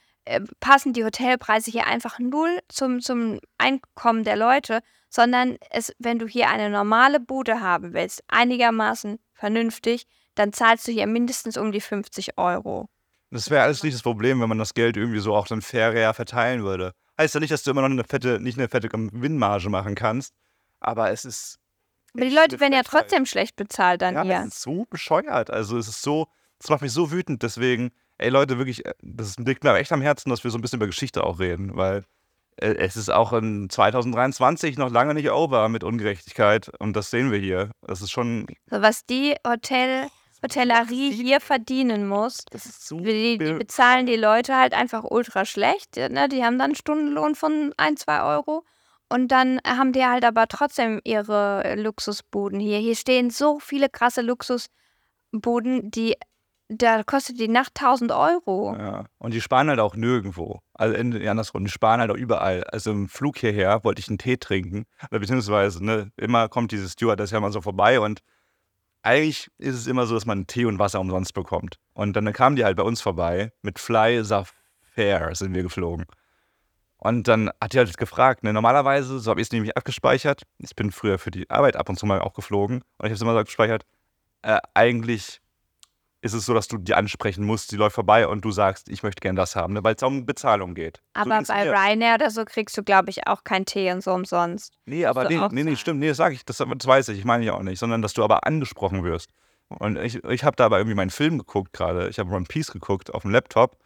passen 0.60 0.92
die 0.92 1.04
Hotelpreise 1.04 1.70
hier 1.70 1.86
einfach 1.86 2.18
null 2.18 2.58
zum, 2.68 3.00
zum 3.00 3.38
Einkommen 3.58 4.24
der 4.24 4.36
Leute, 4.36 4.80
sondern 5.10 5.56
es, 5.70 5.92
wenn 5.98 6.18
du 6.18 6.26
hier 6.26 6.48
eine 6.50 6.70
normale 6.70 7.20
Bude 7.20 7.60
haben 7.60 7.94
willst, 7.94 8.22
einigermaßen 8.28 9.18
vernünftig, 9.32 10.06
dann 10.34 10.52
zahlst 10.52 10.86
du 10.86 10.92
hier 10.92 11.06
mindestens 11.06 11.56
um 11.56 11.72
die 11.72 11.80
50 11.80 12.38
Euro. 12.38 12.88
Das 13.30 13.50
wäre 13.50 13.62
alles 13.64 13.82
nicht 13.82 13.94
das 13.94 14.02
Problem, 14.02 14.40
wenn 14.40 14.48
man 14.48 14.58
das 14.58 14.74
Geld 14.74 14.96
irgendwie 14.96 15.18
so 15.18 15.34
auch 15.34 15.46
dann 15.46 15.62
fairer 15.62 16.14
verteilen 16.14 16.62
würde. 16.62 16.92
Heißt 17.18 17.34
ja 17.34 17.40
nicht, 17.40 17.52
dass 17.52 17.62
du 17.62 17.70
immer 17.70 17.82
noch 17.82 17.90
eine 17.90 18.04
fette, 18.04 18.40
nicht 18.40 18.58
eine 18.58 18.68
fette 18.68 18.88
Gewinnmarge 18.88 19.68
machen 19.68 19.94
kannst, 19.94 20.34
aber 20.80 21.10
es 21.10 21.24
ist. 21.24 21.58
Aber 22.14 22.24
die 22.24 22.34
Leute 22.34 22.58
werden 22.60 22.72
ja 22.72 22.82
trotzdem 22.82 23.26
schlecht 23.26 23.56
bezahlt 23.56 24.00
dann 24.02 24.14
Ja, 24.14 24.22
hier. 24.22 24.38
es 24.40 24.54
ist 24.54 24.62
so 24.62 24.86
bescheuert. 24.88 25.50
Also 25.50 25.76
es 25.76 25.88
ist 25.88 26.00
so, 26.02 26.28
es 26.58 26.70
macht 26.70 26.80
mich 26.80 26.92
so 26.92 27.10
wütend. 27.10 27.42
Deswegen, 27.42 27.90
ey 28.18 28.28
Leute, 28.30 28.58
wirklich, 28.58 28.84
äh, 28.86 28.92
das 29.02 29.36
liegt 29.38 29.64
mir 29.64 29.70
aber 29.70 29.80
echt 29.80 29.92
am 29.92 30.02
Herzen, 30.02 30.30
dass 30.30 30.44
wir 30.44 30.50
so 30.50 30.58
ein 30.58 30.60
bisschen 30.60 30.78
über 30.78 30.86
Geschichte 30.86 31.24
auch 31.24 31.38
reden, 31.38 31.76
weil 31.76 32.04
äh, 32.56 32.74
es 32.74 32.96
ist 32.96 33.10
auch 33.10 33.32
in 33.32 33.68
2023 33.70 34.76
noch 34.78 34.90
lange 34.90 35.14
nicht 35.14 35.30
over 35.30 35.68
mit 35.68 35.84
Ungerechtigkeit 35.84 36.70
und 36.78 36.94
das 36.96 37.10
sehen 37.10 37.30
wir 37.32 37.38
hier. 37.38 37.70
Das 37.82 38.02
ist 38.02 38.10
schon, 38.10 38.46
So, 38.70 38.80
was 38.82 39.06
die 39.06 39.34
Hotel, 39.46 40.08
Hotellerie 40.42 41.10
hier 41.12 41.40
verdienen 41.40 42.06
muss, 42.08 42.44
das 42.50 42.66
ist 42.66 42.86
so. 42.86 42.98
die, 43.00 43.38
die 43.38 43.44
be- 43.44 43.54
bezahlen 43.58 44.06
die 44.06 44.16
Leute 44.16 44.56
halt 44.56 44.74
einfach 44.74 45.04
ultra 45.04 45.44
schlecht. 45.44 45.96
Ne? 45.96 46.28
Die 46.28 46.44
haben 46.44 46.58
dann 46.58 46.66
einen 46.70 46.74
Stundenlohn 46.76 47.34
von 47.34 47.72
1, 47.76 48.00
2 48.02 48.22
Euro. 48.22 48.64
Und 49.10 49.28
dann 49.28 49.58
haben 49.66 49.92
die 49.92 50.04
halt 50.04 50.22
aber 50.24 50.46
trotzdem 50.48 51.00
ihre 51.02 51.64
äh, 51.64 51.74
Luxusbuden 51.80 52.60
hier. 52.60 52.76
Hier 52.78 52.94
stehen 52.94 53.30
so 53.30 53.58
viele 53.58 53.88
krasse 53.88 54.20
Luxusbuden, 55.32 55.90
die 55.90 56.14
da 56.68 57.02
kostet 57.02 57.40
die 57.40 57.48
Nacht 57.48 57.72
1000 57.80 58.12
Euro. 58.12 58.76
Ja. 58.78 59.04
Und 59.18 59.32
die 59.32 59.40
sparen 59.40 59.68
halt 59.68 59.80
auch 59.80 59.96
nirgendwo. 59.96 60.60
Also 60.74 60.94
in, 60.94 61.12
ja, 61.12 61.30
andersrum, 61.30 61.64
die 61.64 61.70
sparen 61.70 62.00
halt 62.00 62.10
auch 62.10 62.16
überall. 62.16 62.64
Also 62.64 62.90
im 62.90 63.08
Flug 63.08 63.38
hierher 63.38 63.82
wollte 63.84 64.00
ich 64.00 64.08
einen 64.08 64.18
Tee 64.18 64.36
trinken, 64.36 64.84
oder 65.10 65.20
beziehungsweise 65.20 65.84
ne, 65.84 66.12
immer 66.16 66.48
kommt 66.48 66.72
dieses 66.72 66.92
Stewardess 66.92 67.30
ja 67.30 67.40
mal 67.40 67.52
so 67.52 67.60
vorbei 67.60 68.00
und 68.00 68.20
eigentlich 69.02 69.48
ist 69.58 69.76
es 69.76 69.86
immer 69.86 70.06
so, 70.06 70.14
dass 70.14 70.26
man 70.26 70.46
Tee 70.46 70.66
und 70.66 70.78
Wasser 70.78 71.00
umsonst 71.00 71.32
bekommt. 71.32 71.76
Und 71.94 72.14
dann 72.14 72.30
kamen 72.32 72.56
die 72.56 72.64
halt 72.64 72.76
bei 72.76 72.82
uns 72.82 73.00
vorbei 73.00 73.52
mit 73.62 73.78
Fly 73.78 74.22
Fair 74.82 75.34
sind 75.34 75.54
wir 75.54 75.62
geflogen. 75.62 76.06
Und 76.98 77.28
dann 77.28 77.50
hat 77.60 77.72
die 77.72 77.78
halt 77.78 77.96
gefragt, 77.96 78.42
ne, 78.42 78.52
normalerweise, 78.52 79.20
so 79.20 79.30
habe 79.30 79.40
ich 79.40 79.46
es 79.46 79.52
nämlich 79.52 79.76
abgespeichert, 79.76 80.42
ich 80.58 80.74
bin 80.74 80.90
früher 80.90 81.18
für 81.18 81.30
die 81.30 81.48
Arbeit 81.48 81.76
ab 81.76 81.88
und 81.88 81.96
zu 81.96 82.06
mal 82.06 82.20
auch 82.20 82.34
geflogen 82.34 82.78
und 82.78 83.06
ich 83.06 83.10
habe 83.10 83.14
es 83.14 83.22
immer 83.22 83.32
so 83.32 83.38
abgespeichert, 83.38 83.84
äh, 84.42 84.58
eigentlich 84.74 85.40
ist 86.20 86.32
es 86.32 86.46
so, 86.46 86.54
dass 86.54 86.66
du 86.66 86.78
die 86.78 86.94
ansprechen 86.94 87.44
musst, 87.44 87.70
die 87.70 87.76
läuft 87.76 87.94
vorbei 87.94 88.26
und 88.26 88.44
du 88.44 88.50
sagst, 88.50 88.88
ich 88.88 89.02
möchte 89.02 89.20
gern 89.20 89.36
das 89.36 89.54
haben, 89.54 89.74
ne, 89.74 89.84
weil 89.84 89.94
es 89.94 90.02
um 90.02 90.26
Bezahlung 90.26 90.74
geht. 90.74 91.00
So 91.14 91.22
Aber 91.22 91.36
ging's 91.36 91.48
bei. 91.48 91.70
Ryanair 91.70 92.14
oder 92.16 92.30
so 92.30 92.44
kriegst 92.44 92.76
du, 92.76 92.82
glaube 92.82 93.10
ich, 93.10 93.26
auch 93.26 93.44
keinen 93.44 93.66
Tee 93.66 93.92
und 93.92 94.02
so 94.02 94.12
umsonst. 94.12 94.74
Nee, 94.86 95.06
aber 95.06 95.28
nee, 95.28 95.40
nee, 95.52 95.64
nee, 95.64 95.76
stimmt, 95.76 96.00
nee, 96.00 96.08
das 96.08 96.16
sage 96.16 96.34
ich, 96.34 96.44
das, 96.44 96.58
das 96.58 96.86
weiß 96.86 97.08
ich, 97.10 97.18
ich 97.18 97.24
meine 97.24 97.44
ich 97.44 97.50
auch 97.50 97.62
nicht, 97.62 97.78
sondern 97.78 98.02
dass 98.02 98.14
du 98.14 98.24
aber 98.24 98.46
angesprochen 98.46 99.04
wirst. 99.04 99.30
Und 99.68 99.96
ich, 99.96 100.24
ich 100.24 100.44
habe 100.44 100.56
da 100.56 100.66
aber 100.66 100.78
irgendwie 100.78 100.96
meinen 100.96 101.10
Film 101.10 101.38
geguckt 101.38 101.72
gerade, 101.72 102.08
ich 102.08 102.18
habe 102.18 102.34
One 102.34 102.46
Piece 102.46 102.72
geguckt 102.72 103.12
auf 103.12 103.22
dem 103.22 103.30
Laptop 103.30 103.78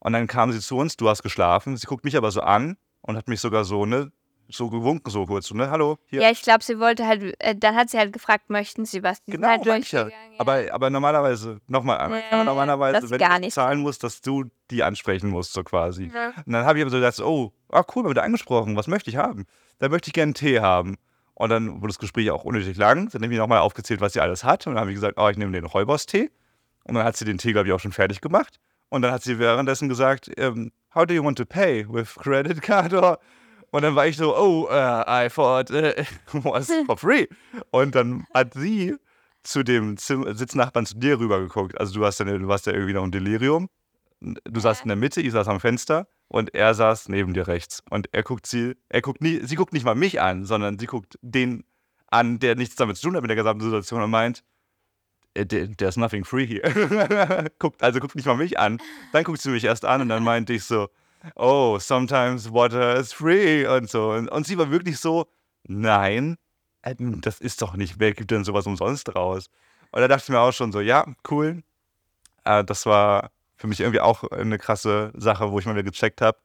und 0.00 0.12
dann 0.14 0.26
kam 0.26 0.52
sie 0.52 0.60
zu 0.60 0.76
uns, 0.78 0.96
du 0.96 1.08
hast 1.08 1.22
geschlafen, 1.22 1.76
sie 1.76 1.86
guckt 1.86 2.04
mich 2.04 2.16
aber 2.16 2.30
so 2.30 2.40
an 2.40 2.76
und 3.02 3.16
hat 3.16 3.28
mich 3.28 3.40
sogar 3.40 3.64
so, 3.64 3.86
ne, 3.86 4.10
so 4.50 4.70
gewunken 4.70 5.10
so 5.10 5.26
kurz, 5.26 5.52
ne, 5.52 5.70
hallo, 5.70 5.98
hier. 6.06 6.22
Ja, 6.22 6.30
ich 6.30 6.42
glaube, 6.42 6.64
sie 6.64 6.78
wollte 6.78 7.06
halt, 7.06 7.34
äh, 7.38 7.54
dann 7.54 7.76
hat 7.76 7.90
sie 7.90 7.98
halt 7.98 8.12
gefragt, 8.12 8.48
möchten 8.48 8.84
Sie 8.86 9.02
was? 9.02 9.22
Die 9.24 9.32
Genau, 9.32 9.48
halt 9.48 9.66
ich 9.66 9.92
ja. 9.92 10.08
Aber, 10.38 10.64
aber 10.72 10.90
normalerweise, 10.90 11.60
nochmal 11.66 11.98
einmal, 11.98 12.22
Nee, 12.30 12.44
normalerweise, 12.44 13.10
wenn 13.10 13.18
gar 13.18 13.36
du 13.36 13.40
nicht. 13.40 13.54
zahlen 13.54 13.80
musst, 13.80 14.02
dass 14.04 14.20
du 14.20 14.44
die 14.70 14.82
ansprechen 14.82 15.30
musst, 15.30 15.52
so 15.52 15.62
quasi. 15.62 16.10
Ja. 16.14 16.32
Und 16.46 16.52
dann 16.52 16.64
habe 16.64 16.78
ich 16.78 16.82
aber 16.82 16.90
so 16.90 16.96
gedacht, 16.96 17.20
oh, 17.20 17.52
ah, 17.70 17.84
cool, 17.94 18.04
wir 18.04 18.10
haben 18.10 18.18
angesprochen, 18.18 18.76
was 18.76 18.86
möchte 18.86 19.10
ich 19.10 19.16
haben? 19.16 19.44
Dann 19.78 19.90
möchte 19.90 20.08
ich 20.08 20.14
gerne 20.14 20.28
einen 20.28 20.34
Tee 20.34 20.60
haben. 20.60 20.96
Und 21.34 21.50
dann 21.50 21.76
wurde 21.76 21.88
das 21.88 21.98
Gespräch 21.98 22.30
auch 22.30 22.44
unnötig 22.44 22.76
lang. 22.76 23.10
Dann 23.10 23.22
habe 23.22 23.32
ich 23.32 23.38
nochmal 23.38 23.60
aufgezählt, 23.60 24.00
was 24.00 24.14
sie 24.14 24.20
alles 24.20 24.42
hat. 24.42 24.66
Und 24.66 24.74
dann 24.74 24.80
habe 24.80 24.90
ich 24.90 24.96
gesagt, 24.96 25.18
oh, 25.20 25.28
ich 25.28 25.36
nehme 25.36 25.52
den 25.52 25.66
Räubers-Tee. 25.66 26.30
Und 26.84 26.94
dann 26.94 27.04
hat 27.04 27.16
sie 27.16 27.24
den 27.24 27.38
Tee, 27.38 27.52
glaube 27.52 27.68
ich, 27.68 27.74
auch 27.74 27.78
schon 27.78 27.92
fertig 27.92 28.20
gemacht. 28.20 28.58
Und 28.88 29.02
dann 29.02 29.12
hat 29.12 29.22
sie 29.22 29.38
währenddessen 29.38 29.88
gesagt, 29.88 30.30
ähm, 30.36 30.72
how 30.94 31.06
do 31.06 31.14
you 31.14 31.22
want 31.22 31.38
to 31.38 31.44
pay? 31.44 31.86
With 31.88 32.14
credit 32.16 32.60
card 32.62 32.92
or? 32.94 33.18
Und 33.70 33.82
dann 33.82 33.94
war 33.94 34.06
ich 34.06 34.16
so, 34.16 34.36
oh, 34.36 34.64
uh, 34.70 35.02
I 35.06 35.28
thought 35.28 35.70
it 35.70 36.06
was 36.32 36.70
for 36.86 36.96
free. 36.96 37.26
Und 37.70 37.94
dann 37.94 38.24
hat 38.32 38.54
sie 38.54 38.96
zu 39.42 39.62
dem 39.62 39.96
Zim 39.96 40.24
Sitznachbarn 40.34 40.86
zu 40.86 40.96
dir 40.98 41.18
rübergeguckt. 41.18 41.78
Also 41.78 41.94
du, 41.94 42.04
hast 42.04 42.18
ja, 42.20 42.24
du 42.26 42.48
warst 42.48 42.66
ja 42.66 42.72
irgendwie 42.72 42.94
noch 42.94 43.04
im 43.04 43.10
Delirium. 43.10 43.68
Du 44.20 44.58
saßt 44.60 44.82
in 44.82 44.88
der 44.88 44.96
Mitte, 44.96 45.20
ich 45.20 45.32
saß 45.32 45.46
am 45.48 45.60
Fenster 45.60 46.08
und 46.28 46.54
er 46.54 46.74
saß 46.74 47.08
neben 47.08 47.34
dir 47.34 47.46
rechts. 47.46 47.82
Und 47.90 48.08
er 48.12 48.22
guckt 48.22 48.46
sie, 48.46 48.74
er 48.88 49.00
guckt 49.02 49.20
nie, 49.20 49.40
sie 49.44 49.54
guckt 49.54 49.72
nicht 49.72 49.84
mal 49.84 49.94
mich 49.94 50.20
an, 50.20 50.44
sondern 50.44 50.78
sie 50.78 50.86
guckt 50.86 51.18
den 51.22 51.64
an, 52.10 52.38
der 52.38 52.56
nichts 52.56 52.74
damit 52.76 52.96
zu 52.96 53.06
tun 53.06 53.16
hat 53.16 53.22
mit 53.22 53.28
der 53.30 53.36
gesamten 53.36 53.62
Situation 53.62 54.02
und 54.02 54.10
meint, 54.10 54.42
"Äh, 55.34 55.44
there- 55.46 55.70
there's 55.76 55.96
nothing 55.96 56.24
free 56.24 56.46
here. 56.46 57.50
guckt, 57.58 57.82
also 57.82 58.00
guckt 58.00 58.16
nicht 58.16 58.26
mal 58.26 58.36
mich 58.36 58.58
an. 58.58 58.78
Dann 59.12 59.24
guckt 59.24 59.40
sie 59.40 59.50
mich 59.50 59.64
erst 59.64 59.84
an 59.84 60.00
und 60.00 60.08
dann 60.08 60.24
meinte 60.24 60.52
ich 60.54 60.64
so, 60.64 60.88
oh, 61.36 61.78
sometimes 61.78 62.52
water 62.52 62.96
is 62.96 63.12
free 63.12 63.66
und 63.66 63.90
so. 63.90 64.10
Und, 64.12 64.46
sie 64.46 64.58
war 64.58 64.70
wirklich 64.70 64.98
so, 64.98 65.26
nein, 65.64 66.36
das 66.82 67.40
ist 67.40 67.62
doch 67.62 67.74
nicht, 67.76 67.98
wer 67.98 68.12
gibt 68.12 68.30
denn 68.30 68.44
sowas 68.44 68.66
umsonst 68.66 69.14
raus? 69.14 69.50
Und 69.90 70.00
da 70.00 70.08
dachte 70.08 70.24
ich 70.24 70.28
mir 70.30 70.40
auch 70.40 70.52
schon 70.52 70.72
so, 70.72 70.80
ja, 70.80 71.06
cool. 71.30 71.62
Äh, 72.44 72.64
das 72.64 72.86
war 72.86 73.30
für 73.56 73.66
mich 73.66 73.80
irgendwie 73.80 74.00
auch 74.00 74.24
eine 74.24 74.58
krasse 74.58 75.12
Sache, 75.16 75.50
wo 75.50 75.58
ich 75.58 75.66
mal 75.66 75.74
wieder 75.74 75.82
gecheckt 75.82 76.20
habe. 76.20 76.38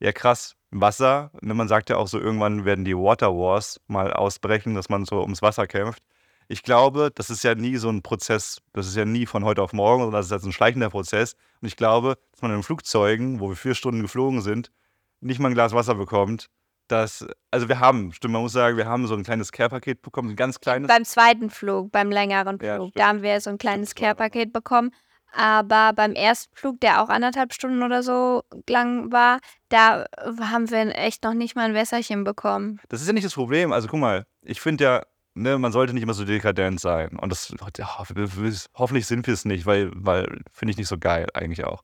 Ja, 0.00 0.12
krass, 0.12 0.56
Wasser. 0.70 1.30
Ne, 1.42 1.54
man 1.54 1.68
sagt 1.68 1.90
ja 1.90 1.96
auch 1.96 2.08
so, 2.08 2.18
irgendwann 2.18 2.64
werden 2.64 2.84
die 2.84 2.96
Water 2.96 3.32
Wars 3.34 3.80
mal 3.86 4.12
ausbrechen, 4.12 4.74
dass 4.74 4.88
man 4.88 5.04
so 5.04 5.20
ums 5.22 5.42
Wasser 5.42 5.66
kämpft. 5.66 6.02
Ich 6.50 6.64
glaube, 6.64 7.12
das 7.14 7.30
ist 7.30 7.44
ja 7.44 7.54
nie 7.54 7.76
so 7.76 7.88
ein 7.90 8.02
Prozess, 8.02 8.58
das 8.72 8.88
ist 8.88 8.96
ja 8.96 9.04
nie 9.04 9.24
von 9.24 9.44
heute 9.44 9.62
auf 9.62 9.72
morgen, 9.72 10.02
sondern 10.02 10.18
das 10.18 10.26
ist 10.26 10.32
jetzt 10.32 10.44
ein 10.44 10.52
schleichender 10.52 10.90
Prozess. 10.90 11.34
Und 11.60 11.68
ich 11.68 11.76
glaube, 11.76 12.18
dass 12.32 12.42
man 12.42 12.52
in 12.52 12.64
Flugzeugen, 12.64 13.38
wo 13.38 13.50
wir 13.50 13.54
vier 13.54 13.76
Stunden 13.76 14.02
geflogen 14.02 14.40
sind, 14.40 14.72
nicht 15.20 15.38
mal 15.38 15.50
ein 15.50 15.54
Glas 15.54 15.74
Wasser 15.74 15.94
bekommt. 15.94 16.46
Das, 16.88 17.24
also 17.52 17.68
wir 17.68 17.78
haben, 17.78 18.12
stimmt, 18.12 18.32
man 18.32 18.42
muss 18.42 18.50
sagen, 18.50 18.76
wir 18.76 18.86
haben 18.86 19.06
so 19.06 19.14
ein 19.14 19.22
kleines 19.22 19.52
Care-Paket 19.52 20.02
bekommen, 20.02 20.30
ein 20.30 20.36
ganz 20.36 20.58
kleines. 20.58 20.88
Beim 20.88 21.04
zweiten 21.04 21.50
Flug, 21.50 21.92
beim 21.92 22.10
längeren 22.10 22.58
Flug, 22.58 22.66
Ja, 22.68 22.90
da 22.96 23.06
haben 23.06 23.22
wir 23.22 23.40
so 23.40 23.50
ein 23.50 23.58
kleines 23.58 23.94
Care-Paket 23.94 24.52
bekommen. 24.52 24.90
Aber 25.32 25.92
beim 25.92 26.14
ersten 26.14 26.52
Flug, 26.56 26.80
der 26.80 27.00
auch 27.00 27.10
anderthalb 27.10 27.54
Stunden 27.54 27.84
oder 27.84 28.02
so 28.02 28.42
lang 28.68 29.12
war, 29.12 29.38
da 29.68 30.04
haben 30.40 30.68
wir 30.68 30.98
echt 30.98 31.22
noch 31.22 31.34
nicht 31.34 31.54
mal 31.54 31.66
ein 31.66 31.74
Wässerchen 31.74 32.24
bekommen. 32.24 32.80
Das 32.88 33.00
ist 33.00 33.06
ja 33.06 33.12
nicht 33.12 33.24
das 33.24 33.34
Problem. 33.34 33.72
Also 33.72 33.86
guck 33.86 34.00
mal, 34.00 34.26
ich 34.42 34.60
finde 34.60 34.82
ja, 34.82 35.02
ne, 35.40 35.58
man 35.58 35.72
sollte 35.72 35.92
nicht 35.92 36.02
immer 36.02 36.14
so 36.14 36.24
dekadent 36.24 36.80
sein. 36.80 37.18
Und 37.18 37.30
das 37.30 37.54
ja, 37.76 37.98
hoffentlich 37.98 39.06
sind 39.06 39.26
wir 39.26 39.34
es 39.34 39.44
nicht, 39.44 39.66
weil, 39.66 39.90
weil 39.94 40.42
finde 40.52 40.72
ich 40.72 40.76
nicht 40.76 40.88
so 40.88 40.98
geil 40.98 41.26
eigentlich 41.34 41.64
auch. 41.64 41.82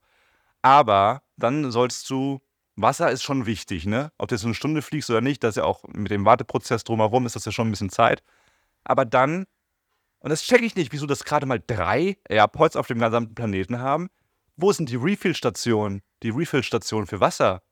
Aber 0.63 1.23
dann 1.37 1.71
sollst 1.71 2.09
du, 2.11 2.41
Wasser 2.77 3.11
ist 3.11 3.23
schon 3.23 3.47
wichtig, 3.47 3.87
ne? 3.87 4.13
Ob 4.19 4.29
du 4.29 4.35
jetzt 4.35 4.45
eine 4.45 4.55
Stunde 4.55 4.83
fliegst 4.83 5.09
oder 5.11 5.21
nicht, 5.21 5.43
das 5.43 5.51
ist 5.51 5.57
ja 5.57 5.65
auch 5.65 5.85
mit 5.89 6.11
dem 6.11 6.25
Warteprozess 6.25 6.85
drumherum, 6.85 7.25
ist 7.25 7.37
das 7.37 7.45
ja 7.45 7.53
schon 7.53 7.69
ein 7.69 7.71
bisschen 7.71 7.91
Zeit. 7.91 8.23
Aber 8.85 9.05
dann, 9.05 9.47
und 10.19 10.31
das 10.31 10.43
checke 10.43 10.65
ich 10.65 10.77
nicht, 10.77 10.93
wieso 10.93 11.07
das 11.07 11.25
gerade 11.25 11.47
mal 11.47 11.63
drei 11.67 12.19
Airports 12.29 12.77
auf 12.77 12.87
dem 12.87 12.99
gesamten 12.99 13.35
Planeten 13.35 13.79
haben. 13.79 14.09
Wo 14.57 14.73
sind 14.73 14.91
die 14.91 14.97
Refill-Stationen? 14.97 16.03
Die 16.23 16.31
Refill-Stationen 16.31 17.07
für 17.07 17.21
Wasser? 17.21 17.63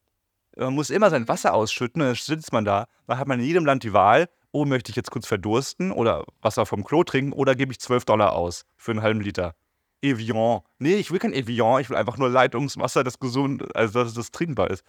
Man 0.56 0.74
muss 0.74 0.90
immer 0.90 1.10
sein 1.10 1.28
Wasser 1.28 1.52
ausschütten 1.52 2.00
dann 2.00 2.14
sitzt 2.14 2.52
man 2.52 2.64
da. 2.64 2.86
Dann 3.06 3.18
hat 3.18 3.28
man 3.28 3.40
in 3.40 3.46
jedem 3.46 3.66
Land 3.66 3.82
die 3.82 3.92
Wahl, 3.92 4.28
oh, 4.54 4.64
möchte 4.64 4.90
ich 4.90 4.96
jetzt 4.96 5.10
kurz 5.10 5.26
verdursten 5.26 5.90
oder 5.90 6.24
Wasser 6.40 6.64
vom 6.64 6.84
Klo 6.84 7.02
trinken 7.02 7.32
oder 7.32 7.54
gebe 7.54 7.72
ich 7.72 7.80
12 7.80 8.04
Dollar 8.04 8.32
aus 8.34 8.64
für 8.76 8.92
einen 8.92 9.02
halben 9.02 9.20
Liter. 9.20 9.54
Evian. 10.00 10.60
Nee, 10.78 10.94
ich 10.96 11.10
will 11.10 11.18
kein 11.18 11.32
Evian, 11.32 11.80
ich 11.80 11.90
will 11.90 11.96
einfach 11.96 12.18
nur 12.18 12.28
Leitungswasser, 12.28 13.02
das 13.04 13.18
gesund, 13.18 13.74
also 13.74 14.04
dass 14.04 14.14
das 14.14 14.30
trinkbar 14.30 14.70
ist. 14.70 14.84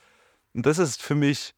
Und 0.54 0.66
das 0.66 0.78
ist 0.78 1.02
für 1.02 1.16
mich, 1.16 1.54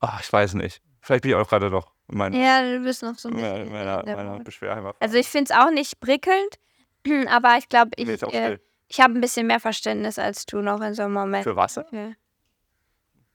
ach, 0.00 0.20
ich 0.22 0.32
weiß 0.32 0.54
nicht. 0.54 0.80
Vielleicht 1.00 1.22
bin 1.22 1.32
ich 1.32 1.36
auch 1.36 1.48
gerade 1.48 1.70
noch 1.70 1.92
in 2.10 2.18
meiner, 2.18 2.36
Ja, 2.38 2.62
du 2.62 2.82
bist 2.82 3.02
noch 3.02 3.16
so 3.18 3.28
ein 3.28 3.34
meiner, 3.34 3.58
bisschen. 3.58 3.72
meiner, 3.72 4.02
meiner 4.04 4.34
Mut. 4.34 4.44
Beschwerheimer. 4.44 4.94
Also 5.00 5.16
ich 5.18 5.28
finde 5.28 5.52
es 5.52 5.58
auch 5.58 5.70
nicht 5.70 6.00
prickelnd, 6.00 6.58
aber 7.28 7.58
ich 7.58 7.68
glaube, 7.68 7.90
ich, 7.96 8.06
Nee, 8.06 8.14
äh, 8.14 8.58
ich 8.88 9.00
habe 9.00 9.14
ein 9.14 9.20
bisschen 9.20 9.46
mehr 9.46 9.60
Verständnis 9.60 10.18
als 10.18 10.46
du 10.46 10.62
noch 10.62 10.80
in 10.80 10.94
so 10.94 11.02
einem 11.02 11.12
Moment. 11.14 11.44
Für 11.44 11.56
Wasser? 11.56 11.84
Ja. 11.92 12.12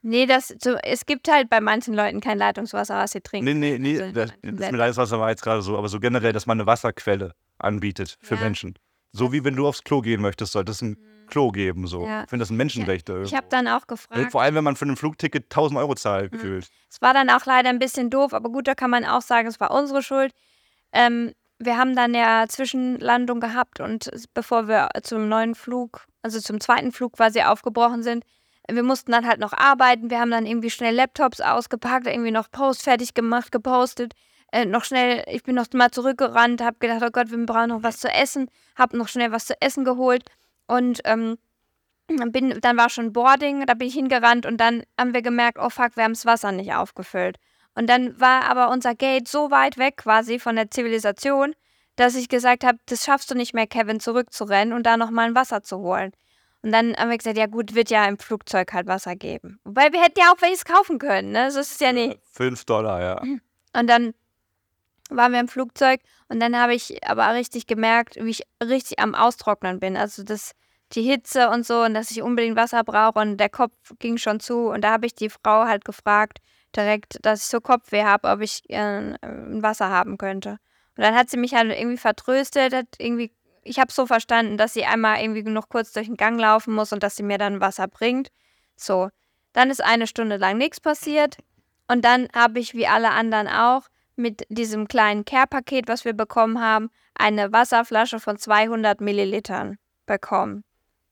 Nee, 0.05 0.25
das, 0.25 0.53
so, 0.61 0.75
es 0.83 1.05
gibt 1.05 1.29
halt 1.29 1.49
bei 1.49 1.61
manchen 1.61 1.93
Leuten 1.93 2.19
kein 2.19 2.37
Leitungswasser, 2.37 2.97
was 2.97 3.11
sie 3.11 3.21
trinken. 3.21 3.57
Nee, 3.57 3.77
nee, 3.77 3.79
nee, 3.79 4.01
Also 4.01 4.13
das, 4.13 4.31
das 4.41 4.71
mit 4.71 4.73
Leitungswasser 4.73 5.19
war 5.19 5.29
jetzt 5.29 5.41
gerade 5.41 5.61
so, 5.61 5.77
aber 5.77 5.87
so 5.87 5.99
generell, 5.99 6.33
dass 6.33 6.45
man 6.45 6.59
eine 6.59 6.67
Wasserquelle 6.67 7.33
anbietet 7.57 8.17
für 8.21 8.35
Ja. 8.35 8.41
Menschen. 8.41 8.77
So 9.13 9.31
wie 9.31 9.43
wenn 9.45 9.55
du 9.55 9.65
aufs 9.65 9.83
Klo 9.83 10.01
gehen 10.01 10.21
möchtest, 10.21 10.51
sollte 10.51 10.71
es 10.71 10.81
ein 10.81 10.97
Klo 11.27 11.51
geben. 11.51 11.87
So. 11.87 12.05
Ja. 12.05 12.23
Ich 12.23 12.29
finde 12.29 12.43
das 12.43 12.49
ein 12.49 12.57
Menschenrecht. 12.57 13.07
Ich 13.09 13.33
habe 13.33 13.47
dann 13.49 13.67
auch 13.69 13.87
gefragt. 13.87 14.31
Vor 14.31 14.41
allem, 14.41 14.55
wenn 14.55 14.63
man 14.63 14.75
für 14.75 14.85
ein 14.85 14.97
Flugticket 14.97 15.45
1000 15.45 15.79
Euro 15.79 15.95
zahlt, 15.95 16.31
gefühlt. 16.31 16.67
Es 16.89 17.01
war 17.01 17.13
dann 17.13 17.29
auch 17.29 17.45
leider 17.45 17.69
ein 17.69 17.79
bisschen 17.79 18.09
doof, 18.09 18.33
aber 18.33 18.49
gut, 18.49 18.67
da 18.67 18.75
kann 18.75 18.89
man 18.89 19.05
auch 19.05 19.21
sagen, 19.21 19.47
es 19.47 19.59
war 19.59 19.71
unsere 19.71 20.03
Schuld. 20.03 20.33
Ähm, 20.91 21.31
wir 21.59 21.77
haben 21.77 21.95
dann 21.95 22.13
ja 22.13 22.45
Zwischenlandung 22.49 23.39
gehabt 23.39 23.79
und 23.79 24.09
bevor 24.33 24.67
wir 24.67 24.89
zum 25.03 25.29
neuen 25.29 25.55
Flug, 25.55 26.05
also 26.23 26.41
zum 26.41 26.59
zweiten 26.59 26.91
Flug 26.91 27.13
quasi 27.13 27.41
aufgebrochen 27.41 28.03
sind, 28.03 28.25
wir 28.72 28.84
mussten 28.84 29.11
dann 29.11 29.28
halt 29.28 29.39
noch 29.39 29.53
arbeiten. 29.53 30.09
Wir 30.09 30.20
haben 30.20 30.32
dann 30.32 30.45
irgendwie 30.45 30.70
schnell 30.70 30.95
Laptops 30.95 31.41
ausgepackt, 31.41 32.07
irgendwie 32.07 32.32
noch 32.32 32.49
Post 32.49 32.84
fertig 32.84 33.14
gemacht, 33.14 33.51
gepostet. 33.51 34.14
Äh, 34.51 34.66
noch 34.66 34.84
schnell, 34.84 35.24
ich 35.28 35.43
bin 35.43 35.55
noch 35.55 35.66
mal 35.74 35.91
zurückgerannt, 35.91 36.61
habe 36.61 36.78
gedacht, 36.80 37.01
oh 37.03 37.11
Gott, 37.11 37.32
wir 37.32 37.45
brauchen 37.45 37.70
noch 37.70 37.84
was 37.84 37.99
zu 37.99 38.07
essen, 38.07 38.49
habe 38.76 38.97
noch 38.97 39.07
schnell 39.07 39.32
was 39.32 39.47
zu 39.47 39.59
essen 39.61 39.84
geholt 39.84 40.24
und 40.68 41.01
ähm, 41.05 41.38
bin, 42.07 42.59
dann 42.61 42.78
war 42.78 42.89
schon 42.89 43.14
Boarding, 43.14 43.66
da 43.66 43.74
bin 43.74 43.88
ich 43.88 43.95
hingerannt 43.95 44.45
und 44.45 44.57
dann 44.57 44.84
haben 44.99 45.14
wir 45.14 45.22
gemerkt, 45.22 45.57
oh 45.59 45.70
fuck, 45.70 45.95
wir 45.95 46.03
haben 46.03 46.14
das 46.14 46.26
Wasser 46.26 46.51
nicht 46.51 46.74
aufgefüllt. 46.74 47.38
Und 47.76 47.89
dann 47.89 48.20
war 48.20 48.43
aber 48.43 48.70
unser 48.70 48.93
Gate 48.93 49.28
so 49.28 49.49
weit 49.49 49.78
weg 49.78 49.97
quasi 49.97 50.38
von 50.38 50.55
der 50.55 50.70
Zivilisation, 50.70 51.55
dass 51.95 52.16
ich 52.16 52.30
gesagt 52.30 52.64
habe, 52.64 52.78
das 52.86 53.03
schaffst 53.03 53.32
du 53.32 53.36
nicht 53.36 53.53
mehr, 53.53 53.68
Kevin, 53.68 53.99
zurückzurennen 53.99 54.74
und 54.74 54.84
da 54.84 54.97
nochmal 54.97 55.28
ein 55.28 55.36
Wasser 55.36 55.64
zu 55.64 55.80
holen. 55.80 56.11
Und 56.64 56.72
dann 56.72 56.95
haben 56.95 57.09
wir 57.09 57.18
gesagt, 57.18 57.38
ja 57.38 57.45
gut, 57.45 57.76
wird 57.76 57.89
ja 57.89 58.07
im 58.07 58.18
Flugzeug 58.18 58.72
halt 58.74 58.88
Wasser 58.88 59.16
geben. 59.16 59.59
Wobei 59.66 59.91
wir 59.91 60.01
hätten 60.01 60.20
ja 60.20 60.32
auch 60.32 60.41
welches 60.41 60.64
kaufen 60.64 60.97
können, 60.97 61.32
ne? 61.32 61.51
So 61.51 61.59
ist 61.59 61.74
es 61.74 61.80
ja 61.80 61.91
nicht. 61.91 62.20
5 62.32 62.64
Dollar, 62.66 63.01
ja. 63.01 63.22
Und 63.76 63.88
dann 63.88 64.14
waren 65.09 65.34
wir 65.34 65.39
im 65.39 65.47
Flugzeug 65.47 65.99
und 66.30 66.39
dann 66.39 66.57
habe 66.57 66.74
ich 66.74 67.05
aber 67.07 67.34
richtig 67.34 67.68
gemerkt, 67.68 68.16
wie 68.16 68.30
ich 68.30 68.43
richtig 68.64 68.99
am 68.99 69.16
Austrocknen 69.16 69.80
bin. 69.80 69.97
Also 69.97 70.24
das, 70.24 70.53
die 70.93 71.01
Hitze 71.01 71.49
und 71.49 71.66
so 71.66 71.82
und 71.82 71.93
dass 71.93 72.11
ich 72.11 72.22
unbedingt 72.22 72.55
Wasser 72.55 72.84
brauche 72.84 73.20
und 73.20 73.38
der 73.38 73.49
Kopf 73.49 73.74
ging 73.99 74.18
schon 74.18 74.39
zu. 74.39 74.70
Und 74.70 74.82
da 74.82 74.91
habe 74.91 75.05
ich 75.05 75.16
die 75.16 75.30
Frau 75.30 75.66
halt 75.66 75.86
gefragt, 75.86 76.39
direkt, 76.76 77.18
dass 77.24 77.41
ich 77.41 77.45
so 77.47 77.59
Kopfweh 77.61 78.03
habe, 78.03 78.30
ob 78.30 78.41
ich 78.41 78.61
äh, 78.70 79.16
ein 79.22 79.61
Wasser 79.61 79.89
haben 79.89 80.18
könnte. 80.18 80.57
Und 80.95 81.03
dann 81.03 81.16
hat 81.16 81.30
sie 81.30 81.38
mich 81.38 81.53
halt 81.53 81.72
irgendwie 81.72 81.97
vertröstet, 81.97 82.74
hat 82.74 82.88
irgendwie, 82.97 83.32
ich 83.64 83.80
habe 83.80 83.91
so 83.91 84.05
verstanden, 84.05 84.57
dass 84.57 84.74
sie 84.74 84.86
einmal 84.86 85.22
irgendwie 85.22 85.43
noch 85.43 85.70
kurz 85.70 85.91
durch 85.91 86.07
den 86.07 86.18
Gang 86.18 86.39
laufen 86.39 86.74
muss 86.74 86.93
und 86.93 87.03
dass 87.03 87.16
sie 87.16 87.24
mir 87.24 87.38
dann 87.38 87.61
Wasser 87.61 87.88
bringt. 87.88 88.30
So, 88.76 89.09
dann 89.53 89.70
ist 89.70 89.84
eine 89.84 90.07
Stunde 90.07 90.38
lang 90.38 90.57
nichts 90.57 90.80
passiert. 90.80 91.38
Und 91.88 92.05
dann 92.05 92.28
habe 92.36 92.59
ich, 92.59 92.74
wie 92.74 92.88
alle 92.88 93.11
anderen 93.11 93.47
auch, 93.47 93.88
mit 94.16 94.45
diesem 94.49 94.88
kleinen 94.88 95.26
Care-Paket, 95.26 95.88
was 95.88 96.05
wir 96.05 96.14
bekommen 96.14 96.61
haben, 96.61 96.89
eine 97.16 97.51
Wasserflasche 97.51 98.20
von 98.20 98.38
200 98.38 99.01
Millilitern 99.01 99.78
bekommen. 100.05 100.64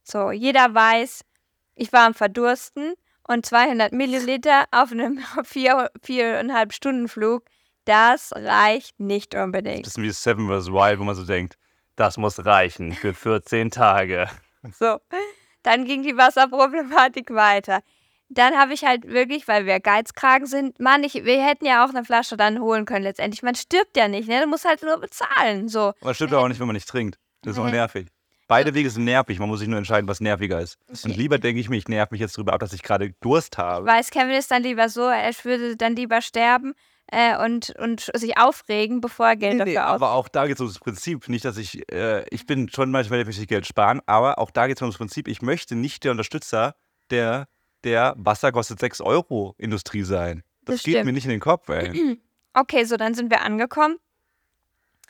So, 0.03 0.31
jeder 0.31 0.73
weiß, 0.73 1.21
ich 1.75 1.91
war 1.93 2.05
am 2.05 2.13
Verdursten 2.13 2.93
und 3.27 3.45
200 3.45 3.91
Milliliter 3.91 4.65
auf 4.71 4.91
einem 4.91 5.19
vier, 5.43 5.89
viereinhalb 6.01 6.73
Stunden 6.73 7.07
Flug, 7.07 7.43
das 7.85 8.31
reicht 8.35 8.99
nicht 8.99 9.33
unbedingt. 9.35 9.83
Bisschen 9.83 10.03
wie 10.03 10.11
Seven 10.11 10.47
vs. 10.47 10.67
Wild, 10.67 10.99
wo 10.99 11.03
man 11.03 11.15
so 11.15 11.25
denkt, 11.25 11.57
das 12.01 12.17
muss 12.17 12.43
reichen 12.45 12.93
für 12.93 13.13
14 13.13 13.69
Tage. 13.69 14.27
So, 14.79 14.99
dann 15.61 15.85
ging 15.85 16.01
die 16.01 16.17
Wasserproblematik 16.17 17.29
weiter. 17.31 17.81
Dann 18.29 18.55
habe 18.57 18.73
ich 18.73 18.83
halt 18.83 19.07
wirklich, 19.07 19.47
weil 19.47 19.65
wir 19.67 19.79
Geizkragen 19.79 20.47
sind, 20.47 20.79
Mann, 20.79 21.03
ich, 21.03 21.13
wir 21.13 21.45
hätten 21.45 21.65
ja 21.65 21.85
auch 21.85 21.89
eine 21.89 22.03
Flasche 22.03 22.37
dann 22.37 22.59
holen 22.59 22.85
können 22.85 23.03
letztendlich. 23.03 23.43
Man 23.43 23.53
stirbt 23.55 23.95
ja 23.97 24.07
nicht, 24.07 24.27
ne? 24.27 24.41
Du 24.41 24.47
musst 24.47 24.65
halt 24.65 24.81
nur 24.81 24.99
bezahlen. 24.99 25.67
So. 25.67 25.89
Aber 26.01 26.09
das 26.09 26.15
stimmt 26.15 26.33
auch 26.33 26.47
nicht, 26.47 26.59
wenn 26.59 26.67
man 26.67 26.75
nicht 26.75 26.87
trinkt. 26.89 27.19
Das 27.43 27.53
ist 27.53 27.59
auch 27.59 27.65
Nee. 27.65 27.71
nervig. 27.71 28.07
Beide 28.47 28.73
Wege 28.73 28.89
sind 28.89 29.03
nervig, 29.05 29.37
man 29.39 29.47
muss 29.47 29.59
sich 29.59 29.67
nur 29.67 29.77
entscheiden, 29.77 30.07
was 30.09 30.21
nerviger 30.21 30.59
ist. 30.59 30.77
Und 31.05 31.15
lieber 31.15 31.37
denke 31.37 31.61
ich 31.61 31.69
mir, 31.69 31.77
ich 31.77 31.87
nerv 31.87 32.09
mich 32.11 32.19
jetzt 32.19 32.35
darüber 32.37 32.53
ab, 32.53 32.59
dass 32.59 32.73
ich 32.73 32.83
gerade 32.83 33.13
Durst 33.21 33.57
habe. 33.57 33.85
Weiß 33.85 34.09
Kevin 34.09 34.31
ist 34.31 34.49
dann 34.51 34.63
lieber 34.63 34.89
so, 34.89 35.03
er 35.03 35.31
würde 35.43 35.77
dann 35.77 35.95
lieber 35.95 36.21
sterben 36.21 36.73
äh, 37.11 37.37
und, 37.43 37.71
und 37.77 38.09
sich 38.15 38.37
aufregen, 38.37 38.99
bevor 39.01 39.27
er 39.27 39.35
Geld 39.35 39.57
Nee, 39.57 39.63
nee, 39.65 39.73
dafür 39.75 39.87
ausgibt. 39.89 40.03
aber 40.03 40.11
auch 40.13 40.27
da 40.29 40.47
geht 40.47 40.55
es 40.55 40.61
ums 40.61 40.79
Prinzip. 40.79 41.27
Nicht, 41.29 41.45
dass 41.45 41.57
ich, 41.57 41.89
äh, 41.91 42.25
ich 42.29 42.45
bin 42.45 42.69
schon 42.69 42.89
manchmal 42.91 43.19
der 43.19 43.25
möchte 43.27 43.45
Geld 43.45 43.67
sparen, 43.67 44.01
aber 44.05 44.39
auch 44.39 44.49
da 44.51 44.67
geht 44.67 44.77
es 44.77 44.81
ums 44.81 44.97
Prinzip. 44.97 45.27
Ich 45.27 45.41
möchte 45.41 45.75
nicht 45.75 46.03
der 46.03 46.11
Unterstützer 46.11 46.75
der, 47.09 47.47
der 47.83 48.13
Wasser 48.17 48.51
kostet 48.51 48.79
6 48.79 49.01
Euro 49.01 49.55
Industrie 49.57 50.03
sein. 50.03 50.43
Das, 50.63 50.75
Das 50.77 50.83
geht 50.83 50.93
stimmt. 50.93 51.05
mir 51.07 51.13
nicht 51.13 51.25
in 51.25 51.31
den 51.31 51.39
Kopf, 51.39 51.69
ey. 51.69 52.19
Okay, 52.53 52.83
so 52.83 52.97
dann 52.97 53.13
sind 53.13 53.31
wir 53.31 53.43
angekommen 53.43 53.95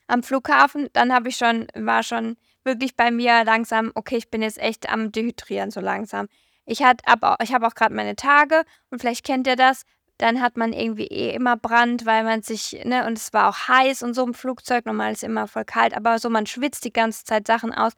am 0.07 0.23
Flughafen. 0.23 0.89
Dann 0.93 1.13
habe 1.13 1.29
ich 1.29 1.37
schon, 1.37 1.67
war 1.73 2.03
schon 2.03 2.37
wirklich 2.63 2.95
bei 2.95 3.09
mir 3.11 3.43
langsam, 3.43 3.91
okay, 3.95 4.17
ich 4.17 4.29
bin 4.29 4.41
jetzt 4.43 4.59
echt 4.59 4.89
am 4.89 5.11
Dehydrieren 5.11 5.71
so 5.71 5.79
langsam. 5.79 6.27
Ich 6.65 6.83
hat 6.83 7.01
ich 7.41 7.53
habe 7.53 7.65
auch 7.65 7.73
gerade 7.73 7.95
meine 7.95 8.15
Tage 8.15 8.63
und 8.91 8.99
vielleicht 9.01 9.25
kennt 9.25 9.47
ihr 9.47 9.55
das. 9.55 9.83
Dann 10.21 10.39
hat 10.39 10.55
man 10.55 10.71
irgendwie 10.71 11.07
eh 11.07 11.33
immer 11.33 11.57
Brand, 11.57 12.05
weil 12.05 12.23
man 12.23 12.43
sich, 12.43 12.79
ne, 12.85 13.07
und 13.07 13.17
es 13.17 13.33
war 13.33 13.49
auch 13.49 13.67
heiß 13.67 14.03
und 14.03 14.13
so 14.13 14.23
im 14.23 14.35
Flugzeug. 14.35 14.85
Normal 14.85 15.13
ist 15.13 15.23
immer 15.23 15.47
voll 15.47 15.65
kalt, 15.65 15.97
aber 15.97 16.19
so, 16.19 16.29
man 16.29 16.45
schwitzt 16.45 16.85
die 16.85 16.93
ganze 16.93 17.25
Zeit 17.25 17.47
Sachen 17.47 17.73
aus. 17.73 17.93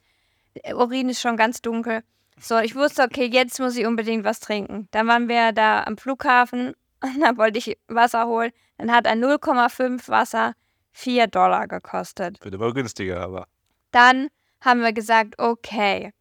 Der 0.55 0.77
Urin 0.77 1.09
ist 1.09 1.19
schon 1.19 1.35
ganz 1.35 1.61
dunkel. 1.61 2.01
So, 2.39 2.59
ich 2.59 2.75
wusste, 2.77 3.03
okay, 3.03 3.25
jetzt 3.25 3.59
muss 3.59 3.75
ich 3.75 3.85
unbedingt 3.85 4.23
was 4.23 4.39
trinken. 4.39 4.87
Dann 4.91 5.05
waren 5.07 5.27
wir 5.27 5.51
da 5.51 5.83
am 5.83 5.97
Flughafen 5.97 6.75
und 7.01 7.19
da 7.19 7.35
wollte 7.35 7.59
ich 7.59 7.77
Wasser 7.89 8.25
holen. 8.25 8.51
Dann 8.77 8.89
hat 8.89 9.05
ein 9.05 9.21
0,5 9.21 10.07
Wasser 10.07 10.53
4 10.93 11.27
Dollar 11.27 11.67
gekostet. 11.67 12.41
Wird 12.41 12.55
aber 12.55 12.73
günstiger, 12.73 13.19
aber. 13.19 13.47
Dann 13.91 14.29
haben 14.61 14.79
wir 14.79 14.93
gesagt, 14.93 15.35
okay, 15.39 16.13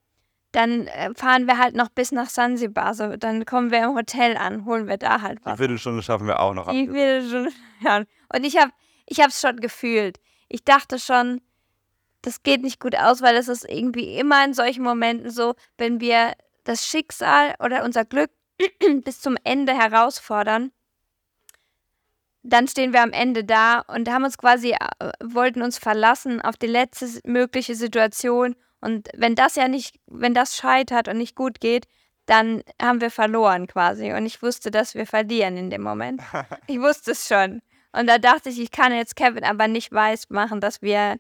dann 0.53 0.86
äh, 0.86 1.12
fahren 1.14 1.46
wir 1.46 1.59
halt 1.59 1.74
noch 1.74 1.88
bis 1.88 2.12
nach 2.12 2.28
Sansibar. 2.28 2.94
So, 2.94 3.16
dann 3.16 3.44
kommen 3.44 3.70
wir 3.70 3.84
im 3.84 3.94
Hotel 3.94 4.36
an, 4.36 4.64
holen 4.64 4.86
wir 4.86 4.98
da 4.98 5.22
halt 5.22 5.40
Die 5.40 5.44
was. 5.46 5.59
Viertelstunde 5.59 6.03
schaffen 6.03 6.26
wir 6.26 6.40
auch 6.40 6.55
noch. 6.55 6.68
Will 6.68 7.28
schon, 7.28 7.48
ja. 7.80 8.05
Und 8.32 8.44
ich 8.44 8.57
habe 8.59 8.70
ich 9.07 9.18
es 9.18 9.40
schon 9.40 9.57
gefühlt. 9.57 10.20
Ich 10.48 10.64
dachte 10.64 10.98
schon, 10.98 11.40
das 12.20 12.42
geht 12.42 12.62
nicht 12.62 12.80
gut 12.80 12.94
aus, 12.94 13.20
weil 13.22 13.36
es 13.36 13.48
ist 13.48 13.68
irgendwie 13.68 14.16
immer 14.16 14.44
in 14.44 14.55
solchen 14.55 14.84
Momenten 14.84 15.30
so, 15.30 15.55
wenn 15.76 16.00
wir 16.00 16.32
das 16.64 16.86
Schicksal 16.86 17.55
oder 17.59 17.84
unser 17.84 18.05
Glück 18.05 18.30
bis 19.05 19.20
zum 19.20 19.36
Ende 19.42 19.72
herausfordern, 19.72 20.70
dann 22.44 22.68
stehen 22.68 22.92
wir 22.92 23.03
am 23.03 23.12
Ende 23.12 23.44
da 23.44 23.80
und 23.80 24.11
haben 24.11 24.24
uns 24.24 24.36
quasi, 24.36 24.72
äh, 24.72 25.12
wollten 25.22 25.62
uns 25.62 25.78
verlassen 25.78 26.40
auf 26.40 26.57
die 26.57 26.66
letzte 26.66 27.09
mögliche 27.24 27.74
Situation. 27.74 28.57
Und 28.83 29.09
wenn 29.14 29.35
das 29.35 29.55
ja 29.55 29.68
nicht, 29.68 29.97
wenn 30.07 30.35
das 30.35 30.57
scheitert 30.57 31.09
und 31.09 31.16
nicht 31.16 31.37
gut 31.37 31.61
geht, 31.61 31.87
dann 32.26 32.62
haben 32.80 33.01
wir 33.01 33.11
verloren 33.11 33.66
quasi. 33.66 34.12
Und 34.12 34.26
ich 34.26 34.43
wusste, 34.43 34.70
dass 34.70 34.95
wir 34.95 35.07
verlieren 35.07 35.57
in 35.57 35.70
dem 35.70 35.83
Moment. 35.83 36.20
Ich 36.66 36.80
wusste 36.80 37.12
es 37.12 37.26
schon. 37.26 37.62
Und 37.93 38.07
da 38.07 38.18
dachte 38.18 38.49
ich, 38.49 38.59
ich 38.59 38.70
kann 38.70 38.93
jetzt 38.93 39.16
Kevin 39.16 39.45
aber 39.45 39.68
nicht 39.68 39.93
weiß 39.93 40.30
machen, 40.30 40.61
dass 40.61 40.83
wir 40.83 41.16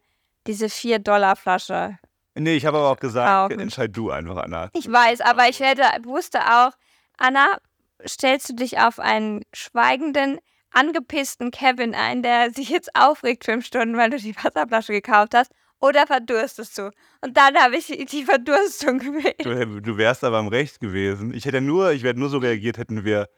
diese 0.46 0.66
4-Dollar-Flasche. 0.66 1.98
Nee, 2.34 2.56
ich 2.56 2.66
habe 2.66 2.78
aber 2.78 2.90
auch 2.90 2.98
gesagt, 2.98 3.52
entscheid 3.52 3.90
du 3.94 4.10
einfach, 4.10 4.36
Anna. 4.38 4.70
Ich 4.72 4.90
weiß, 4.90 5.20
aber 5.20 5.48
ich 5.48 5.60
hätte, 5.60 5.84
wusste 6.04 6.40
auch, 6.40 6.72
Anna, 7.18 7.58
stellst 8.06 8.48
du 8.48 8.54
dich 8.54 8.78
auf 8.78 8.98
einen 8.98 9.42
schweigenden, 9.52 10.40
angepissten 10.70 11.50
Kevin 11.50 11.94
ein, 11.94 12.22
der 12.22 12.50
sich 12.50 12.70
jetzt 12.70 12.96
aufregt 12.96 13.44
fünf 13.44 13.66
Stunden, 13.66 13.96
weil 13.96 14.10
du 14.10 14.16
die 14.16 14.34
Wasserflasche 14.34 14.92
gekauft 14.92 15.34
hast? 15.34 15.52
Oder 15.82 16.06
verdurstest 16.06 16.78
du? 16.78 16.90
Und 17.20 17.36
dann 17.36 17.56
habe 17.56 17.76
ich 17.76 17.86
die 17.86 18.24
Verdurstung 18.24 18.98
gewählt. 18.98 19.44
Du, 19.44 19.80
du 19.82 19.96
wärst 19.98 20.24
aber 20.24 20.38
im 20.38 20.48
Recht 20.48 20.80
gewesen. 20.80 21.34
Ich 21.34 21.44
hätte 21.44 21.60
nur, 21.60 21.90
ich 21.92 22.02
wäre 22.02 22.18
nur 22.18 22.30
so 22.30 22.38
reagiert, 22.38 22.78
hätten 22.78 23.04
wir 23.04 23.28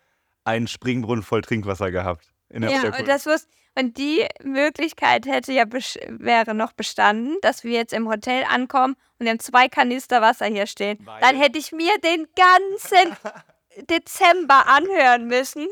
einen 0.45 0.69
Springbrunnen 0.69 1.25
voll 1.25 1.43
Trinkwasser 1.43 1.91
gehabt. 1.91 2.33
In 2.51 2.61
der 2.63 2.71
Ja, 2.71 2.77
Unterkunft. 2.77 3.01
und, 3.01 3.09
das 3.09 3.27
wus- 3.27 3.49
und 3.77 3.97
die 3.97 4.27
Möglichkeit 4.43 5.27
hätte 5.27 5.53
ja 5.53 5.65
wäre 5.71 6.55
noch 6.55 6.73
bestanden, 6.73 7.37
dass 7.41 7.65
wir 7.65 7.73
jetzt 7.73 7.93
im 7.93 8.09
Hotel 8.09 8.45
ankommen 8.45 8.95
und 9.19 9.25
wir 9.25 9.31
haben 9.31 9.41
zwei 9.41 9.69
Kanister 9.69 10.21
Wasser 10.21 10.47
hier 10.47 10.67
stehen. 10.67 10.99
Weil? 11.05 11.21
Dann 11.21 11.37
hätte 11.37 11.59
ich 11.59 11.73
mir 11.73 11.93
den 12.05 12.29
ganzen 12.37 13.17
Dezember 13.91 14.69
anhören 14.69 15.27
müssen, 15.27 15.67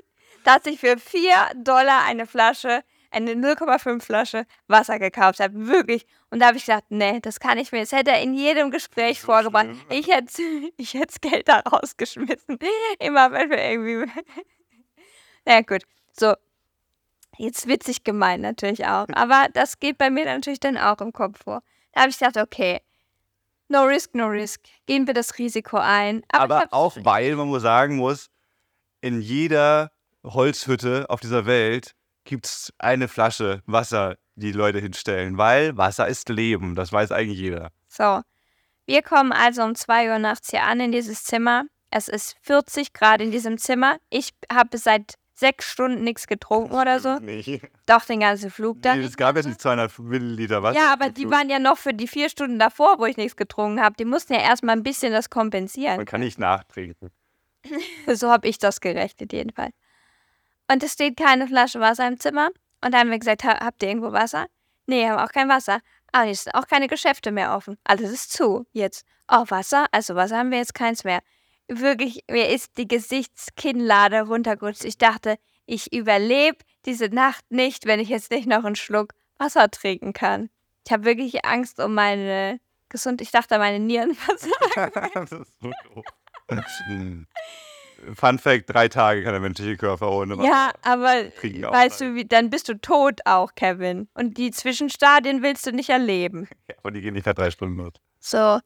dass 0.44 0.66
ich 0.66 0.80
für 0.80 0.96
4 0.98 1.30
Dollar 1.56 2.04
eine 2.04 2.26
Flasche, 2.26 2.82
eine 3.12 3.32
0,5 3.32 4.00
Flasche 4.02 4.46
Wasser 4.68 4.98
gekauft 4.98 5.40
habe. 5.40 5.66
Wirklich. 5.66 6.06
Und 6.30 6.40
da 6.40 6.46
habe 6.46 6.56
ich 6.56 6.64
gedacht, 6.66 6.84
nee, 6.88 7.20
das 7.20 7.40
kann 7.40 7.58
ich 7.58 7.72
mir. 7.72 7.80
Das 7.80 7.92
hätte 7.92 8.10
er 8.10 8.22
in 8.22 8.34
jedem 8.34 8.70
Gespräch 8.70 9.20
So 9.20 9.26
vorgebracht. 9.26 9.66
schlimm. 9.66 9.80
Ich 9.90 10.08
hätte 10.08 10.42
ich 10.76 10.94
hätte 10.94 11.18
Geld 11.20 11.48
da 11.48 11.60
rausgeschmissen. 11.60 12.58
Immer 12.98 13.30
wenn 13.32 13.50
wir 13.50 13.58
irgendwie. 13.58 14.10
naja, 15.44 15.60
gut. 15.62 15.82
So. 16.12 16.34
Jetzt 17.38 17.66
witzig 17.66 18.04
gemeint 18.04 18.42
natürlich 18.42 18.86
auch. 18.86 19.06
Aber 19.14 19.46
das 19.54 19.80
geht 19.80 19.96
bei 19.98 20.10
mir 20.10 20.26
natürlich 20.26 20.60
dann 20.60 20.76
auch 20.76 21.00
im 21.00 21.12
Kopf 21.12 21.42
vor. 21.44 21.62
Da 21.92 22.02
habe 22.02 22.10
ich 22.10 22.18
gedacht, 22.18 22.36
okay, 22.36 22.80
no 23.68 23.82
risk, 23.84 24.14
no 24.14 24.26
risk. 24.26 24.60
Gehen 24.86 25.06
wir 25.06 25.14
das 25.14 25.38
Risiko 25.38 25.78
ein. 25.78 26.22
Aber, 26.30 26.62
Aber 26.62 26.72
auch, 26.74 26.96
weil 27.00 27.34
man 27.36 27.48
muss 27.48 27.62
sagen 27.62 27.96
muss, 27.96 28.28
in 29.00 29.22
jeder 29.22 29.90
Holzhütte 30.22 31.06
auf 31.08 31.20
dieser 31.20 31.46
Welt 31.46 31.94
gibt 32.24 32.46
es 32.46 32.72
eine 32.78 33.08
Flasche 33.08 33.62
Wasser, 33.66 34.16
die, 34.34 34.52
Leute 34.52 34.78
hinstellen. 34.78 35.38
Weil 35.38 35.76
Wasser 35.76 36.08
ist 36.08 36.28
Leben. 36.28 36.74
Das 36.74 36.92
weiß 36.92 37.12
eigentlich 37.12 37.38
jeder. 37.38 37.70
So. 37.88 38.22
Wir 38.86 39.02
kommen 39.02 39.32
also 39.32 39.62
um 39.62 39.74
2 39.74 40.10
Uhr 40.10 40.18
nachts 40.18 40.50
hier 40.50 40.64
an 40.64 40.80
in 40.80 40.92
dieses 40.92 41.24
Zimmer. 41.24 41.64
Es 41.90 42.08
ist 42.08 42.36
40 42.42 42.92
Grad 42.92 43.20
in 43.20 43.30
diesem 43.30 43.58
Zimmer. 43.58 43.98
Ich 44.10 44.30
habe 44.50 44.76
seit 44.76 45.14
sechs 45.34 45.70
Stunden 45.70 46.04
nichts 46.04 46.26
getrunken 46.26 46.74
oder 46.74 47.00
so. 47.00 47.18
Nee. 47.18 47.60
Doch 47.86 48.04
den 48.04 48.20
ganzen 48.20 48.50
Flug 48.50 48.80
dann. 48.82 49.00
Nee, 49.00 49.06
es 49.06 49.16
gab 49.16 49.36
jetzt 49.36 49.46
nicht 49.46 49.60
200 49.60 49.98
Milliliter 49.98 50.62
Wasser. 50.62 50.78
ja, 50.78 50.92
aber 50.92 51.10
die 51.10 51.28
waren 51.30 51.50
ja 51.50 51.58
noch 51.58 51.78
für 51.78 51.92
die 51.92 52.08
vier 52.08 52.28
Stunden 52.28 52.58
davor, 52.58 52.98
wo 52.98 53.06
ich 53.06 53.16
nichts 53.16 53.36
getrunken 53.36 53.80
habe. 53.80 53.96
Die 53.98 54.04
mussten 54.04 54.34
ja 54.34 54.40
erstmal 54.40 54.76
ein 54.76 54.82
bisschen 54.82 55.12
das 55.12 55.30
kompensieren. 55.30 55.96
Man 55.96 56.06
kann 56.06 56.20
nicht 56.20 56.38
nachtrinken. 56.38 57.10
So 58.08 58.28
habe 58.28 58.48
ich 58.48 58.58
das 58.58 58.80
gerechnet, 58.80 59.32
jedenfalls. 59.32 59.72
Und 60.72 60.82
es 60.82 60.94
steht 60.94 61.18
keine 61.18 61.46
Flasche 61.46 61.80
Wasser 61.80 62.08
im 62.08 62.18
Zimmer. 62.18 62.48
Und 62.82 62.94
da 62.94 63.00
haben 63.00 63.10
wir 63.10 63.18
gesagt, 63.18 63.44
ha 63.44 63.60
habt 63.60 63.82
ihr 63.82 63.90
irgendwo 63.90 64.12
Wasser? 64.12 64.46
Nee, 64.86 65.06
haben 65.06 65.18
auch 65.18 65.30
kein 65.30 65.48
Wasser. 65.50 65.80
Ah, 66.12 66.26
es 66.26 66.44
sind 66.44 66.54
auch 66.54 66.66
keine 66.66 66.88
Geschäfte 66.88 67.30
mehr 67.30 67.54
offen. 67.54 67.76
Alles 67.84 68.10
ist 68.10 68.32
zu 68.32 68.66
jetzt. 68.72 69.04
Oh, 69.28 69.44
Wasser? 69.48 69.86
Also 69.92 70.14
Wasser 70.14 70.38
haben 70.38 70.50
wir 70.50 70.58
jetzt 70.58 70.74
keins 70.74 71.04
mehr. 71.04 71.20
Wirklich, 71.68 72.24
mir 72.30 72.48
ist 72.48 72.78
die 72.78 72.88
Gesichtskinnlade 72.88 74.22
runtergerutscht. 74.22 74.84
Ich 74.84 74.96
dachte, 74.96 75.36
ich 75.66 75.92
überlebe 75.92 76.58
diese 76.86 77.08
Nacht 77.08 77.44
nicht, 77.50 77.84
wenn 77.84 78.00
ich 78.00 78.08
jetzt 78.08 78.30
nicht 78.30 78.46
noch 78.46 78.64
einen 78.64 78.76
Schluck 78.76 79.12
Wasser 79.38 79.70
trinken 79.70 80.14
kann. 80.14 80.48
Ich 80.86 80.92
habe 80.92 81.04
wirklich 81.04 81.44
Angst 81.44 81.80
um 81.80 81.94
meine 81.94 82.60
Gesundheit. 82.88 83.26
Ich 83.26 83.30
dachte, 83.30 83.58
meine 83.58 83.78
Nieren 83.78 84.14
versagen. 84.14 85.10
das 85.14 85.32
ist 85.32 85.52
so 85.60 85.70
doof. 85.94 86.04
Fun 88.14 88.38
Fact: 88.38 88.64
drei 88.72 88.88
Tage 88.88 89.22
kann 89.22 89.32
der 89.32 89.40
menschliche 89.40 89.76
Körper 89.76 90.10
ohne 90.10 90.36
Wasser. 90.38 90.48
Ja, 90.48 90.72
aber 90.82 91.24
weißt 91.36 92.00
du, 92.00 92.14
wie, 92.14 92.24
dann 92.24 92.50
bist 92.50 92.68
du 92.68 92.74
tot 92.80 93.20
auch, 93.24 93.54
Kevin. 93.54 94.08
Und 94.14 94.38
die 94.38 94.50
Zwischenstadien 94.50 95.42
willst 95.42 95.66
du 95.66 95.72
nicht 95.72 95.90
erleben. 95.90 96.48
Ja, 96.68 96.74
aber 96.78 96.90
die 96.90 97.00
gehen 97.00 97.14
nicht 97.14 97.26
nach 97.26 97.34
drei 97.34 97.50
Stunden 97.50 97.76
los. 97.78 97.92
So. 98.20 98.38
Ah, 98.38 98.60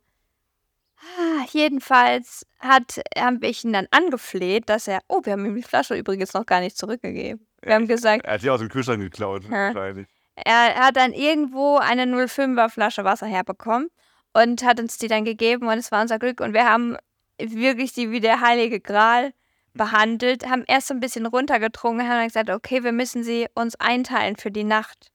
Jedenfalls 1.52 2.46
hat, 2.58 3.00
habe 3.16 3.46
ich 3.46 3.64
ihn 3.64 3.72
dann 3.72 3.86
angefleht, 3.90 4.68
dass 4.68 4.88
er. 4.88 5.00
Oh, 5.08 5.20
wir 5.24 5.32
haben 5.34 5.44
ihm 5.46 5.54
die 5.54 5.62
Flasche 5.62 5.94
übrigens 5.96 6.32
noch 6.34 6.46
gar 6.46 6.60
nicht 6.60 6.76
zurückgegeben. 6.76 7.46
Wir 7.62 7.74
haben 7.74 7.86
gesagt, 7.86 8.24
Er 8.24 8.34
hat 8.34 8.40
sie 8.40 8.50
aus 8.50 8.60
dem 8.60 8.68
Kühlschrank 8.68 9.00
geklaut. 9.00 9.44
Ja. 9.44 9.50
wahrscheinlich. 9.50 10.06
er, 10.36 10.74
er 10.74 10.86
hat 10.86 10.96
dann 10.96 11.12
irgendwo 11.12 11.76
eine 11.78 12.04
05er 12.04 12.68
Flasche 12.68 13.04
Wasser 13.04 13.26
herbekommen 13.26 13.88
und 14.34 14.64
hat 14.64 14.80
uns 14.80 14.98
die 14.98 15.08
dann 15.08 15.24
gegeben 15.24 15.66
und 15.68 15.78
es 15.78 15.90
war 15.92 16.02
unser 16.02 16.18
Glück 16.18 16.40
und 16.40 16.52
wir 16.54 16.64
haben 16.68 16.96
wirklich 17.38 17.92
die 17.92 18.10
wie 18.10 18.20
der 18.20 18.40
heilige 18.40 18.80
Gral 18.80 19.32
behandelt, 19.74 20.48
haben 20.48 20.64
erst 20.66 20.88
so 20.88 20.94
ein 20.94 21.00
bisschen 21.00 21.26
runtergetrunken, 21.26 22.08
haben 22.08 22.26
gesagt, 22.26 22.50
okay, 22.50 22.82
wir 22.82 22.92
müssen 22.92 23.22
sie 23.22 23.46
uns 23.54 23.74
einteilen 23.76 24.36
für 24.36 24.50
die 24.50 24.64
Nacht, 24.64 25.12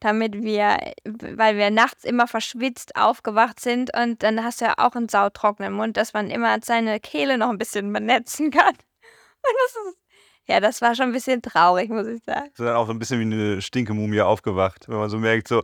damit 0.00 0.42
wir, 0.42 0.78
weil 1.04 1.56
wir 1.56 1.70
nachts 1.70 2.04
immer 2.04 2.26
verschwitzt 2.26 2.96
aufgewacht 2.96 3.60
sind 3.60 3.90
und 3.96 4.22
dann 4.22 4.44
hast 4.44 4.60
du 4.60 4.66
ja 4.66 4.74
auch 4.78 4.94
einen 4.94 5.08
sautrockenen 5.08 5.72
Mund, 5.72 5.96
dass 5.96 6.12
man 6.12 6.30
immer 6.30 6.56
seine 6.62 7.00
Kehle 7.00 7.38
noch 7.38 7.50
ein 7.50 7.58
bisschen 7.58 7.92
benetzen 7.92 8.50
kann. 8.50 8.74
Das 9.42 9.76
ist, 9.86 9.98
ja, 10.46 10.58
das 10.58 10.80
war 10.80 10.94
schon 10.94 11.06
ein 11.06 11.12
bisschen 11.12 11.42
traurig, 11.42 11.90
muss 11.90 12.06
ich 12.06 12.22
sagen. 12.24 12.46
Ist 12.46 12.60
dann 12.60 12.76
auch 12.76 12.86
so 12.86 12.92
ein 12.92 12.98
bisschen 12.98 13.20
wie 13.20 13.24
eine 13.24 13.60
Stinkemumie 13.60 14.22
aufgewacht, 14.22 14.88
wenn 14.88 14.96
man 14.96 15.10
so 15.10 15.18
merkt, 15.18 15.48
so 15.48 15.62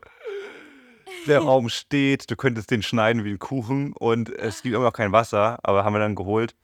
der 1.27 1.41
Raum 1.41 1.69
steht, 1.69 2.31
du 2.31 2.37
könntest 2.37 2.71
den 2.71 2.83
schneiden 2.83 3.25
wie 3.25 3.31
einen 3.31 3.39
Kuchen 3.39 3.93
und 3.93 4.31
es 4.31 4.63
gibt 4.63 4.75
immer 4.75 4.85
noch 4.85 4.93
kein 4.93 5.13
Wasser, 5.13 5.59
aber 5.63 5.85
haben 5.85 5.95
wir 5.95 6.01
dann 6.01 6.15
geholt. 6.15 6.55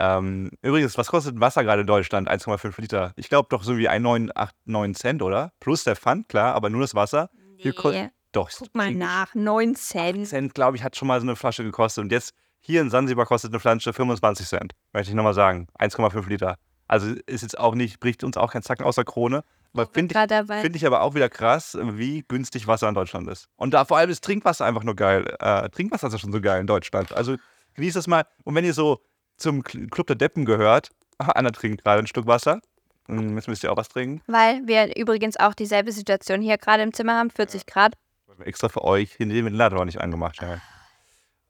Ähm, 0.00 0.50
übrigens, 0.62 0.96
was 0.96 1.08
kostet 1.08 1.40
Wasser 1.40 1.64
gerade 1.64 1.80
in 1.80 1.86
Deutschland? 1.86 2.30
1,5 2.30 2.80
Liter. 2.80 3.12
Ich 3.16 3.28
glaube 3.28 3.48
doch 3.50 3.64
so 3.64 3.76
wie 3.76 3.88
1,9 3.88 4.94
Cent, 4.94 5.22
oder? 5.22 5.52
Plus 5.60 5.84
der 5.84 5.96
Pfand, 5.96 6.28
klar, 6.28 6.54
aber 6.54 6.70
nur 6.70 6.82
das 6.82 6.94
Wasser. 6.94 7.30
Hier 7.56 7.74
Nee. 7.84 8.10
Doch, 8.32 8.50
Guck 8.56 8.74
mal 8.74 8.92
nach, 8.92 9.34
9 9.34 9.74
Cent. 9.74 10.28
Cent, 10.28 10.54
glaube 10.54 10.76
ich, 10.76 10.84
hat 10.84 10.96
schon 10.96 11.08
mal 11.08 11.18
so 11.18 11.26
eine 11.26 11.34
Flasche 11.34 11.64
gekostet. 11.64 12.04
Und 12.04 12.12
jetzt 12.12 12.34
hier 12.60 12.82
in 12.82 12.90
Sansibar 12.90 13.24
kostet 13.24 13.52
eine 13.52 13.60
Flasche 13.60 13.92
25 13.92 14.46
Cent. 14.46 14.74
Möchte 14.92 15.10
ich 15.10 15.16
nochmal 15.16 15.34
sagen. 15.34 15.66
1,5 15.78 16.28
Liter. 16.28 16.56
Also 16.86 17.14
ist 17.26 17.42
jetzt 17.42 17.58
auch 17.58 17.74
nicht, 17.74 18.00
bricht 18.00 18.24
uns 18.24 18.36
auch 18.36 18.52
kein 18.52 18.62
Zacken 18.62 18.84
aus 18.84 18.96
der 18.96 19.04
Krone. 19.04 19.44
Finde 19.92 20.14
ich. 20.14 20.60
Finde 20.62 20.76
ich 20.76 20.86
aber 20.86 21.02
auch 21.02 21.14
wieder 21.14 21.28
krass, 21.28 21.76
wie 21.80 22.24
günstig 22.26 22.66
Wasser 22.66 22.88
in 22.88 22.94
Deutschland 22.94 23.28
ist. 23.28 23.48
Und 23.56 23.74
da 23.74 23.84
vor 23.84 23.98
allem 23.98 24.10
ist 24.10 24.24
Trinkwasser 24.24 24.64
einfach 24.64 24.82
nur 24.84 24.96
geil. 24.96 25.24
Äh, 25.40 25.68
Trinkwasser 25.70 26.08
ist 26.08 26.14
ja 26.14 26.18
schon 26.18 26.32
so 26.32 26.40
geil 26.40 26.60
in 26.60 26.66
Deutschland. 26.66 27.12
Also 27.12 27.36
genießt 27.74 27.96
das 27.96 28.06
mal. 28.06 28.24
Und 28.44 28.54
wenn 28.54 28.64
ihr 28.64 28.74
so 28.74 29.00
zum 29.36 29.62
Cl- 29.62 29.88
Club 29.90 30.06
der 30.08 30.16
Deppen 30.16 30.44
gehört, 30.44 30.90
Anna 31.18 31.50
trinkt 31.50 31.84
gerade 31.84 32.00
ein 32.00 32.06
Stück 32.06 32.26
Wasser. 32.26 32.60
Hm, 33.08 33.36
Jetzt 33.36 33.48
müsst 33.48 33.62
ihr 33.62 33.72
auch 33.72 33.76
was 33.76 33.88
trinken. 33.88 34.22
Weil 34.26 34.66
wir 34.66 34.96
übrigens 34.96 35.36
auch 35.38 35.54
dieselbe 35.54 35.92
Situation 35.92 36.40
hier 36.42 36.58
gerade 36.58 36.82
im 36.82 36.92
Zimmer 36.92 37.16
haben, 37.16 37.30
40 37.30 37.66
Grad. 37.66 37.94
Weil 38.26 38.38
wir 38.38 38.46
Extra 38.46 38.68
für 38.68 38.84
euch 38.84 39.14
hier 39.16 39.26
den 39.26 39.44
Ventilator 39.44 39.84
nicht 39.84 40.00
angemacht 40.00 40.40
haben. 40.42 40.60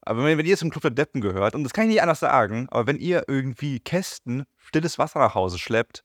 Aber 0.01 0.23
wenn, 0.23 0.37
wenn 0.37 0.45
ihr 0.45 0.57
zum 0.57 0.69
Club 0.69 0.81
der 0.81 0.91
Deppen 0.91 1.21
gehört, 1.21 1.55
und 1.55 1.63
das 1.63 1.73
kann 1.73 1.83
ich 1.85 1.89
nicht 1.91 2.01
anders 2.01 2.19
sagen, 2.21 2.67
aber 2.71 2.87
wenn 2.87 2.97
ihr 2.97 3.23
irgendwie 3.27 3.79
Kästen 3.79 4.45
stilles 4.57 4.97
Wasser 4.97 5.19
nach 5.19 5.35
Hause 5.35 5.59
schleppt, 5.59 6.03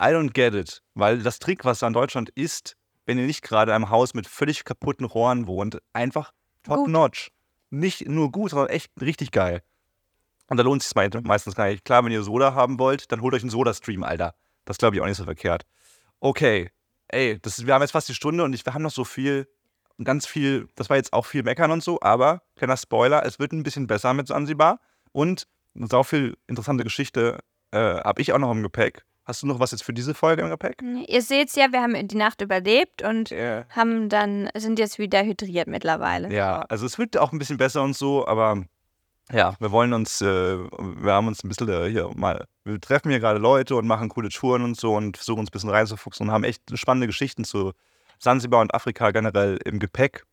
I 0.00 0.06
don't 0.06 0.32
get 0.32 0.54
it. 0.54 0.82
Weil 0.94 1.22
das 1.22 1.38
Trinkwasser 1.38 1.86
in 1.86 1.92
Deutschland 1.92 2.30
ist, 2.30 2.76
wenn 3.06 3.18
ihr 3.18 3.26
nicht 3.26 3.42
gerade 3.42 3.72
in 3.72 3.76
einem 3.76 3.90
Haus 3.90 4.14
mit 4.14 4.26
völlig 4.26 4.64
kaputten 4.64 5.06
Rohren 5.06 5.46
wohnt, 5.46 5.78
einfach 5.92 6.32
top 6.62 6.78
Gut. 6.78 6.88
notch. 6.88 7.30
Nicht 7.70 8.08
nur 8.08 8.30
gut, 8.30 8.50
sondern 8.50 8.68
echt 8.68 8.90
richtig 9.00 9.32
geil. 9.32 9.62
Und 10.48 10.56
da 10.56 10.62
lohnt 10.62 10.82
es 10.82 10.88
sich 10.88 11.22
meistens 11.24 11.54
gar 11.54 11.66
nicht. 11.66 11.84
Klar, 11.84 12.04
wenn 12.04 12.12
ihr 12.12 12.22
Soda 12.22 12.54
haben 12.54 12.78
wollt, 12.78 13.12
dann 13.12 13.20
holt 13.20 13.34
euch 13.34 13.42
einen 13.42 13.50
Soda-Stream, 13.50 14.02
Alter. 14.02 14.34
Das 14.64 14.78
glaube 14.78 14.96
ich 14.96 15.02
auch 15.02 15.06
nicht 15.06 15.16
so 15.16 15.24
verkehrt. 15.24 15.66
Okay, 16.20 16.70
ey, 17.08 17.38
das 17.40 17.66
wir 17.66 17.74
haben 17.74 17.82
jetzt 17.82 17.92
fast 17.92 18.08
die 18.08 18.14
Stunde 18.14 18.44
und 18.44 18.52
ich, 18.54 18.64
wir 18.64 18.74
haben 18.74 18.82
noch 18.82 18.90
so 18.90 19.04
viel, 19.04 19.48
ganz 20.02 20.26
viel, 20.26 20.68
das 20.74 20.88
war 20.90 20.96
jetzt 20.96 21.12
auch 21.12 21.26
viel 21.26 21.42
Meckern 21.42 21.70
und 21.70 21.82
so, 21.82 22.00
aber, 22.00 22.42
kleiner 22.56 22.76
Spoiler, 22.76 23.24
es 23.24 23.38
wird 23.38 23.52
ein 23.52 23.62
bisschen 23.62 23.86
besser 23.86 24.14
mit 24.14 24.26
Sansibar 24.26 24.80
und 25.12 25.46
sau 25.74 26.02
viel 26.02 26.36
interessante 26.46 26.84
Geschichte 26.84 27.38
äh, 27.70 27.78
habe 27.78 28.20
ich 28.20 28.32
auch 28.32 28.38
noch 28.38 28.50
im 28.50 28.62
Gepäck. 28.62 29.04
Hast 29.28 29.42
du 29.42 29.46
noch 29.46 29.60
was 29.60 29.72
jetzt 29.72 29.84
für 29.84 29.92
diese 29.92 30.14
Folge 30.14 30.40
im 30.40 30.48
Gepäck? 30.48 30.82
Ihr 31.06 31.20
seht 31.20 31.54
ja, 31.54 31.70
wir 31.70 31.82
haben 31.82 32.08
die 32.08 32.16
Nacht 32.16 32.40
überlebt 32.40 33.02
und 33.02 33.28
Ja. 33.28 33.66
haben 33.68 34.08
dann, 34.08 34.48
sind 34.56 34.78
jetzt 34.78 34.98
wieder 34.98 35.22
hydriert 35.22 35.68
mittlerweile. 35.68 36.32
Ja, 36.32 36.60
also 36.70 36.86
es 36.86 36.98
wird 36.98 37.18
auch 37.18 37.30
ein 37.30 37.38
bisschen 37.38 37.58
besser 37.58 37.82
und 37.82 37.94
so, 37.94 38.26
aber 38.26 38.64
ja, 39.30 39.54
wir 39.60 39.70
wollen 39.70 39.92
uns, 39.92 40.22
äh, 40.22 40.56
wir 40.56 41.12
haben 41.12 41.26
uns 41.26 41.44
ein 41.44 41.48
bisschen 41.50 41.68
äh, 41.68 41.90
hier 41.90 42.10
mal, 42.16 42.46
wir 42.64 42.80
treffen 42.80 43.10
hier 43.10 43.20
gerade 43.20 43.38
Leute 43.38 43.76
und 43.76 43.86
machen 43.86 44.08
coole 44.08 44.30
Touren 44.30 44.62
und 44.62 44.80
so 44.80 44.94
und 44.94 45.18
versuchen 45.18 45.40
uns 45.40 45.50
ein 45.50 45.52
bisschen 45.52 45.68
reinzufuchsen 45.68 46.26
und 46.28 46.32
haben 46.32 46.44
echt 46.44 46.62
spannende 46.78 47.06
Geschichten 47.06 47.44
zu 47.44 47.72
Sansibar 48.18 48.62
und 48.62 48.72
Afrika 48.74 49.10
generell 49.10 49.58
im 49.66 49.78
Gepäck. 49.78 50.24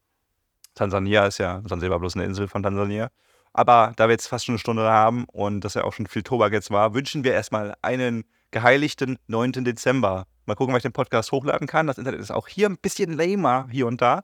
Tansania 0.74 1.26
ist 1.26 1.38
ja, 1.39 1.62
Sansibar 1.66 2.00
bloß 2.00 2.16
eine 2.16 2.24
Insel 2.24 2.48
von 2.48 2.64
Tansania. 2.64 3.10
Aber 3.52 3.91
da 3.98 4.08
wir 4.08 4.14
jetzt 4.14 4.28
fast 4.28 4.46
schon 4.46 4.54
eine 4.54 4.60
Stunde 4.60 4.84
haben 4.84 5.26
und 5.26 5.62
das 5.62 5.74
ja 5.74 5.84
auch 5.84 5.91
schon 5.91 6.08
viel 6.08 6.24
Tobak 6.24 6.54
jetzt 6.54 6.72
war, 6.72 6.93
wünschen 6.93 7.26
wir 7.26 7.34
erstmal 7.34 7.74
einen 7.82 8.24
geheiligten 8.56 9.18
9. 9.28 9.66
Dezember. 9.66 10.28
Mal 10.45 10.56
gucken, 10.56 10.72
wann 10.72 10.78
ich 10.78 10.84
den 10.84 10.93
Podcast 10.93 11.34
hochladen 11.34 11.68
kann. 11.68 11.88
Das 11.88 11.97
Internet 11.97 12.22
ist 12.22 12.32
auch 12.32 12.47
hier 12.47 12.70
ein 12.70 12.78
bisschen 12.78 13.12
lamer, 13.12 13.68
hier 13.70 13.86
und 13.86 14.01
da. 14.01 14.24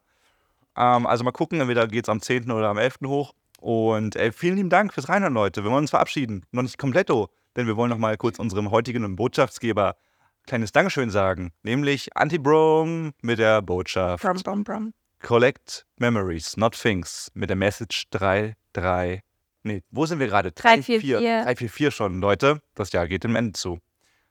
Ähm, 0.78 1.06
also 1.06 1.26
mal 1.26 1.34
gucken, 1.34 1.60
entweder 1.60 1.86
geht 1.86 2.06
es 2.06 2.10
am 2.10 2.22
10. 2.22 2.50
oder 2.50 2.70
am 2.70 2.78
11. 2.78 3.00
hoch. 3.08 3.34
Und 3.60 4.16
ey, 4.16 4.32
vielen 4.32 4.56
lieben 4.56 4.70
Dank 4.70 4.94
fürs 4.94 5.10
Reinhören, 5.10 5.34
Leute. 5.34 5.66
Wir 5.66 5.72
wollen 5.72 5.84
uns 5.84 5.90
verabschieden. 5.90 6.46
Noch 6.52 6.62
nicht 6.62 6.78
kompletto, 6.78 7.28
denn 7.58 7.68
wir 7.68 7.76
wollen 7.76 7.90
noch 7.90 7.98
mal 7.98 8.16
kurz 8.16 8.40
unserem 8.40 8.72
heutigen 8.72 9.18
Botschaftsgeber 9.18 9.98
ein 9.98 10.46
kleines 10.48 10.72
Dankeschön 10.72 11.10
sagen. 11.10 11.52
Nämlich 11.64 12.16
Antibrom 12.16 13.12
mit 13.22 13.38
der 13.38 13.62
Botschaft. 13.62 14.24
Brum, 14.24 14.38
brum, 14.42 14.64
brum. 14.64 14.94
Collect 15.22 15.86
Memories, 15.98 16.56
not 16.56 16.80
Things, 16.80 17.30
mit 17.34 17.50
der 17.50 17.58
Message 17.58 18.06
3.3. 18.14 19.20
Nee, 19.64 19.84
wo 19.92 20.06
sind 20.06 20.20
wir 20.20 20.28
gerade? 20.28 20.54
344. 20.54 21.20
344 21.20 21.94
schon, 21.94 22.22
Leute. 22.22 22.62
Das 22.76 22.94
Jahr 22.94 23.10
geht 23.10 23.26
dem 23.26 23.36
Ende 23.36 23.52
zu. 23.52 23.82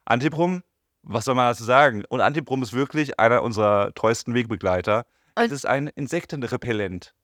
Antiprum, 0.05 0.63
was 1.03 1.25
soll 1.25 1.35
man 1.35 1.47
dazu 1.51 1.65
sagen? 1.65 2.05
Und 2.09 2.21
Antiprum 2.21 2.63
ist 2.63 2.73
wirklich 2.73 3.19
einer 3.19 3.43
unserer 3.43 3.93
treuesten 3.95 4.35
Wegbegleiter. 4.35 5.07
Und- 5.37 5.45
Es 5.47 5.53
ist 5.53 5.67
ein 5.67 5.89
Insektenrepellent. 5.89 7.15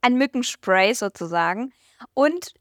Ein 0.00 0.14
Mückenspray 0.16 0.94
sozusagen. 0.94 1.72
Und 2.14 2.52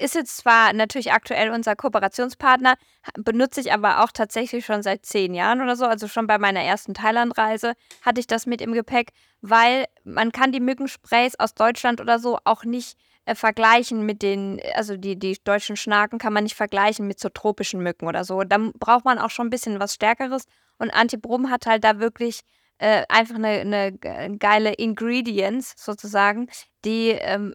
ist 0.00 0.14
jetzt 0.14 0.36
zwar 0.38 0.72
natürlich 0.72 1.12
aktuell 1.12 1.50
unser 1.50 1.76
Kooperationspartner, 1.76 2.74
benutze 3.16 3.60
ich 3.60 3.72
aber 3.72 4.02
auch 4.02 4.10
tatsächlich 4.12 4.64
schon 4.66 4.82
seit 4.82 5.06
zehn 5.06 5.34
Jahren 5.34 5.60
oder 5.60 5.76
so. 5.76 5.84
Also 5.86 6.08
schon 6.08 6.26
bei 6.26 6.38
meiner 6.38 6.60
ersten 6.60 6.94
Thailandreise 6.94 7.74
hatte 8.02 8.20
ich 8.20 8.26
das 8.26 8.46
mit 8.46 8.60
im 8.60 8.72
Gepäck, 8.72 9.10
weil 9.40 9.86
man 10.04 10.32
kann 10.32 10.50
die 10.52 10.60
Mückensprays 10.60 11.38
aus 11.38 11.54
Deutschland 11.54 12.00
oder 12.00 12.18
so 12.18 12.38
auch 12.44 12.64
nicht 12.64 12.96
äh, 13.26 13.34
vergleichen 13.34 14.04
mit 14.06 14.22
den, 14.22 14.60
also 14.74 14.96
die, 14.96 15.18
die 15.18 15.36
deutschen 15.42 15.76
Schnaken 15.76 16.18
kann 16.18 16.32
man 16.32 16.44
nicht 16.44 16.56
vergleichen 16.56 17.06
mit 17.06 17.18
so 17.20 17.28
tropischen 17.28 17.82
Mücken 17.82 18.06
oder 18.06 18.24
so. 18.24 18.42
Da 18.44 18.58
braucht 18.78 19.04
man 19.04 19.18
auch 19.18 19.30
schon 19.30 19.46
ein 19.46 19.50
bisschen 19.50 19.80
was 19.80 19.94
Stärkeres. 19.94 20.44
Und 20.78 20.90
Antibrum 20.90 21.50
hat 21.50 21.66
halt 21.66 21.84
da 21.84 22.00
wirklich 22.00 22.40
äh, 22.78 23.04
einfach 23.08 23.36
eine, 23.36 23.48
eine 23.60 23.92
ge- 23.92 24.36
geile 24.38 24.72
Ingredients 24.74 25.74
sozusagen, 25.76 26.48
die, 26.84 27.10
ähm, 27.10 27.54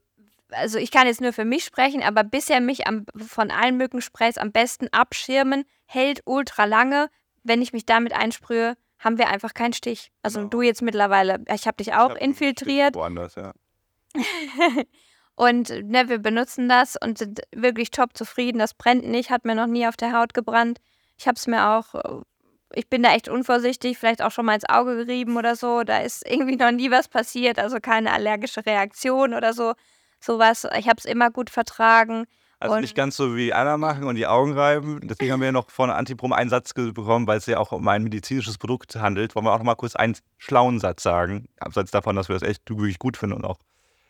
also 0.52 0.80
ich 0.80 0.90
kann 0.92 1.06
jetzt 1.08 1.22
nur 1.22 1.34
für 1.34 1.46
mich 1.46 1.64
sprechen, 1.66 2.02
aber 2.02 2.24
bisher 2.24 2.62
mich 2.62 2.88
am, 2.88 3.06
von 3.16 3.52
allen 3.52 3.78
Mückensprays 3.78 4.38
am 4.38 4.52
besten 4.52 4.88
abschirmen, 4.92 5.66
hält 5.86 6.22
ultra 6.26 6.66
lange. 6.66 7.10
Wenn 7.44 7.62
ich 7.62 7.74
mich 7.74 7.86
damit 7.86 8.14
einsprühe, 8.14 8.76
haben 8.98 9.18
wir 9.18 9.28
einfach 9.30 9.54
keinen 9.54 9.74
Stich. 9.74 10.12
Also 10.24 10.40
Genau. 10.40 10.50
du 10.50 10.62
jetzt 10.62 10.82
mittlerweile, 10.82 11.44
ich 11.54 11.68
habe 11.68 11.78
dich 11.78 11.94
auch 11.94 12.08
Ich 12.10 12.16
hab 12.16 12.22
infiltriert 12.22 12.96
Woanders, 12.96 13.36
ja. 13.36 13.54
und 15.40 15.70
ne, 15.70 16.10
wir 16.10 16.18
benutzen 16.20 16.68
das 16.68 16.98
und 17.02 17.18
sind 17.18 17.40
wirklich 17.56 17.92
top 17.92 18.10
zufrieden. 18.18 18.60
Das 18.60 18.74
brennt 18.74 19.08
nicht, 19.08 19.30
hat 19.30 19.46
mir 19.46 19.56
noch 19.56 19.68
nie 19.68 19.88
auf 19.88 19.96
der 19.96 20.12
Haut 20.12 20.34
gebrannt. 20.34 20.80
Ich 21.18 21.28
habe 21.28 21.36
es 21.38 21.48
mir 21.48 21.66
auch, 21.70 21.96
äh, 21.96 22.22
ich 22.74 22.90
bin 22.90 23.04
da 23.04 23.14
echt 23.14 23.30
unvorsichtig, 23.30 23.98
vielleicht 23.98 24.22
auch 24.22 24.32
schon 24.32 24.46
mal 24.46 24.56
ins 24.56 24.68
Auge 24.68 24.98
gerieben 25.06 25.38
oder 25.38 25.56
so. 25.56 25.84
Da 25.84 26.00
ist 26.00 26.30
irgendwie 26.30 26.58
noch 26.58 26.72
nie 26.72 26.92
was 26.92 27.08
passiert, 27.08 27.58
also 27.58 27.78
keine 27.80 28.12
allergische 28.12 28.66
Reaktion 28.66 29.34
oder 29.34 29.54
so. 29.54 29.76
Sowas. 30.20 30.68
Ich 30.78 30.90
habe 30.90 30.98
es 30.98 31.06
immer 31.06 31.32
gut 31.32 31.50
vertragen. 31.50 32.26
Also 32.60 32.76
Und- 32.76 32.82
nicht 32.82 32.96
ganz 32.96 33.16
so 33.16 33.38
wie 33.38 33.54
Anna 33.54 33.78
machen 33.78 34.04
und 34.04 34.16
die 34.16 34.28
Augen 34.28 34.52
reiben. 34.52 35.00
Deswegen 35.02 35.32
haben 35.32 35.40
wir 35.40 35.46
ja 35.46 35.52
noch 35.54 35.70
von 35.72 35.90
Antiprom 35.90 36.34
einen 36.34 36.50
Satz 36.50 36.74
bekommen, 36.74 37.26
weil 37.28 37.38
es 37.38 37.46
ja 37.46 37.58
auch 37.60 37.72
um 37.72 37.88
ein 37.88 38.04
medizinisches 38.04 38.58
Produkt 38.58 38.98
handelt. 38.98 39.34
Wollen 39.36 39.46
wir 39.46 39.54
auch 39.54 39.60
noch 39.60 39.64
mal 39.66 39.76
kurz 39.76 39.96
einen 39.96 40.18
schlauen 40.38 40.82
Satz 40.82 41.04
sagen. 41.04 41.48
Abseits 41.62 41.92
davon, 41.92 42.18
dass 42.18 42.28
wir 42.28 42.34
das 42.38 42.44
echt 42.44 42.70
wirklich 42.70 43.00
gut 43.00 43.16
finden 43.16 43.36
und 43.38 43.46
auch 43.46 43.60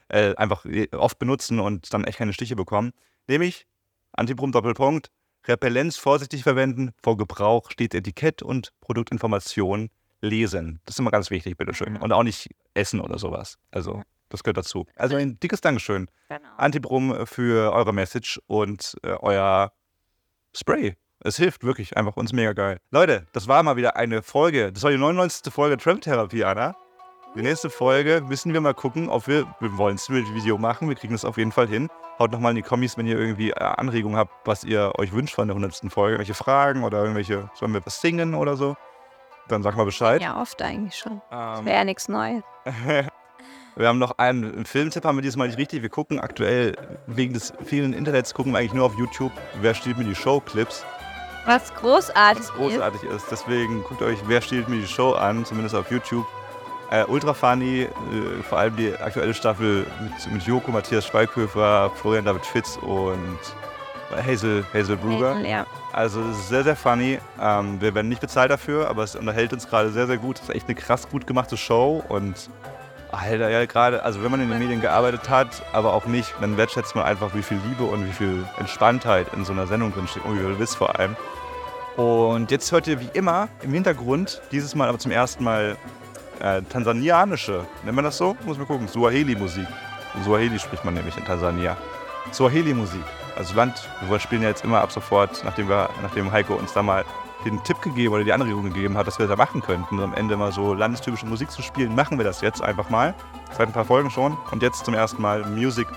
äh, 0.10 0.36
einfach 0.36 0.66
oft 0.92 1.20
benutzen 1.20 1.60
und 1.60 1.94
dann 1.94 2.04
echt 2.04 2.18
keine 2.18 2.34
Stiche 2.34 2.56
bekommen. 2.56 2.92
Nämlich 3.28 3.66
Antiprom 4.14 4.52
Doppelpunkt. 4.52 5.12
Repellenz 5.48 5.98
vorsichtig 5.98 6.44
verwenden, 6.44 6.92
vor 7.02 7.16
Gebrauch 7.18 7.72
steht 7.72 7.96
Etikett 7.96 8.44
und 8.44 8.74
Produktinformation 8.82 9.90
lesen. 10.22 10.82
Das 10.86 10.96
ist 10.96 11.00
immer 11.00 11.12
ganz 11.12 11.30
wichtig, 11.30 11.58
bitteschön. 11.58 11.96
Und 11.98 12.12
auch 12.12 12.24
nicht 12.24 12.50
essen 12.74 13.00
oder 13.00 13.18
sowas. 13.18 13.58
Also, 13.72 14.04
das 14.28 14.44
gehört 14.44 14.58
dazu. 14.58 14.86
Also 14.96 15.16
ein 15.16 15.40
dickes 15.40 15.62
Dankeschön. 15.62 16.08
Genau. 16.28 16.42
Antibrum 16.58 17.26
für 17.26 17.72
eure 17.74 17.94
Message 17.94 18.40
und 18.48 18.96
äh, 19.04 19.14
euer 19.20 19.72
Spray. 20.56 20.96
Es 21.22 21.38
hilft 21.38 21.64
wirklich 21.64 21.98
einfach 21.98 22.16
uns 22.16 22.32
mega 22.32 22.54
geil. 22.54 22.80
Leute, 22.92 23.26
das 23.34 23.48
war 23.48 23.62
mal 23.64 23.76
wieder 23.76 23.96
eine 23.96 24.22
Folge. 24.22 24.72
Das 24.72 24.84
war 24.84 24.92
die 24.92 24.98
99. 24.98 25.52
Folge 25.52 25.78
Tramp 25.78 26.02
Therapie, 26.02 26.44
Anna. 26.44 26.76
Die 27.36 27.44
nächste 27.44 27.70
Folge 27.70 28.24
müssen 28.28 28.54
wir 28.54 28.62
mal 28.62 28.74
gucken, 28.74 29.08
ob 29.08 29.28
wir, 29.28 29.46
wir 29.60 29.78
wollen 29.78 29.98
ein 29.98 30.36
Video 30.36 30.58
machen. 30.58 30.90
Wir 30.90 30.96
kriegen 30.96 31.14
das 31.14 31.26
auf 31.26 31.38
jeden 31.38 31.52
Fall 31.52 31.68
hin. 31.68 31.88
Haut 32.18 32.32
nochmal 32.32 32.54
in 32.54 32.56
die 32.56 32.64
Kommis, 32.64 32.98
wenn 32.98 33.06
ihr 33.06 33.20
irgendwie 33.20 33.52
äh, 33.52 33.60
Anregungen 33.60 34.18
habt, 34.18 34.32
was 34.46 34.64
ihr 34.64 34.94
euch 34.98 35.14
wünscht 35.14 35.36
von 35.36 35.48
der 35.48 35.56
100. 35.56 35.94
Folge. 35.94 36.16
Irgendwelche 36.16 36.34
Fragen 36.34 36.84
oder 36.84 37.02
irgendwelche, 37.02 37.50
sollen 37.54 37.74
wir 37.74 37.86
was 37.86 38.02
singen 38.02 38.34
oder 38.34 38.58
so? 38.58 38.76
Dann 39.48 39.62
sag 39.62 39.78
mal 39.78 39.86
Bescheid. 39.86 40.22
Ja, 40.24 40.42
oft 40.42 40.60
eigentlich 40.62 40.96
schon. 40.96 41.22
Ähm, 41.32 41.66
Wäre 41.66 41.78
ja 41.78 41.84
nichts 41.84 42.08
Neues. 42.08 42.44
Wir 43.76 43.88
haben 43.88 44.00
noch 44.00 44.18
einen, 44.18 44.66
Filmtipp, 44.66 45.06
haben 45.06 45.18
wir 45.18 45.22
diesmal 45.22 45.48
nicht 45.48 45.58
richtig. 45.58 45.82
Wir 45.82 45.90
gucken 45.90 46.20
aktuell, 46.20 46.76
wegen 47.08 47.34
des 47.34 47.54
vielen 47.64 47.94
Internets, 47.94 48.34
gucken 48.34 48.52
wir 48.52 48.60
eigentlich 48.60 48.74
nur 48.74 48.86
auf 48.86 48.98
YouTube. 48.98 49.32
Wer 49.62 49.74
stiehlt 49.74 49.98
mir 49.98 50.04
die 50.04 50.16
Show-Clips? 50.16 50.84
Was 51.46 51.74
großartig 51.76 52.44
Was 52.44 52.54
großartig 52.54 53.04
ist. 53.04 53.28
Deswegen 53.32 53.82
guckt 53.84 54.02
euch 54.02 54.20
Wer 54.26 54.42
stiehlt 54.42 54.68
mir 54.68 54.82
die 54.82 54.88
Show 54.88 55.14
an, 55.14 55.46
zumindest 55.46 55.76
auf 55.76 55.90
YouTube. 55.90 56.28
Äh, 56.92 57.04
ultra 57.06 57.34
funny, 57.34 57.82
äh, 57.82 57.90
vor 58.48 58.58
allem 58.58 58.76
die 58.76 58.96
aktuelle 58.96 59.34
Staffel 59.34 59.86
mit, 60.02 60.34
mit 60.34 60.44
Joko, 60.44 60.72
Matthias 60.72 61.06
Schweighöfer, 61.06 61.92
Florian 61.96 62.26
David 62.26 62.46
Fitz 62.46 62.78
und 62.78 63.38
Hazel, 64.26 64.66
Hazel. 64.74 64.98
Brugger. 64.98 65.40
Ja. 65.42 65.68
Also 65.94 66.22
es 66.22 66.40
ist 66.40 66.50
sehr, 66.50 66.64
sehr 66.64 66.76
funny. 66.76 67.20
Ähm, 67.40 67.80
wir 67.80 67.94
werden 67.94 68.10
nicht 68.10 68.22
bezahlt 68.22 68.50
dafür, 68.50 68.90
aber 68.90 69.04
es 69.04 69.16
unterhält 69.16 69.54
uns 69.54 69.68
gerade 69.68 69.92
sehr, 69.92 70.08
sehr 70.08 70.18
gut. 70.18 70.38
Es 70.38 70.44
ist 70.44 70.56
echt 70.56 70.68
eine 70.68 70.76
krass 70.76 71.08
gut 71.08 71.28
gemachte 71.28 71.58
Show 71.58 72.04
und 72.10 72.50
Alter, 73.12 73.50
ja 73.50 73.66
gerade, 73.66 74.04
also 74.04 74.24
wenn 74.24 74.30
man 74.30 74.40
in 74.40 74.50
den 74.50 74.60
Medien 74.60 74.82
gearbeitet 74.82 75.30
hat, 75.30 75.64
aber 75.74 75.94
auch 75.94 76.06
nicht, 76.06 76.34
dann 76.42 76.58
wertschätzt 76.58 76.96
man 76.96 77.06
einfach, 77.06 77.34
wie 77.34 77.42
viel 77.42 77.60
Liebe 77.68 77.84
und 77.84 78.06
wie 78.06 78.12
viel 78.12 78.46
Entspanntheit 78.60 79.28
in 79.36 79.46
so 79.46 79.52
einer 79.52 79.66
Sendung 79.66 79.92
drinsteht 79.94 80.24
und 80.26 80.36
wie 80.38 80.44
viel 80.44 80.60
Wiss 80.60 80.76
vor 80.76 81.00
allem. 81.00 81.16
Und 81.98 82.52
jetzt 82.52 82.72
hört 82.72 82.88
ihr 82.88 83.00
wie 83.00 83.10
immer 83.14 83.50
im 83.64 83.74
Hintergrund, 83.74 84.42
dieses 84.52 84.76
Mal 84.76 84.90
aber 84.90 85.00
zum 85.00 85.12
ersten 85.12 85.44
Mal 85.44 85.76
äh, 86.40 86.62
tansanianische, 86.64 87.66
nennt 87.84 87.96
man 87.96 88.06
das 88.06 88.18
so? 88.18 88.36
Muss 88.46 88.58
man 88.58 88.68
gucken, 88.68 88.88
Suaheli-Musik. 88.88 89.68
Suaheli 90.24 90.60
spricht 90.60 90.84
man 90.86 90.94
nämlich 90.94 91.18
in 91.18 91.26
Tansania. 91.26 91.78
Suaheli-Musik. 92.32 93.04
Also 93.38 93.56
Land, 93.56 93.88
wir 94.08 94.20
spielen 94.20 94.42
ja 94.42 94.50
jetzt 94.50 94.64
immer 94.64 94.82
ab 94.82 94.92
sofort, 94.92 95.42
nachdem, 95.46 95.70
wir, 95.70 95.90
nachdem 96.02 96.32
Heiko 96.32 96.56
uns 96.56 96.74
da 96.74 96.84
mal 96.84 97.06
den 97.46 97.64
Tipp 97.64 97.82
gegeben 97.82 98.14
oder 98.14 98.24
die 98.24 98.34
Anregung 98.34 98.66
gegeben 98.66 98.98
hat, 98.98 99.08
dass 99.08 99.18
wir 99.18 99.28
das 99.28 99.38
da 99.38 99.42
machen 99.42 99.62
könnten, 99.62 100.00
am 100.02 100.14
Ende 100.14 100.36
mal 100.36 100.52
so 100.52 100.74
landestypische 100.74 101.26
Musik 101.26 101.50
zu 101.52 101.62
spielen, 101.62 101.96
machen 101.96 102.18
wir 102.18 102.26
das 102.26 102.42
jetzt 102.42 102.62
einfach 102.62 102.90
mal. 102.90 103.14
Seit 103.52 103.68
ein 103.68 103.74
paar 103.74 103.86
Folgen 103.86 104.10
schon. 104.12 104.38
Und 104.52 104.62
jetzt 104.62 104.84
zum 104.86 104.94
ersten 104.94 105.22
Mal 105.22 105.46
Music 105.46 105.88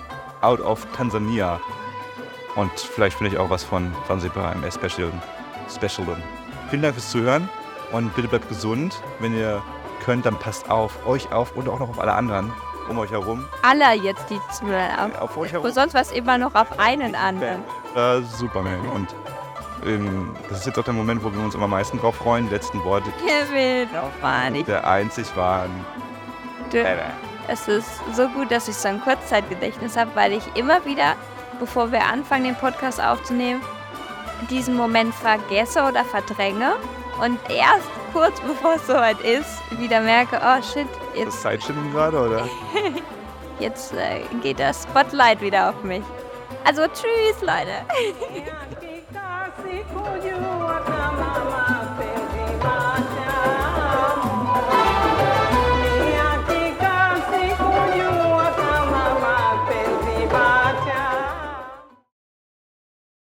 out 0.41 0.61
of 0.61 0.87
Tansania. 0.97 1.61
Und 2.55 2.71
vielleicht 2.79 3.17
finde 3.17 3.33
ich 3.33 3.39
auch 3.39 3.51
was 3.51 3.65
von 3.65 3.93
Zanzibar 4.07 4.55
im 4.55 4.63
Special. 4.71 5.11
Special. 5.69 6.17
Vielen 6.71 6.83
Dank 6.83 6.95
fürs 6.95 7.11
Zuhören 7.11 7.49
und 7.93 8.15
bitte 8.15 8.29
bleibt 8.29 8.49
gesund. 8.49 9.03
Wenn 9.21 9.35
ihr 9.37 9.63
könnt, 10.05 10.27
dann 10.27 10.39
passt 10.39 10.71
auf 10.71 11.07
euch 11.07 11.33
auf 11.33 11.57
und 11.57 11.69
auch 11.69 11.79
noch 11.79 11.89
auf 11.89 11.99
alle 11.99 12.13
anderen 12.13 12.53
um 12.89 12.99
euch 12.99 13.11
herum. 13.11 13.47
Alle 13.63 13.95
jetzt, 13.95 14.29
die 14.31 14.41
zuhören. 14.53 15.15
Auf 15.21 15.37
euch 15.37 15.53
herum. 15.53 15.71
sonst 15.71 15.95
was 15.95 16.11
immer 16.13 16.39
noch 16.39 16.55
auf 16.55 16.79
einen 16.79 17.15
anderen. 17.15 17.63
Äh, 17.95 18.21
Superman. 18.23 18.81
Und 18.95 19.09
ähm, 19.87 20.35
das 20.49 20.61
ist 20.61 20.67
jetzt 20.67 20.79
auch 20.79 20.85
der 20.85 20.95
Moment, 20.95 21.23
wo 21.25 21.33
wir 21.33 21.41
uns 21.41 21.55
am 21.55 21.71
meisten 21.71 21.99
drauf 21.99 22.17
freuen. 22.17 22.47
Die 22.47 22.55
letzten 22.55 22.83
Worte 22.85 23.11
Kevin, 23.25 23.89
oh 23.95 24.11
Mann, 24.21 24.65
der 24.65 24.87
einzig 24.87 25.27
waren. 25.37 25.71
es 27.49 27.69
ist 27.69 27.89
so 28.15 28.29
gut, 28.29 28.51
dass 28.51 28.69
ich 28.69 28.77
so 28.77 28.89
ein 28.89 29.01
Kurzzeitgedächtnis 29.01 29.97
habe, 29.97 30.11
weil 30.15 30.33
ich 30.33 30.45
immer 30.55 30.85
wieder, 30.85 31.15
bevor 31.59 31.93
wir 31.93 32.05
anfangen, 32.05 32.45
den 32.45 32.55
Podcast 32.55 33.03
aufzunehmen, 33.03 33.61
diesen 34.51 34.75
Moment 34.75 35.15
vergesse 35.15 35.83
oder 35.83 36.05
verdränge 36.05 36.75
und 37.21 37.39
erst 37.49 37.89
kurz 38.13 38.41
bevor 38.41 38.75
es 38.75 38.87
soweit 38.87 39.21
ist, 39.21 39.49
wieder 39.79 40.01
merke, 40.01 40.41
oh 40.43 40.63
shit, 40.63 40.87
jetzt. 41.15 41.29
Das 41.29 41.43
Zeitschinden 41.43 41.93
gerade, 41.93 42.19
oder? 42.19 42.49
jetzt 43.59 43.93
äh, 43.95 44.21
geht 44.43 44.61
das 44.61 44.85
Spotlight 44.85 45.41
wieder 45.41 45.71
auf 45.71 45.83
mich. 45.83 46.03
Also 46.65 46.83
tschüss, 46.83 47.41
Leute. 47.41 47.85